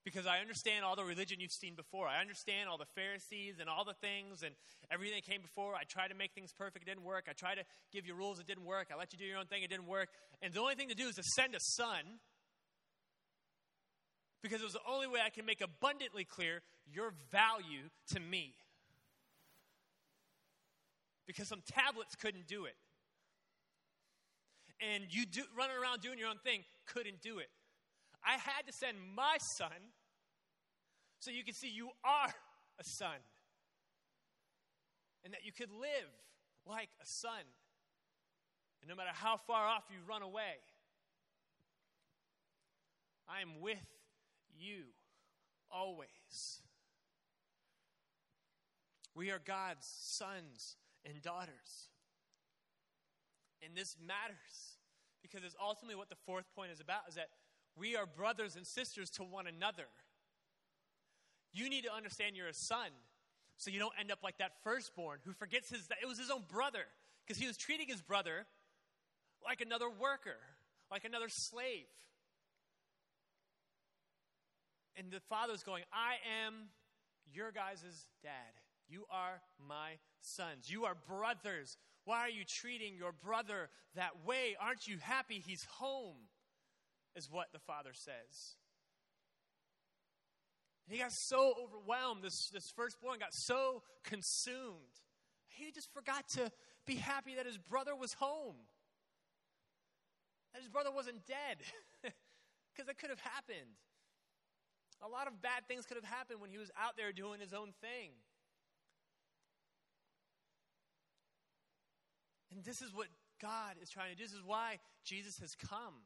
Because 0.06 0.24
I 0.24 0.38
understand 0.38 0.84
all 0.84 0.94
the 0.94 1.02
religion 1.02 1.42
you've 1.42 1.50
seen 1.50 1.74
before. 1.74 2.06
I 2.06 2.20
understand 2.20 2.70
all 2.70 2.78
the 2.78 2.86
Pharisees 2.94 3.58
and 3.58 3.68
all 3.68 3.84
the 3.84 3.98
things 3.98 4.46
and 4.46 4.54
everything 4.86 5.18
that 5.18 5.26
came 5.26 5.42
before. 5.42 5.74
I 5.74 5.82
tried 5.82 6.08
to 6.08 6.14
make 6.14 6.30
things 6.30 6.54
perfect, 6.54 6.86
it 6.86 6.88
didn't 6.88 7.02
work. 7.02 7.26
I 7.28 7.32
tried 7.32 7.56
to 7.56 7.64
give 7.92 8.06
you 8.06 8.14
rules, 8.14 8.38
it 8.38 8.46
didn't 8.46 8.64
work. 8.64 8.94
I 8.94 8.96
let 8.96 9.12
you 9.12 9.18
do 9.18 9.24
your 9.26 9.38
own 9.38 9.46
thing, 9.46 9.64
it 9.64 9.68
didn't 9.68 9.88
work. 9.88 10.08
And 10.40 10.54
the 10.54 10.60
only 10.60 10.76
thing 10.76 10.88
to 10.90 10.94
do 10.94 11.08
is 11.08 11.16
to 11.16 11.24
send 11.34 11.56
a 11.56 11.60
son 11.60 12.22
because 14.46 14.60
it 14.60 14.64
was 14.64 14.74
the 14.74 14.86
only 14.88 15.08
way 15.08 15.18
I 15.26 15.30
can 15.30 15.44
make 15.44 15.60
abundantly 15.60 16.22
clear 16.22 16.62
your 16.86 17.12
value 17.32 17.90
to 18.14 18.20
me. 18.20 18.54
Because 21.26 21.48
some 21.48 21.62
tablets 21.66 22.14
couldn't 22.14 22.46
do 22.46 22.66
it. 22.66 22.76
And 24.78 25.02
you 25.10 25.26
do, 25.26 25.42
running 25.58 25.76
around 25.76 26.00
doing 26.00 26.18
your 26.18 26.28
own 26.28 26.38
thing 26.44 26.62
couldn't 26.86 27.22
do 27.22 27.38
it. 27.38 27.48
I 28.24 28.32
had 28.38 28.66
to 28.66 28.72
send 28.72 28.98
my 29.16 29.36
son 29.56 29.74
so 31.18 31.30
you 31.30 31.44
can 31.44 31.54
see 31.54 31.68
you 31.68 31.90
are 32.04 32.32
a 32.78 32.84
son 32.84 33.18
and 35.24 35.32
that 35.32 35.44
you 35.44 35.52
could 35.52 35.70
live 35.70 36.10
like 36.66 36.88
a 37.02 37.06
son. 37.06 37.42
And 38.80 38.88
no 38.88 38.94
matter 38.94 39.10
how 39.12 39.36
far 39.36 39.66
off 39.66 39.84
you 39.90 39.98
run 40.08 40.22
away, 40.22 40.60
I 43.28 43.40
am 43.40 43.60
with 43.60 43.84
you 44.56 44.84
always. 45.70 46.62
We 49.14 49.30
are 49.30 49.40
God's 49.44 49.86
sons 50.00 50.76
and 51.04 51.20
daughters. 51.22 51.90
And 53.64 53.74
this 53.74 53.96
matters 54.06 54.78
because 55.22 55.42
it's 55.42 55.56
ultimately 55.60 55.96
what 55.96 56.08
the 56.08 56.16
fourth 56.26 56.44
point 56.54 56.70
is 56.70 56.80
about 56.80 57.00
is 57.08 57.14
that 57.16 57.30
we 57.76 57.96
are 57.96 58.06
brothers 58.06 58.54
and 58.56 58.66
sisters 58.66 59.10
to 59.10 59.22
one 59.22 59.46
another. 59.46 59.86
You 61.56 61.70
need 61.70 61.84
to 61.84 61.92
understand 61.92 62.36
you're 62.36 62.48
a 62.48 62.54
son 62.54 62.90
so 63.56 63.70
you 63.70 63.78
don't 63.78 63.94
end 63.98 64.12
up 64.12 64.18
like 64.22 64.36
that 64.38 64.52
firstborn 64.62 65.20
who 65.24 65.32
forgets 65.32 65.70
his 65.70 65.88
it 66.02 66.06
was 66.06 66.18
his 66.18 66.30
own 66.30 66.42
brother 66.48 66.84
because 67.24 67.40
he 67.40 67.46
was 67.46 67.56
treating 67.56 67.88
his 67.88 68.02
brother 68.02 68.46
like 69.42 69.62
another 69.62 69.88
worker, 69.88 70.36
like 70.90 71.04
another 71.04 71.30
slave. 71.30 71.86
And 74.98 75.10
the 75.10 75.20
father's 75.30 75.62
going, 75.62 75.84
I 75.92 76.16
am 76.44 76.54
your 77.32 77.52
guys' 77.52 78.06
dad. 78.22 78.32
You 78.86 79.04
are 79.10 79.40
my 79.66 79.92
sons. 80.20 80.70
You 80.70 80.84
are 80.84 80.94
brothers. 81.08 81.78
Why 82.04 82.20
are 82.20 82.30
you 82.30 82.44
treating 82.44 82.96
your 82.96 83.12
brother 83.12 83.70
that 83.94 84.24
way? 84.26 84.56
Aren't 84.60 84.86
you 84.86 84.98
happy 84.98 85.42
he's 85.44 85.64
home? 85.64 86.16
Is 87.14 87.30
what 87.30 87.46
the 87.52 87.58
father 87.58 87.92
says. 87.94 88.56
And 90.86 90.96
he 90.96 91.02
got 91.02 91.12
so 91.12 91.54
overwhelmed. 91.62 92.22
This, 92.22 92.50
this 92.50 92.72
firstborn 92.74 93.18
got 93.18 93.34
so 93.34 93.82
consumed. 94.04 95.00
He 95.48 95.72
just 95.72 95.92
forgot 95.92 96.28
to 96.30 96.50
be 96.86 96.94
happy 96.94 97.34
that 97.36 97.46
his 97.46 97.58
brother 97.58 97.96
was 97.96 98.12
home, 98.14 98.54
that 100.52 100.60
his 100.60 100.68
brother 100.68 100.90
wasn't 100.92 101.26
dead, 101.26 101.58
because 102.72 102.86
that 102.86 102.98
could 102.98 103.10
have 103.10 103.20
happened. 103.20 103.74
A 105.02 105.08
lot 105.08 105.26
of 105.26 105.42
bad 105.42 105.66
things 105.66 105.84
could 105.86 105.96
have 105.96 106.04
happened 106.04 106.40
when 106.40 106.50
he 106.50 106.58
was 106.58 106.70
out 106.80 106.96
there 106.96 107.12
doing 107.12 107.40
his 107.40 107.52
own 107.52 107.72
thing. 107.80 108.12
And 112.54 112.64
this 112.64 112.80
is 112.80 112.94
what 112.94 113.08
God 113.42 113.74
is 113.82 113.90
trying 113.90 114.10
to 114.10 114.16
do. 114.16 114.22
This 114.22 114.32
is 114.32 114.42
why 114.44 114.78
Jesus 115.04 115.38
has 115.40 115.54
come 115.54 116.04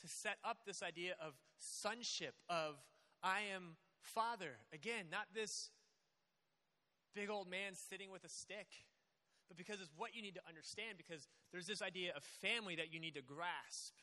to 0.00 0.08
set 0.08 0.36
up 0.44 0.58
this 0.64 0.82
idea 0.82 1.14
of 1.20 1.34
sonship, 1.56 2.34
of 2.48 2.76
I 3.22 3.40
am 3.54 3.76
Father. 4.00 4.56
Again, 4.72 5.06
not 5.10 5.26
this 5.34 5.70
big 7.14 7.30
old 7.30 7.50
man 7.50 7.74
sitting 7.74 8.10
with 8.10 8.24
a 8.24 8.28
stick, 8.28 8.68
but 9.48 9.56
because 9.56 9.80
it's 9.80 9.90
what 9.96 10.14
you 10.14 10.22
need 10.22 10.34
to 10.34 10.42
understand, 10.48 10.96
because 10.96 11.26
there's 11.52 11.66
this 11.66 11.82
idea 11.82 12.12
of 12.16 12.22
family 12.22 12.76
that 12.76 12.92
you 12.92 13.00
need 13.00 13.14
to 13.14 13.22
grasp. 13.22 13.94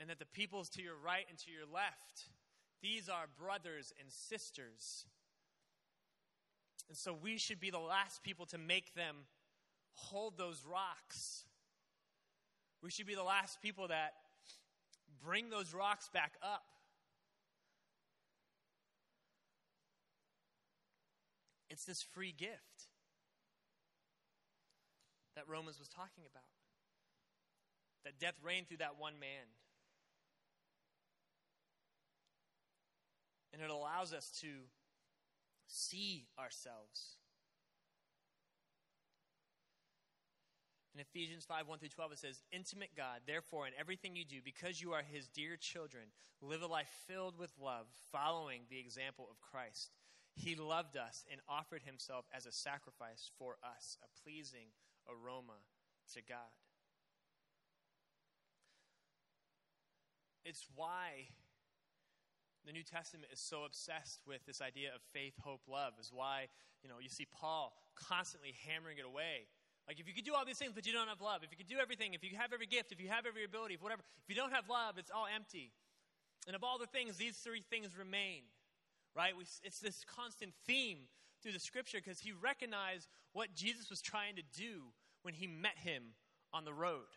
And 0.00 0.10
that 0.10 0.18
the 0.18 0.26
peoples 0.26 0.68
to 0.70 0.82
your 0.82 0.94
right 1.04 1.24
and 1.28 1.38
to 1.38 1.50
your 1.50 1.66
left, 1.72 2.28
these 2.82 3.08
are 3.08 3.26
brothers 3.38 3.92
and 3.98 4.12
sisters. 4.12 5.06
And 6.88 6.96
so 6.96 7.16
we 7.20 7.38
should 7.38 7.60
be 7.60 7.70
the 7.70 7.78
last 7.78 8.22
people 8.22 8.46
to 8.46 8.58
make 8.58 8.94
them 8.94 9.16
hold 9.94 10.38
those 10.38 10.62
rocks. 10.64 11.44
We 12.82 12.90
should 12.90 13.06
be 13.06 13.16
the 13.16 13.24
last 13.24 13.60
people 13.60 13.88
that 13.88 14.12
bring 15.24 15.50
those 15.50 15.74
rocks 15.74 16.08
back 16.12 16.32
up. 16.42 16.64
It's 21.70 21.84
this 21.84 22.02
free 22.02 22.32
gift 22.36 22.88
that 25.36 25.48
Romans 25.48 25.78
was 25.78 25.88
talking 25.88 26.24
about. 26.28 26.42
That 28.04 28.18
death 28.18 28.34
reigned 28.42 28.68
through 28.68 28.78
that 28.78 28.98
one 28.98 29.20
man. 29.20 29.46
And 33.52 33.62
it 33.62 33.70
allows 33.70 34.12
us 34.12 34.30
to 34.40 34.48
see 35.66 36.26
ourselves. 36.38 37.17
In 40.98 41.02
Ephesians 41.02 41.44
5 41.44 41.68
1 41.68 41.78
through 41.78 41.90
12, 41.90 42.12
it 42.12 42.18
says, 42.18 42.42
Intimate 42.50 42.90
God, 42.96 43.20
therefore, 43.24 43.68
in 43.68 43.72
everything 43.78 44.16
you 44.16 44.24
do, 44.24 44.38
because 44.44 44.82
you 44.82 44.94
are 44.94 45.02
his 45.02 45.28
dear 45.28 45.54
children, 45.56 46.02
live 46.42 46.60
a 46.62 46.66
life 46.66 46.90
filled 47.06 47.38
with 47.38 47.52
love, 47.62 47.86
following 48.10 48.62
the 48.68 48.80
example 48.80 49.28
of 49.30 49.40
Christ. 49.40 49.92
He 50.34 50.56
loved 50.56 50.96
us 50.96 51.24
and 51.30 51.40
offered 51.48 51.82
himself 51.84 52.24
as 52.36 52.46
a 52.46 52.50
sacrifice 52.50 53.30
for 53.38 53.58
us, 53.62 53.96
a 54.02 54.08
pleasing 54.24 54.74
aroma 55.06 55.62
to 56.14 56.20
God. 56.28 56.50
It's 60.44 60.66
why 60.74 61.28
the 62.66 62.72
New 62.72 62.82
Testament 62.82 63.28
is 63.32 63.38
so 63.38 63.62
obsessed 63.62 64.22
with 64.26 64.44
this 64.46 64.60
idea 64.60 64.88
of 64.96 65.00
faith, 65.12 65.34
hope, 65.44 65.62
love, 65.68 65.92
is 66.00 66.10
why, 66.12 66.48
you 66.82 66.88
know, 66.88 66.96
you 67.00 67.08
see 67.08 67.26
Paul 67.30 67.72
constantly 67.94 68.56
hammering 68.66 68.98
it 68.98 69.04
away. 69.04 69.46
Like, 69.88 69.98
if 69.98 70.06
you 70.06 70.12
could 70.12 70.26
do 70.26 70.34
all 70.34 70.44
these 70.44 70.58
things, 70.58 70.72
but 70.74 70.86
you 70.86 70.92
don't 70.92 71.08
have 71.08 71.22
love, 71.22 71.40
if 71.42 71.50
you 71.50 71.56
could 71.56 71.66
do 71.66 71.78
everything, 71.80 72.12
if 72.12 72.22
you 72.22 72.36
have 72.36 72.52
every 72.52 72.66
gift, 72.66 72.92
if 72.92 73.00
you 73.00 73.08
have 73.08 73.24
every 73.24 73.44
ability, 73.44 73.74
if 73.74 73.82
whatever, 73.82 74.02
if 74.22 74.28
you 74.28 74.36
don't 74.36 74.52
have 74.52 74.68
love, 74.68 74.98
it's 74.98 75.10
all 75.10 75.26
empty. 75.34 75.72
And 76.46 76.54
of 76.54 76.62
all 76.62 76.78
the 76.78 76.86
things, 76.86 77.16
these 77.16 77.38
three 77.38 77.62
things 77.70 77.96
remain, 77.96 78.42
right? 79.16 79.34
We, 79.34 79.44
it's 79.64 79.80
this 79.80 80.04
constant 80.04 80.52
theme 80.66 80.98
through 81.42 81.52
the 81.52 81.58
scripture 81.58 81.98
because 82.04 82.20
he 82.20 82.32
recognized 82.32 83.08
what 83.32 83.54
Jesus 83.54 83.88
was 83.88 84.02
trying 84.02 84.36
to 84.36 84.42
do 84.54 84.82
when 85.22 85.32
he 85.32 85.46
met 85.46 85.78
him 85.78 86.02
on 86.52 86.66
the 86.66 86.72
road. 86.72 87.08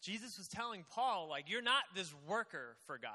Jesus 0.00 0.38
was 0.38 0.48
telling 0.48 0.84
Paul, 0.90 1.28
like, 1.28 1.50
you're 1.50 1.60
not 1.60 1.82
this 1.94 2.14
worker 2.26 2.76
for 2.86 2.96
God. 2.96 3.10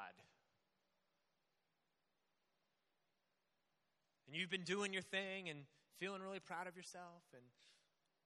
And 4.28 4.36
you've 4.36 4.52
been 4.52 4.64
doing 4.64 4.94
your 4.94 5.02
thing 5.02 5.50
and 5.50 5.60
feeling 6.00 6.22
really 6.22 6.42
proud 6.42 6.68
of 6.68 6.76
yourself 6.76 7.24
and 7.34 7.44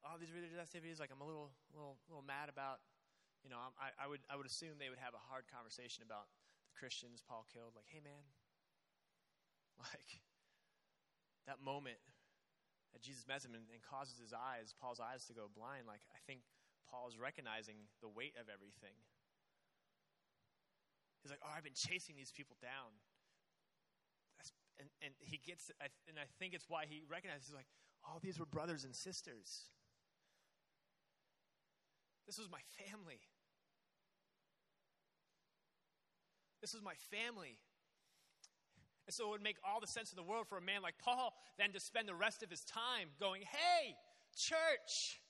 all 0.05 0.15
these 0.15 0.31
religious 0.31 0.59
activities. 0.59 0.99
Like, 0.99 1.11
I'm 1.11 1.21
a 1.21 1.27
little, 1.27 1.51
little, 1.73 1.97
little 2.07 2.23
mad 2.23 2.47
about, 2.47 2.79
you 3.43 3.49
know, 3.49 3.59
I, 3.79 3.91
I, 3.97 4.05
would, 4.07 4.21
I 4.29 4.35
would 4.35 4.45
assume 4.45 4.79
they 4.79 4.91
would 4.91 5.01
have 5.01 5.17
a 5.17 5.23
hard 5.27 5.49
conversation 5.49 6.05
about 6.05 6.31
the 6.69 6.73
Christians 6.77 7.23
Paul 7.23 7.43
killed. 7.49 7.75
Like, 7.75 7.89
hey, 7.89 8.03
man, 8.03 8.23
like, 9.81 10.23
that 11.47 11.63
moment 11.63 11.99
that 12.95 13.01
Jesus 13.03 13.27
met 13.27 13.43
him 13.43 13.55
and, 13.55 13.67
and 13.71 13.79
causes 13.83 14.19
his 14.19 14.31
eyes, 14.31 14.75
Paul's 14.75 14.99
eyes 15.03 15.27
to 15.27 15.33
go 15.35 15.51
blind, 15.51 15.87
like, 15.87 16.03
I 16.11 16.19
think 16.23 16.47
Paul 16.87 17.11
is 17.11 17.19
recognizing 17.19 17.91
the 17.99 18.07
weight 18.07 18.39
of 18.39 18.47
everything. 18.47 18.95
He's 21.21 21.31
like, 21.35 21.43
oh, 21.43 21.51
I've 21.51 21.67
been 21.67 21.75
chasing 21.75 22.15
these 22.15 22.31
people 22.31 22.55
down. 22.63 22.95
And, 24.79 24.89
and 25.01 25.13
he 25.19 25.39
gets, 25.45 25.71
and 26.07 26.17
I 26.19 26.25
think 26.39 26.53
it's 26.53 26.65
why 26.69 26.85
he 26.87 27.03
recognizes, 27.09 27.53
like, 27.53 27.65
oh, 28.05 28.19
these 28.21 28.39
were 28.39 28.45
brothers 28.45 28.83
and 28.83 28.95
sisters. 28.95 29.65
This 32.25 32.37
was 32.37 32.49
my 32.51 32.61
family. 32.85 33.19
This 36.61 36.73
was 36.73 36.83
my 36.83 36.93
family. 37.09 37.57
And 39.07 39.13
so 39.13 39.27
it 39.27 39.31
would 39.31 39.43
make 39.43 39.57
all 39.63 39.79
the 39.79 39.87
sense 39.87 40.11
in 40.11 40.17
the 40.17 40.23
world 40.23 40.47
for 40.47 40.57
a 40.57 40.61
man 40.61 40.81
like 40.81 40.95
Paul 40.99 41.33
then 41.57 41.71
to 41.71 41.79
spend 41.79 42.07
the 42.07 42.15
rest 42.15 42.43
of 42.43 42.49
his 42.49 42.63
time 42.65 43.09
going, 43.19 43.41
hey, 43.41 43.95
church, 44.35 45.21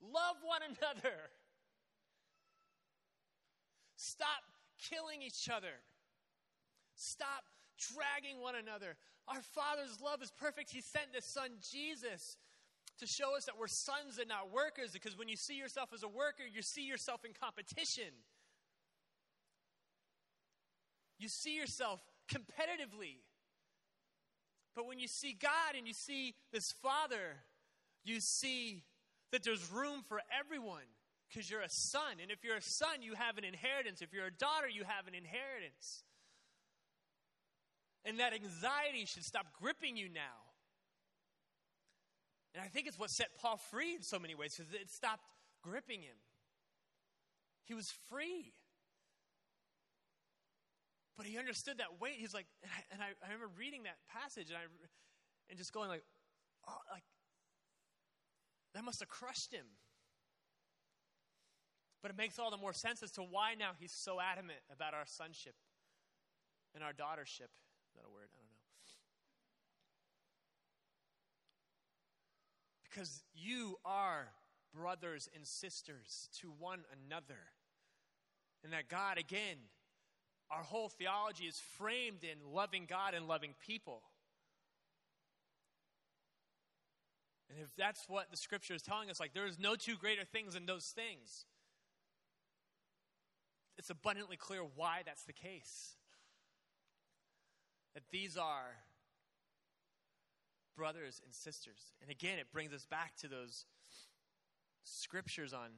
Love 0.00 0.36
one 0.44 0.60
another. 0.62 1.16
Stop 3.96 4.44
killing 4.90 5.22
each 5.22 5.48
other. 5.48 5.80
Stop 6.94 7.44
dragging 7.78 8.40
one 8.40 8.54
another. 8.54 8.96
Our 9.28 9.40
Father's 9.40 10.00
love 10.02 10.22
is 10.22 10.30
perfect. 10.30 10.70
He 10.70 10.80
sent 10.80 11.14
His 11.14 11.24
Son 11.24 11.50
Jesus 11.60 12.36
to 12.98 13.06
show 13.06 13.36
us 13.36 13.44
that 13.44 13.58
we're 13.58 13.66
sons 13.68 14.18
and 14.18 14.28
not 14.28 14.52
workers 14.52 14.92
because 14.92 15.18
when 15.18 15.28
you 15.28 15.36
see 15.36 15.56
yourself 15.56 15.90
as 15.92 16.02
a 16.02 16.08
worker, 16.08 16.44
you 16.50 16.62
see 16.62 16.86
yourself 16.86 17.24
in 17.24 17.32
competition. 17.32 18.12
You 21.18 21.28
see 21.28 21.54
yourself 21.54 22.00
competitively. 22.28 23.20
But 24.74 24.86
when 24.86 24.98
you 24.98 25.08
see 25.08 25.32
God 25.32 25.74
and 25.76 25.86
you 25.86 25.94
see 25.94 26.34
this 26.52 26.72
Father, 26.82 27.36
you 28.04 28.20
see 28.20 28.84
that 29.32 29.42
there's 29.42 29.70
room 29.70 30.02
for 30.06 30.20
everyone 30.38 30.86
because 31.28 31.50
you're 31.50 31.62
a 31.62 31.70
son. 31.70 32.20
And 32.22 32.30
if 32.30 32.44
you're 32.44 32.56
a 32.56 32.62
son, 32.62 33.00
you 33.00 33.14
have 33.14 33.38
an 33.38 33.44
inheritance. 33.44 34.02
If 34.02 34.12
you're 34.12 34.26
a 34.26 34.30
daughter, 34.30 34.68
you 34.68 34.84
have 34.84 35.06
an 35.08 35.14
inheritance. 35.14 36.04
And 38.06 38.20
that 38.20 38.32
anxiety 38.32 39.04
should 39.04 39.24
stop 39.24 39.46
gripping 39.60 39.96
you 39.96 40.08
now. 40.08 40.46
And 42.54 42.64
I 42.64 42.68
think 42.68 42.86
it's 42.86 42.98
what 42.98 43.10
set 43.10 43.28
Paul 43.38 43.58
free 43.58 43.96
in 43.96 44.02
so 44.02 44.18
many 44.18 44.34
ways 44.34 44.54
because 44.56 44.72
it 44.72 44.90
stopped 44.90 45.24
gripping 45.62 46.00
him. 46.00 46.16
He 47.64 47.74
was 47.74 47.92
free. 48.08 48.54
But 51.16 51.26
he 51.26 51.36
understood 51.36 51.78
that 51.78 52.00
weight. 52.00 52.14
He's 52.18 52.32
like, 52.32 52.46
and 52.62 52.70
I, 52.72 52.94
and 52.94 53.02
I, 53.02 53.06
I 53.26 53.32
remember 53.32 53.52
reading 53.58 53.82
that 53.82 53.96
passage 54.08 54.48
and 54.48 54.56
I, 54.56 54.62
and 55.50 55.58
just 55.58 55.72
going 55.72 55.88
like, 55.88 56.04
oh, 56.68 56.78
like 56.92 57.02
that 58.74 58.84
must 58.84 59.00
have 59.00 59.08
crushed 59.08 59.52
him. 59.52 59.66
But 62.02 62.10
it 62.10 62.16
makes 62.16 62.38
all 62.38 62.50
the 62.50 62.56
more 62.56 62.74
sense 62.74 63.02
as 63.02 63.10
to 63.12 63.22
why 63.22 63.54
now 63.58 63.70
he's 63.80 63.92
so 63.92 64.20
adamant 64.20 64.60
about 64.72 64.94
our 64.94 65.06
sonship 65.06 65.54
and 66.74 66.84
our 66.84 66.92
daughtership. 66.92 67.50
Is 67.88 67.96
that 67.96 68.04
a 68.06 68.12
word? 68.12 68.28
I 68.30 68.36
don't 68.36 68.50
know. 68.50 68.56
Because 72.96 73.22
you 73.34 73.76
are 73.84 74.28
brothers 74.74 75.28
and 75.34 75.46
sisters 75.46 76.30
to 76.40 76.50
one 76.58 76.80
another. 77.06 77.40
And 78.64 78.72
that 78.72 78.88
God, 78.88 79.18
again, 79.18 79.58
our 80.50 80.62
whole 80.62 80.88
theology 80.88 81.44
is 81.44 81.60
framed 81.76 82.24
in 82.24 82.54
loving 82.54 82.86
God 82.88 83.12
and 83.12 83.28
loving 83.28 83.54
people. 83.66 84.00
And 87.50 87.58
if 87.58 87.68
that's 87.76 88.08
what 88.08 88.30
the 88.30 88.36
scripture 88.38 88.72
is 88.72 88.80
telling 88.80 89.10
us, 89.10 89.20
like 89.20 89.34
there 89.34 89.46
is 89.46 89.58
no 89.58 89.76
two 89.76 89.96
greater 89.96 90.24
things 90.24 90.54
than 90.54 90.64
those 90.64 90.86
things, 90.86 91.44
it's 93.76 93.90
abundantly 93.90 94.38
clear 94.38 94.62
why 94.74 95.02
that's 95.04 95.24
the 95.24 95.34
case. 95.34 95.96
That 97.92 98.04
these 98.10 98.38
are 98.38 98.74
brothers 100.76 101.20
and 101.24 101.34
sisters. 101.34 101.92
And 102.02 102.10
again, 102.10 102.38
it 102.38 102.52
brings 102.52 102.72
us 102.72 102.84
back 102.84 103.16
to 103.16 103.28
those 103.28 103.64
scriptures 104.84 105.52
on 105.52 105.70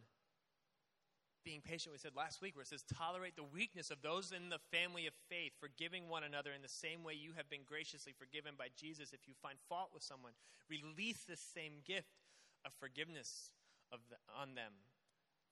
being 1.45 1.61
patient, 1.63 1.93
we 1.93 1.99
said 1.99 2.13
last 2.15 2.43
week, 2.43 2.55
where 2.55 2.63
it 2.63 2.69
says, 2.69 2.85
Tolerate 2.93 3.37
the 3.37 3.49
weakness 3.55 3.91
of 3.91 4.03
those 4.03 4.33
in 4.33 4.51
the 4.51 4.59
family 4.71 5.07
of 5.07 5.15
faith, 5.31 5.53
forgiving 5.59 6.09
one 6.09 6.25
another 6.25 6.53
in 6.53 6.61
the 6.61 6.69
same 6.69 7.03
way 7.03 7.15
you 7.15 7.33
have 7.37 7.49
been 7.49 7.63
graciously 7.67 8.13
forgiven 8.13 8.53
by 8.59 8.67
Jesus. 8.77 9.13
If 9.15 9.27
you 9.27 9.33
find 9.41 9.57
fault 9.69 9.89
with 9.95 10.03
someone, 10.03 10.33
release 10.69 11.25
this 11.27 11.41
same 11.41 11.81
gift 11.87 12.21
of 12.67 12.73
forgiveness 12.79 13.51
of 13.91 14.01
the, 14.11 14.17
on 14.39 14.57
them 14.57 14.73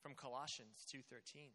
from 0.02 0.14
Colossians 0.14 0.84
2:13. 0.92 1.48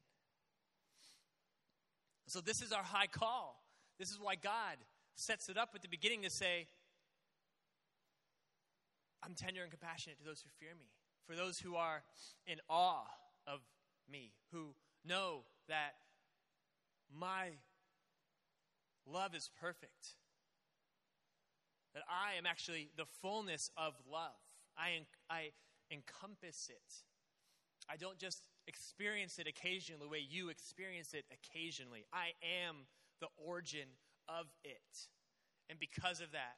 So 2.27 2.41
this 2.41 2.61
is 2.61 2.71
our 2.71 2.83
high 2.83 3.07
call. 3.07 3.61
This 3.99 4.09
is 4.09 4.19
why 4.19 4.35
God 4.35 4.77
sets 5.15 5.49
it 5.49 5.57
up 5.57 5.71
at 5.75 5.81
the 5.81 5.87
beginning 5.87 6.23
to 6.23 6.29
say, 6.29 6.65
I'm 9.23 9.33
tender 9.35 9.61
and 9.61 9.69
compassionate 9.69 10.17
to 10.19 10.25
those 10.25 10.41
who 10.41 10.49
fear 10.59 10.75
me, 10.77 10.87
for 11.27 11.35
those 11.35 11.59
who 11.59 11.75
are 11.75 12.03
in 12.47 12.57
awe 12.69 13.05
of 13.47 13.59
me, 14.11 14.33
who 14.51 14.73
know 15.05 15.43
that 15.67 15.93
my 17.17 17.51
love 19.05 19.35
is 19.35 19.49
perfect. 19.59 20.15
That 21.93 22.03
I 22.09 22.37
am 22.37 22.45
actually 22.45 22.89
the 22.97 23.05
fullness 23.21 23.69
of 23.75 23.93
love. 24.09 24.39
I, 24.77 25.01
I 25.29 25.51
encompass 25.91 26.69
it. 26.69 27.03
I 27.89 27.97
don't 27.97 28.17
just 28.17 28.47
experience 28.67 29.39
it 29.39 29.47
occasionally 29.47 30.01
the 30.01 30.09
way 30.09 30.25
you 30.27 30.49
experience 30.49 31.13
it 31.13 31.25
occasionally. 31.31 32.05
I 32.13 32.31
am 32.63 32.85
the 33.19 33.27
origin 33.37 33.87
of 34.29 34.45
it. 34.63 35.09
And 35.69 35.79
because 35.79 36.21
of 36.21 36.31
that, 36.31 36.55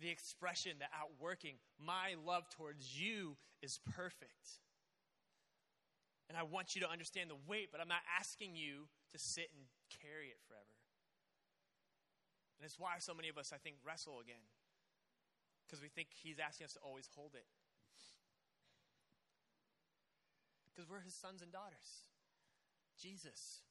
the 0.00 0.08
expression, 0.08 0.72
the 0.78 0.88
outworking, 0.96 1.56
my 1.78 2.16
love 2.24 2.48
towards 2.50 2.98
you 2.98 3.36
is 3.62 3.78
perfect. 3.94 4.60
And 6.28 6.38
I 6.38 6.42
want 6.42 6.74
you 6.74 6.80
to 6.82 6.90
understand 6.90 7.28
the 7.28 7.40
weight, 7.46 7.68
but 7.72 7.80
I'm 7.80 7.88
not 7.88 8.06
asking 8.18 8.56
you 8.56 8.88
to 9.12 9.18
sit 9.18 9.50
and 9.52 9.66
carry 9.90 10.28
it 10.28 10.38
forever. 10.46 10.78
And 12.58 12.64
it's 12.64 12.78
why 12.78 13.00
so 13.00 13.14
many 13.14 13.28
of 13.28 13.36
us, 13.36 13.52
I 13.52 13.58
think, 13.58 13.76
wrestle 13.84 14.20
again. 14.20 14.44
Because 15.66 15.82
we 15.82 15.88
think 15.88 16.08
He's 16.12 16.38
asking 16.38 16.66
us 16.66 16.74
to 16.74 16.82
always 16.84 17.08
hold 17.16 17.34
it. 17.34 17.46
Because 20.68 20.88
we're 20.88 21.00
His 21.00 21.14
sons 21.14 21.42
and 21.42 21.50
daughters. 21.50 22.06
Jesus 23.00 23.64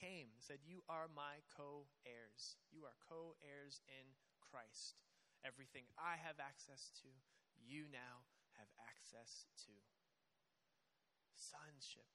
came 0.00 0.30
and 0.32 0.42
said, 0.42 0.58
You 0.64 0.82
are 0.88 1.10
my 1.10 1.42
co 1.58 1.90
heirs. 2.06 2.56
You 2.72 2.86
are 2.86 2.96
co 3.10 3.34
heirs 3.42 3.82
in 3.86 4.06
Christ. 4.40 5.02
Everything 5.42 5.82
I 5.98 6.18
have 6.22 6.38
access 6.38 6.94
to, 7.02 7.10
you 7.58 7.90
now 7.90 8.22
have 8.58 8.70
access 8.78 9.46
to 9.66 9.74
sonship, 11.34 12.06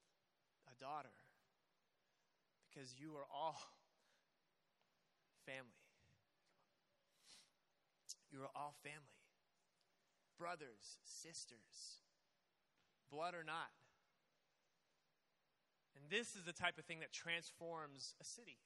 a 0.67 0.75
daughter, 0.80 1.13
because 2.67 2.95
you 2.95 3.11
are 3.15 3.28
all 3.28 3.59
family. 5.45 5.84
You 8.32 8.43
are 8.43 8.53
all 8.55 8.75
family. 8.84 9.19
Brothers, 10.38 10.99
sisters, 11.03 12.03
blood 13.11 13.34
or 13.34 13.43
not. 13.43 13.73
And 15.97 16.05
this 16.11 16.36
is 16.36 16.43
the 16.45 16.53
type 16.53 16.78
of 16.78 16.86
thing 16.86 16.99
that 16.99 17.11
transforms 17.11 18.13
a 18.21 18.25
city. 18.25 18.59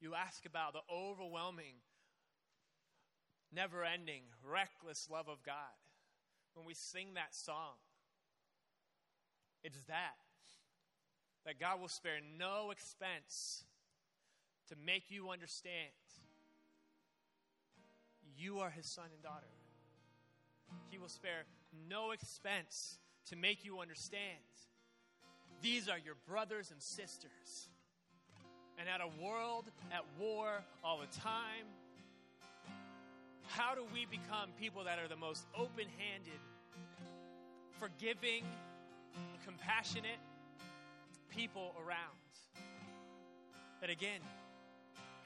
You 0.00 0.14
ask 0.14 0.44
about 0.44 0.74
the 0.74 0.84
overwhelming, 0.92 1.80
never 3.54 3.84
ending, 3.84 4.22
reckless 4.48 5.08
love 5.10 5.28
of 5.28 5.42
God. 5.44 5.54
When 6.54 6.66
we 6.66 6.74
sing 6.74 7.14
that 7.14 7.34
song, 7.34 7.76
it's 9.62 9.80
that. 9.88 10.16
That 11.46 11.58
God 11.58 11.80
will 11.80 11.88
spare 11.88 12.18
no 12.38 12.70
expense 12.70 13.64
to 14.68 14.74
make 14.84 15.04
you 15.10 15.30
understand 15.30 15.92
you 18.36 18.58
are 18.60 18.70
his 18.70 18.86
son 18.86 19.06
and 19.12 19.22
daughter. 19.22 19.46
He 20.90 20.98
will 20.98 21.08
spare 21.08 21.44
no 21.88 22.12
expense 22.12 22.98
to 23.30 23.36
make 23.36 23.64
you 23.64 23.80
understand 23.80 24.38
these 25.60 25.88
are 25.88 25.98
your 25.98 26.14
brothers 26.26 26.70
and 26.70 26.80
sisters. 26.80 27.68
And 28.78 28.88
at 28.88 29.00
a 29.00 29.22
world 29.22 29.64
at 29.92 30.04
war 30.18 30.62
all 30.84 31.00
the 31.00 31.18
time, 31.18 31.66
how 33.48 33.74
do 33.74 33.82
we 33.92 34.06
become 34.06 34.50
people 34.60 34.84
that 34.84 34.98
are 34.98 35.08
the 35.08 35.16
most 35.16 35.46
open 35.56 35.86
handed, 35.98 36.40
forgiving, 37.80 38.44
compassionate 39.44 40.20
people 41.28 41.74
around. 41.84 42.18
That 43.80 43.90
again, 43.90 44.20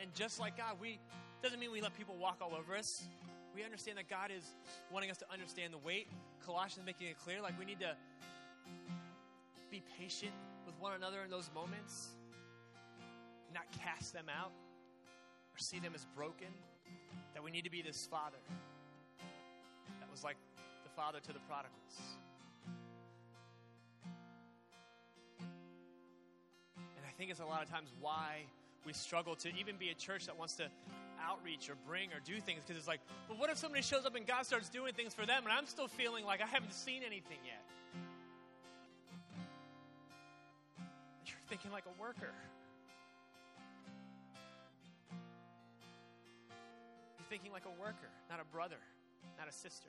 and 0.00 0.12
just 0.14 0.38
like 0.38 0.56
God, 0.56 0.76
we 0.80 0.98
doesn't 1.42 1.58
mean 1.58 1.72
we 1.72 1.80
let 1.80 1.96
people 1.96 2.16
walk 2.16 2.38
all 2.40 2.54
over 2.54 2.76
us. 2.76 3.02
We 3.54 3.64
understand 3.64 3.98
that 3.98 4.08
God 4.08 4.30
is 4.30 4.44
wanting 4.90 5.10
us 5.10 5.18
to 5.18 5.24
understand 5.32 5.72
the 5.72 5.78
weight. 5.78 6.08
Colossians 6.44 6.86
making 6.86 7.08
it 7.08 7.18
clear, 7.18 7.40
like 7.40 7.58
we 7.58 7.64
need 7.64 7.80
to 7.80 7.96
be 9.70 9.82
patient 9.98 10.32
with 10.66 10.74
one 10.78 10.92
another 10.92 11.22
in 11.22 11.30
those 11.30 11.50
moments, 11.54 12.10
not 13.54 13.64
cast 13.72 14.12
them 14.12 14.26
out 14.28 14.52
or 15.54 15.58
see 15.58 15.78
them 15.78 15.92
as 15.94 16.06
broken. 16.14 16.48
That 17.34 17.42
we 17.42 17.50
need 17.50 17.64
to 17.64 17.70
be 17.70 17.82
this 17.82 18.06
father 18.10 18.38
that 20.00 20.10
was 20.10 20.22
like 20.24 20.36
the 20.84 20.90
father 20.90 21.18
to 21.20 21.32
the 21.32 21.38
prodigals. 21.40 22.18
And 25.38 27.06
I 27.08 27.12
think 27.16 27.30
it's 27.30 27.40
a 27.40 27.44
lot 27.44 27.62
of 27.62 27.70
times 27.70 27.92
why 28.00 28.44
we 28.84 28.92
struggle 28.92 29.36
to 29.36 29.48
even 29.58 29.76
be 29.76 29.90
a 29.90 29.94
church 29.94 30.26
that 30.26 30.38
wants 30.38 30.54
to 30.54 30.64
outreach 31.24 31.70
or 31.70 31.76
bring 31.86 32.08
or 32.10 32.20
do 32.24 32.40
things 32.40 32.62
because 32.66 32.76
it's 32.76 32.88
like, 32.88 33.00
but 33.28 33.38
what 33.38 33.48
if 33.48 33.56
somebody 33.56 33.82
shows 33.82 34.04
up 34.04 34.16
and 34.16 34.26
God 34.26 34.44
starts 34.44 34.68
doing 34.68 34.92
things 34.92 35.14
for 35.14 35.24
them 35.24 35.44
and 35.44 35.52
I'm 35.52 35.66
still 35.66 35.88
feeling 35.88 36.24
like 36.24 36.42
I 36.42 36.46
haven't 36.46 36.74
seen 36.74 37.02
anything 37.06 37.38
yet? 37.44 37.62
You're 41.26 41.36
thinking 41.48 41.70
like 41.70 41.84
a 41.86 42.02
worker. 42.02 42.34
Thinking 47.32 47.50
like 47.50 47.64
a 47.64 47.80
worker, 47.80 48.12
not 48.28 48.40
a 48.40 48.44
brother, 48.52 48.76
not 49.38 49.48
a 49.48 49.52
sister. 49.52 49.88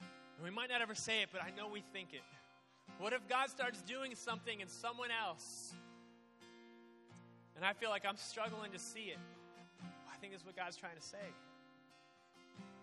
And 0.00 0.42
we 0.42 0.50
might 0.50 0.68
not 0.68 0.82
ever 0.82 0.96
say 0.96 1.22
it, 1.22 1.28
but 1.30 1.40
I 1.40 1.54
know 1.56 1.68
we 1.68 1.84
think 1.92 2.08
it. 2.12 2.26
What 2.98 3.12
if 3.12 3.22
God 3.28 3.48
starts 3.48 3.80
doing 3.82 4.16
something 4.16 4.58
in 4.58 4.66
someone 4.66 5.10
else? 5.14 5.72
And 7.54 7.64
I 7.64 7.74
feel 7.74 7.90
like 7.90 8.04
I'm 8.04 8.16
struggling 8.16 8.72
to 8.72 8.78
see 8.80 9.14
it. 9.14 9.18
I 10.12 10.16
think 10.16 10.34
is 10.34 10.44
what 10.44 10.56
God's 10.56 10.74
trying 10.76 10.96
to 10.96 11.06
say. 11.06 11.22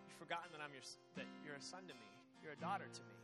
You've 0.08 0.18
forgotten 0.18 0.48
that 0.54 0.62
I'm 0.64 0.72
your 0.72 0.84
that 1.18 1.26
you're 1.44 1.56
a 1.56 1.62
son 1.62 1.82
to 1.82 1.94
me. 1.96 2.08
You're 2.42 2.54
a 2.54 2.62
daughter 2.64 2.88
to 2.94 3.02
me. 3.02 3.18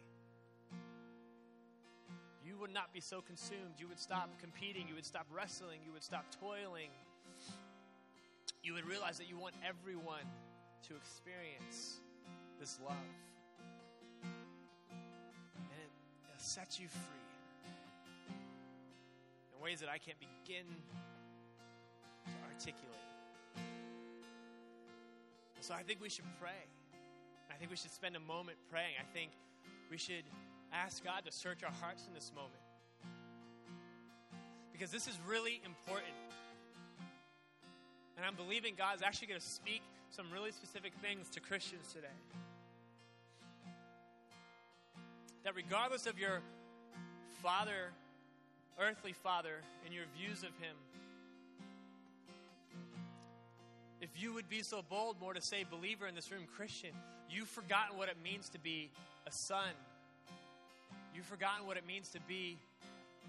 You 2.45 2.57
would 2.59 2.74
not 2.74 2.91
be 2.91 2.99
so 2.99 3.21
consumed. 3.21 3.80
You 3.80 3.88
would 3.88 3.99
stop 3.99 4.30
competing. 4.41 4.89
You 4.89 4.95
would 4.95 5.05
stop 5.05 5.28
wrestling. 5.32 5.80
You 5.86 5.93
would 5.93 6.03
stop 6.03 6.26
toiling. 6.41 6.91
You 8.64 8.74
would 8.74 8.88
realize 8.88 9.18
that 9.18 9.30
you 9.30 9.38
want 9.38 9.55
everyone 9.68 10.24
to 10.88 10.95
experience 10.95 11.99
this 12.59 12.80
love. 12.84 12.95
And 14.24 15.80
it, 15.84 15.91
sets 16.38 16.80
you 16.80 16.88
free 16.88 18.36
in 19.53 19.61
ways 19.61 19.82
that 19.82 19.89
I 19.89 19.97
can't 19.97 20.18
begin 20.20 20.66
to 22.26 22.32
articulate. 22.49 22.89
So 25.59 25.74
I 25.74 25.84
think 25.84 26.01
we 26.01 26.09
should 26.09 26.26
pray. 26.41 26.68
I 27.49 27.55
think 27.55 27.70
we 27.70 27.78
should 27.78 27.91
spend 27.91 28.16
a 28.16 28.20
moment 28.20 28.57
praying. 28.70 28.95
I 28.99 29.05
think 29.14 29.32
we 29.89 29.97
should 29.97 30.24
ask 30.74 31.03
God 31.03 31.24
to 31.26 31.32
search 31.32 31.64
our 31.64 31.72
hearts 31.82 32.05
in 32.07 32.14
this 32.14 32.32
moment. 32.36 32.59
Because 34.72 34.91
this 34.91 35.07
is 35.07 35.18
really 35.28 35.61
important. 35.66 36.11
And 38.24 38.30
I'm 38.30 38.38
believing 38.38 38.76
God's 38.78 39.01
actually 39.01 39.28
going 39.28 39.41
to 39.41 39.45
speak 39.45 39.82
some 40.09 40.28
really 40.32 40.53
specific 40.53 40.93
things 41.01 41.30
to 41.32 41.41
Christians 41.41 41.91
today. 41.91 42.07
That 45.43 45.57
regardless 45.57 46.05
of 46.05 46.17
your 46.17 46.39
father, 47.41 47.91
earthly 48.80 49.11
father, 49.11 49.55
and 49.84 49.93
your 49.93 50.05
views 50.17 50.38
of 50.38 50.55
him, 50.57 50.74
if 53.99 54.09
you 54.15 54.34
would 54.34 54.47
be 54.47 54.63
so 54.63 54.82
bold 54.89 55.19
more 55.19 55.34
to 55.34 55.41
say 55.41 55.65
believer 55.69 56.07
in 56.07 56.15
this 56.15 56.32
room, 56.32 56.43
Christian, 56.55 56.91
you've 57.30 57.49
forgotten 57.49 57.97
what 57.97 58.07
it 58.07 58.15
means 58.24 58.47
to 58.51 58.59
be 58.59 58.89
a 59.28 59.32
son. 59.49 59.74
You've 61.13 61.26
forgotten 61.26 61.67
what 61.67 61.76
it 61.76 61.86
means 61.86 62.07
to 62.11 62.21
be 62.21 62.57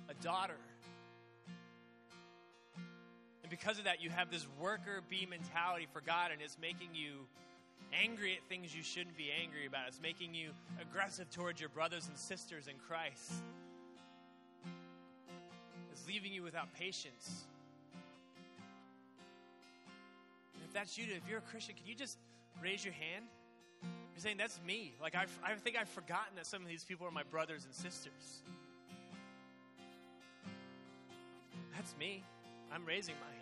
a 0.08 0.14
daughter. 0.22 0.54
And 3.44 3.50
because 3.50 3.76
of 3.76 3.84
that, 3.84 4.02
you 4.02 4.08
have 4.08 4.30
this 4.30 4.46
worker 4.58 5.02
bee 5.10 5.28
mentality 5.28 5.86
for 5.92 6.00
God, 6.00 6.30
and 6.32 6.40
it's 6.40 6.56
making 6.58 6.88
you 6.94 7.28
angry 7.92 8.32
at 8.32 8.48
things 8.48 8.74
you 8.74 8.82
shouldn't 8.82 9.18
be 9.18 9.28
angry 9.38 9.66
about. 9.66 9.86
It's 9.86 10.00
making 10.00 10.34
you 10.34 10.48
aggressive 10.80 11.30
towards 11.30 11.60
your 11.60 11.68
brothers 11.68 12.08
and 12.08 12.16
sisters 12.16 12.68
in 12.68 12.76
Christ. 12.88 13.32
It's 15.92 16.08
leaving 16.08 16.32
you 16.32 16.42
without 16.42 16.72
patience. 16.72 17.44
And 20.54 20.62
if 20.66 20.72
that's 20.72 20.96
you, 20.96 21.04
if 21.14 21.28
you're 21.28 21.40
a 21.40 21.42
Christian, 21.42 21.74
can 21.74 21.86
you 21.86 21.94
just 21.94 22.16
raise 22.62 22.82
your 22.82 22.94
hand? 22.94 23.26
You're 23.82 24.22
saying, 24.22 24.38
That's 24.38 24.58
me. 24.66 24.94
Like, 25.02 25.14
I, 25.14 25.26
I 25.44 25.52
think 25.56 25.76
I've 25.78 25.90
forgotten 25.90 26.36
that 26.36 26.46
some 26.46 26.62
of 26.62 26.68
these 26.68 26.82
people 26.82 27.06
are 27.06 27.10
my 27.10 27.24
brothers 27.24 27.66
and 27.66 27.74
sisters. 27.74 28.40
That's 31.74 31.94
me. 31.98 32.24
I'm 32.74 32.84
raising 32.84 33.14
my 33.20 33.30
hand. 33.30 33.40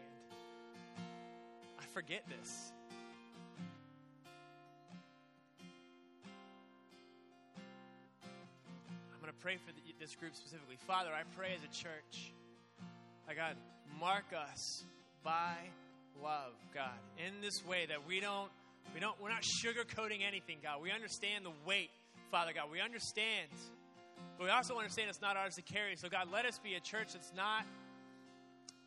I 1.81 1.85
forget 1.95 2.23
this. 2.29 2.73
I'm 9.11 9.21
going 9.23 9.33
to 9.33 9.39
pray 9.41 9.57
for 9.57 9.73
the, 9.73 9.81
this 9.99 10.15
group 10.17 10.37
specifically. 10.37 10.77
Father, 10.87 11.09
I 11.09 11.23
pray 11.35 11.55
as 11.57 11.65
a 11.65 11.73
church, 11.75 12.35
I 13.27 13.33
God, 13.33 13.57
mark 13.99 14.27
us 14.39 14.85
by 15.25 15.55
love, 16.23 16.53
God, 16.75 16.93
in 17.17 17.41
this 17.41 17.65
way 17.67 17.87
that 17.89 18.07
we 18.07 18.21
don't, 18.21 18.51
we 18.93 19.01
don't, 19.01 19.19
we're 19.19 19.31
not 19.31 19.45
sugarcoating 19.65 20.21
anything, 20.29 20.59
God. 20.63 20.83
We 20.83 20.91
understand 20.91 21.47
the 21.47 21.53
weight, 21.67 21.89
Father 22.31 22.53
God. 22.55 22.65
We 22.71 22.83
understand, 22.83 23.49
but 24.37 24.45
we 24.45 24.51
also 24.51 24.77
understand 24.77 25.09
it's 25.09 25.23
not 25.23 25.39
ours 25.39 25.55
to 25.55 25.63
carry. 25.63 25.97
So, 25.97 26.11
God, 26.11 26.29
let 26.31 26.45
us 26.45 26.59
be 26.59 26.75
a 26.75 26.81
church 26.81 27.15
that's 27.15 27.33
not 27.35 27.65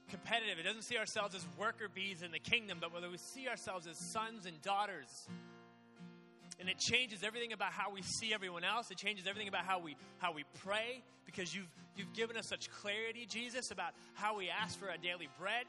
competitive. 0.10 0.60
It 0.60 0.64
doesn't 0.64 0.84
see 0.84 0.98
ourselves 0.98 1.36
as 1.36 1.46
worker 1.58 1.88
bees 1.94 2.22
in 2.22 2.32
the 2.32 2.40
kingdom, 2.40 2.78
but 2.80 2.94
whether 2.94 3.10
we 3.10 3.18
see 3.18 3.48
ourselves 3.48 3.88
as 3.88 3.98
sons 3.98 4.46
and 4.46 4.62
daughters. 4.62 5.28
And 6.60 6.70
it 6.70 6.80
changes 6.80 7.24
everything 7.24 7.52
about 7.52 7.72
how 7.72 7.92
we 7.92 8.02
see 8.02 8.34
everyone 8.34 8.64
else. 8.64 8.90
It 8.90 8.98
changes 8.98 9.28
everything 9.28 9.48
about 9.48 9.66
how 9.66 9.80
we 9.80 9.98
how 10.20 10.32
we 10.32 10.46
pray 10.64 11.04
because 11.26 11.54
you've 11.54 11.68
you've 11.98 12.14
given 12.14 12.38
us 12.38 12.48
such 12.48 12.70
clarity, 12.72 13.26
Jesus, 13.30 13.72
about 13.72 13.92
how 14.14 14.38
we 14.38 14.50
ask 14.50 14.80
for 14.80 14.90
our 14.90 14.98
daily 14.98 15.28
bread. 15.38 15.66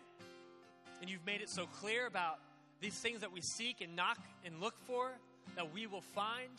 And 1.01 1.11
you've 1.11 1.26
made 1.26 1.41
it 1.41 1.51
so 1.51 1.66
clear 1.66 2.07
about 2.07 2.39
these 2.80 2.95
things 2.95 3.20
that 3.20 3.32
we 3.32 3.41
seek 3.41 3.80
and 3.80 3.97
knock 3.97 4.18
and 4.45 4.61
look 4.61 4.74
for 4.87 5.11
that 5.57 5.72
we 5.72 5.87
will 5.87 6.01
find 6.01 6.51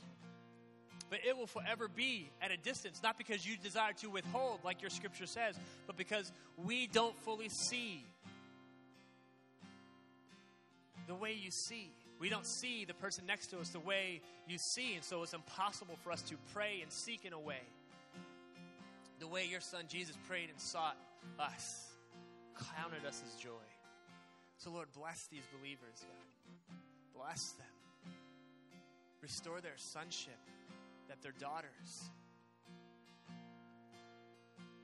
but 1.10 1.20
it 1.26 1.38
will 1.38 1.48
forever 1.48 1.88
be 1.88 2.30
at 2.42 2.52
a 2.52 2.58
distance, 2.58 3.02
not 3.02 3.18
because 3.18 3.46
you 3.46 3.58
desire 3.58 3.94
to 4.02 4.10
withhold, 4.10 4.60
like 4.64 4.82
your 4.82 4.90
scripture 4.90 5.26
says, 5.26 5.56
but 5.86 5.98
because 5.98 6.32
we 6.58 6.88
don't 6.88 7.18
fully 7.20 7.50
see 7.50 8.06
the 11.08 11.16
way 11.16 11.34
you 11.34 11.52
see. 11.52 11.92
We 12.20 12.30
don't 12.30 12.46
see 12.46 12.84
the 12.84 12.96
person 12.96 13.26
next 13.28 13.48
to 13.48 13.60
us 13.60 13.70
the 13.70 13.80
way 13.80 14.22
you 14.48 14.58
see, 14.58 14.96
and 14.96 15.04
so 15.04 15.24
it's 15.24 15.34
impossible 15.34 15.98
for 16.04 16.12
us 16.12 16.22
to 16.24 16.36
pray 16.54 16.80
and 16.82 16.92
seek 16.92 17.26
in 17.26 17.34
a 17.34 17.40
way 17.40 17.62
the 19.20 19.28
way 19.28 19.46
your 19.46 19.62
son 19.62 19.86
Jesus 19.88 20.16
prayed 20.28 20.50
and 20.50 20.60
sought 20.60 20.98
us, 21.40 21.88
counted 22.76 23.06
us 23.06 23.22
as 23.26 23.36
joy. 23.42 23.50
So, 24.58 24.72
Lord, 24.72 24.88
bless 24.96 25.28
these 25.28 25.44
believers, 25.58 26.02
God. 26.02 27.24
Bless 27.24 27.52
them. 27.52 28.14
Restore 29.22 29.62
their 29.62 29.78
sonship 29.78 30.38
that 31.08 31.22
they're 31.22 31.34
daughters. 31.40 32.12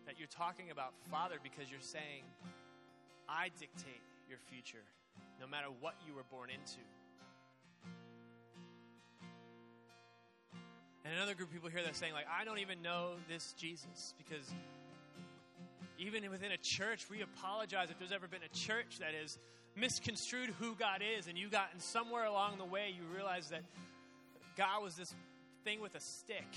That 0.06 0.20
you're 0.20 0.28
talking 0.28 0.72
about 0.72 0.94
Father 1.10 1.36
because 1.42 1.72
you're 1.72 1.80
saying, 1.82 2.24
I 3.28 3.50
dictate 3.60 4.02
your 4.30 4.38
future, 4.38 4.84
no 5.40 5.48
matter 5.48 5.68
what 5.80 5.96
you 6.08 6.14
were 6.14 6.26
born 6.30 6.50
into. 6.50 6.82
And 11.06 11.14
another 11.14 11.36
group 11.36 11.50
of 11.50 11.54
people 11.54 11.70
here 11.70 11.82
that 11.82 11.92
are 11.92 11.96
saying, 11.96 12.14
like, 12.14 12.28
I 12.32 12.46
don't 12.46 12.60
even 12.60 12.82
know 12.82 13.12
this 13.28 13.54
Jesus 13.58 14.14
because 14.18 14.50
even 16.00 16.30
within 16.32 16.52
a 16.52 16.58
church, 16.58 17.08
we 17.10 17.22
apologize 17.22 17.90
if 17.90 18.00
there's 18.00 18.12
ever 18.12 18.28
been 18.28 18.44
a 18.44 18.56
church 18.56 19.00
that 19.00 19.14
has 19.14 19.38
misconstrued 19.76 20.50
who 20.60 20.76
God 20.76 21.02
is, 21.18 21.28
and 21.28 21.38
you 21.38 21.50
got, 21.50 21.70
and 21.74 21.82
somewhere 21.82 22.26
along 22.26 22.58
the 22.58 22.66
way, 22.66 22.94
you 22.96 23.04
realize 23.14 23.50
that 23.50 23.64
God 24.56 24.84
was 24.84 24.96
this 24.96 25.14
thing 25.64 25.82
with 25.82 25.96
a 25.96 26.00
stick. 26.00 26.48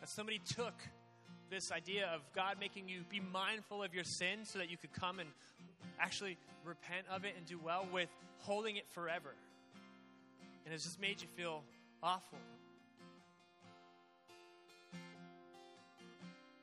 That 0.00 0.08
somebody 0.08 0.38
took 0.38 0.74
this 1.50 1.72
idea 1.72 2.10
of 2.14 2.20
God 2.34 2.56
making 2.60 2.88
you 2.88 3.00
be 3.08 3.20
mindful 3.32 3.82
of 3.82 3.94
your 3.94 4.04
sin 4.04 4.40
so 4.44 4.58
that 4.58 4.70
you 4.70 4.76
could 4.76 4.92
come 4.92 5.18
and 5.18 5.28
actually 6.00 6.36
repent 6.64 7.06
of 7.10 7.24
it 7.24 7.34
and 7.36 7.46
do 7.46 7.58
well 7.58 7.86
with 7.92 8.08
holding 8.38 8.76
it 8.76 8.88
forever. 8.90 9.34
And 10.64 10.74
it's 10.74 10.84
just 10.84 11.00
made 11.00 11.20
you 11.22 11.28
feel 11.36 11.62
awful. 12.02 12.38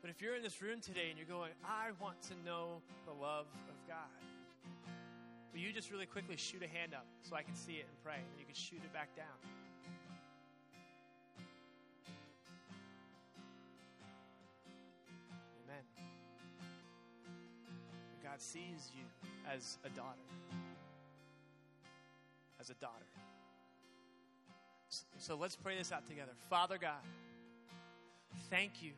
But 0.01 0.09
if 0.09 0.21
you're 0.21 0.35
in 0.35 0.43
this 0.43 0.61
room 0.61 0.81
today 0.81 1.07
and 1.09 1.17
you're 1.17 1.27
going, 1.27 1.51
I 1.63 1.91
want 2.01 2.21
to 2.23 2.33
know 2.45 2.81
the 3.05 3.13
love 3.13 3.45
of 3.69 3.87
God, 3.87 4.11
will 5.53 5.61
you 5.61 5.71
just 5.71 5.91
really 5.91 6.05
quickly 6.05 6.35
shoot 6.35 6.61
a 6.61 6.67
hand 6.67 6.93
up 6.93 7.05
so 7.21 7.37
I 7.37 7.43
can 7.43 7.55
see 7.55 7.73
it 7.73 7.85
and 7.87 8.03
pray? 8.03 8.15
And 8.17 8.37
you 8.37 8.45
can 8.45 8.53
shoot 8.53 8.81
it 8.83 8.91
back 8.91 9.15
down. 9.15 9.62
God 18.33 18.41
sees 18.41 18.89
you 18.97 19.03
as 19.53 19.77
a 19.85 19.89
daughter. 19.89 20.17
As 22.59 22.71
a 22.71 22.73
daughter. 22.73 23.05
So 25.19 25.35
let's 25.35 25.55
pray 25.55 25.77
this 25.77 25.91
out 25.91 26.07
together. 26.07 26.31
Father 26.49 26.79
God, 26.79 27.03
thank 28.49 28.81
you 28.81 28.93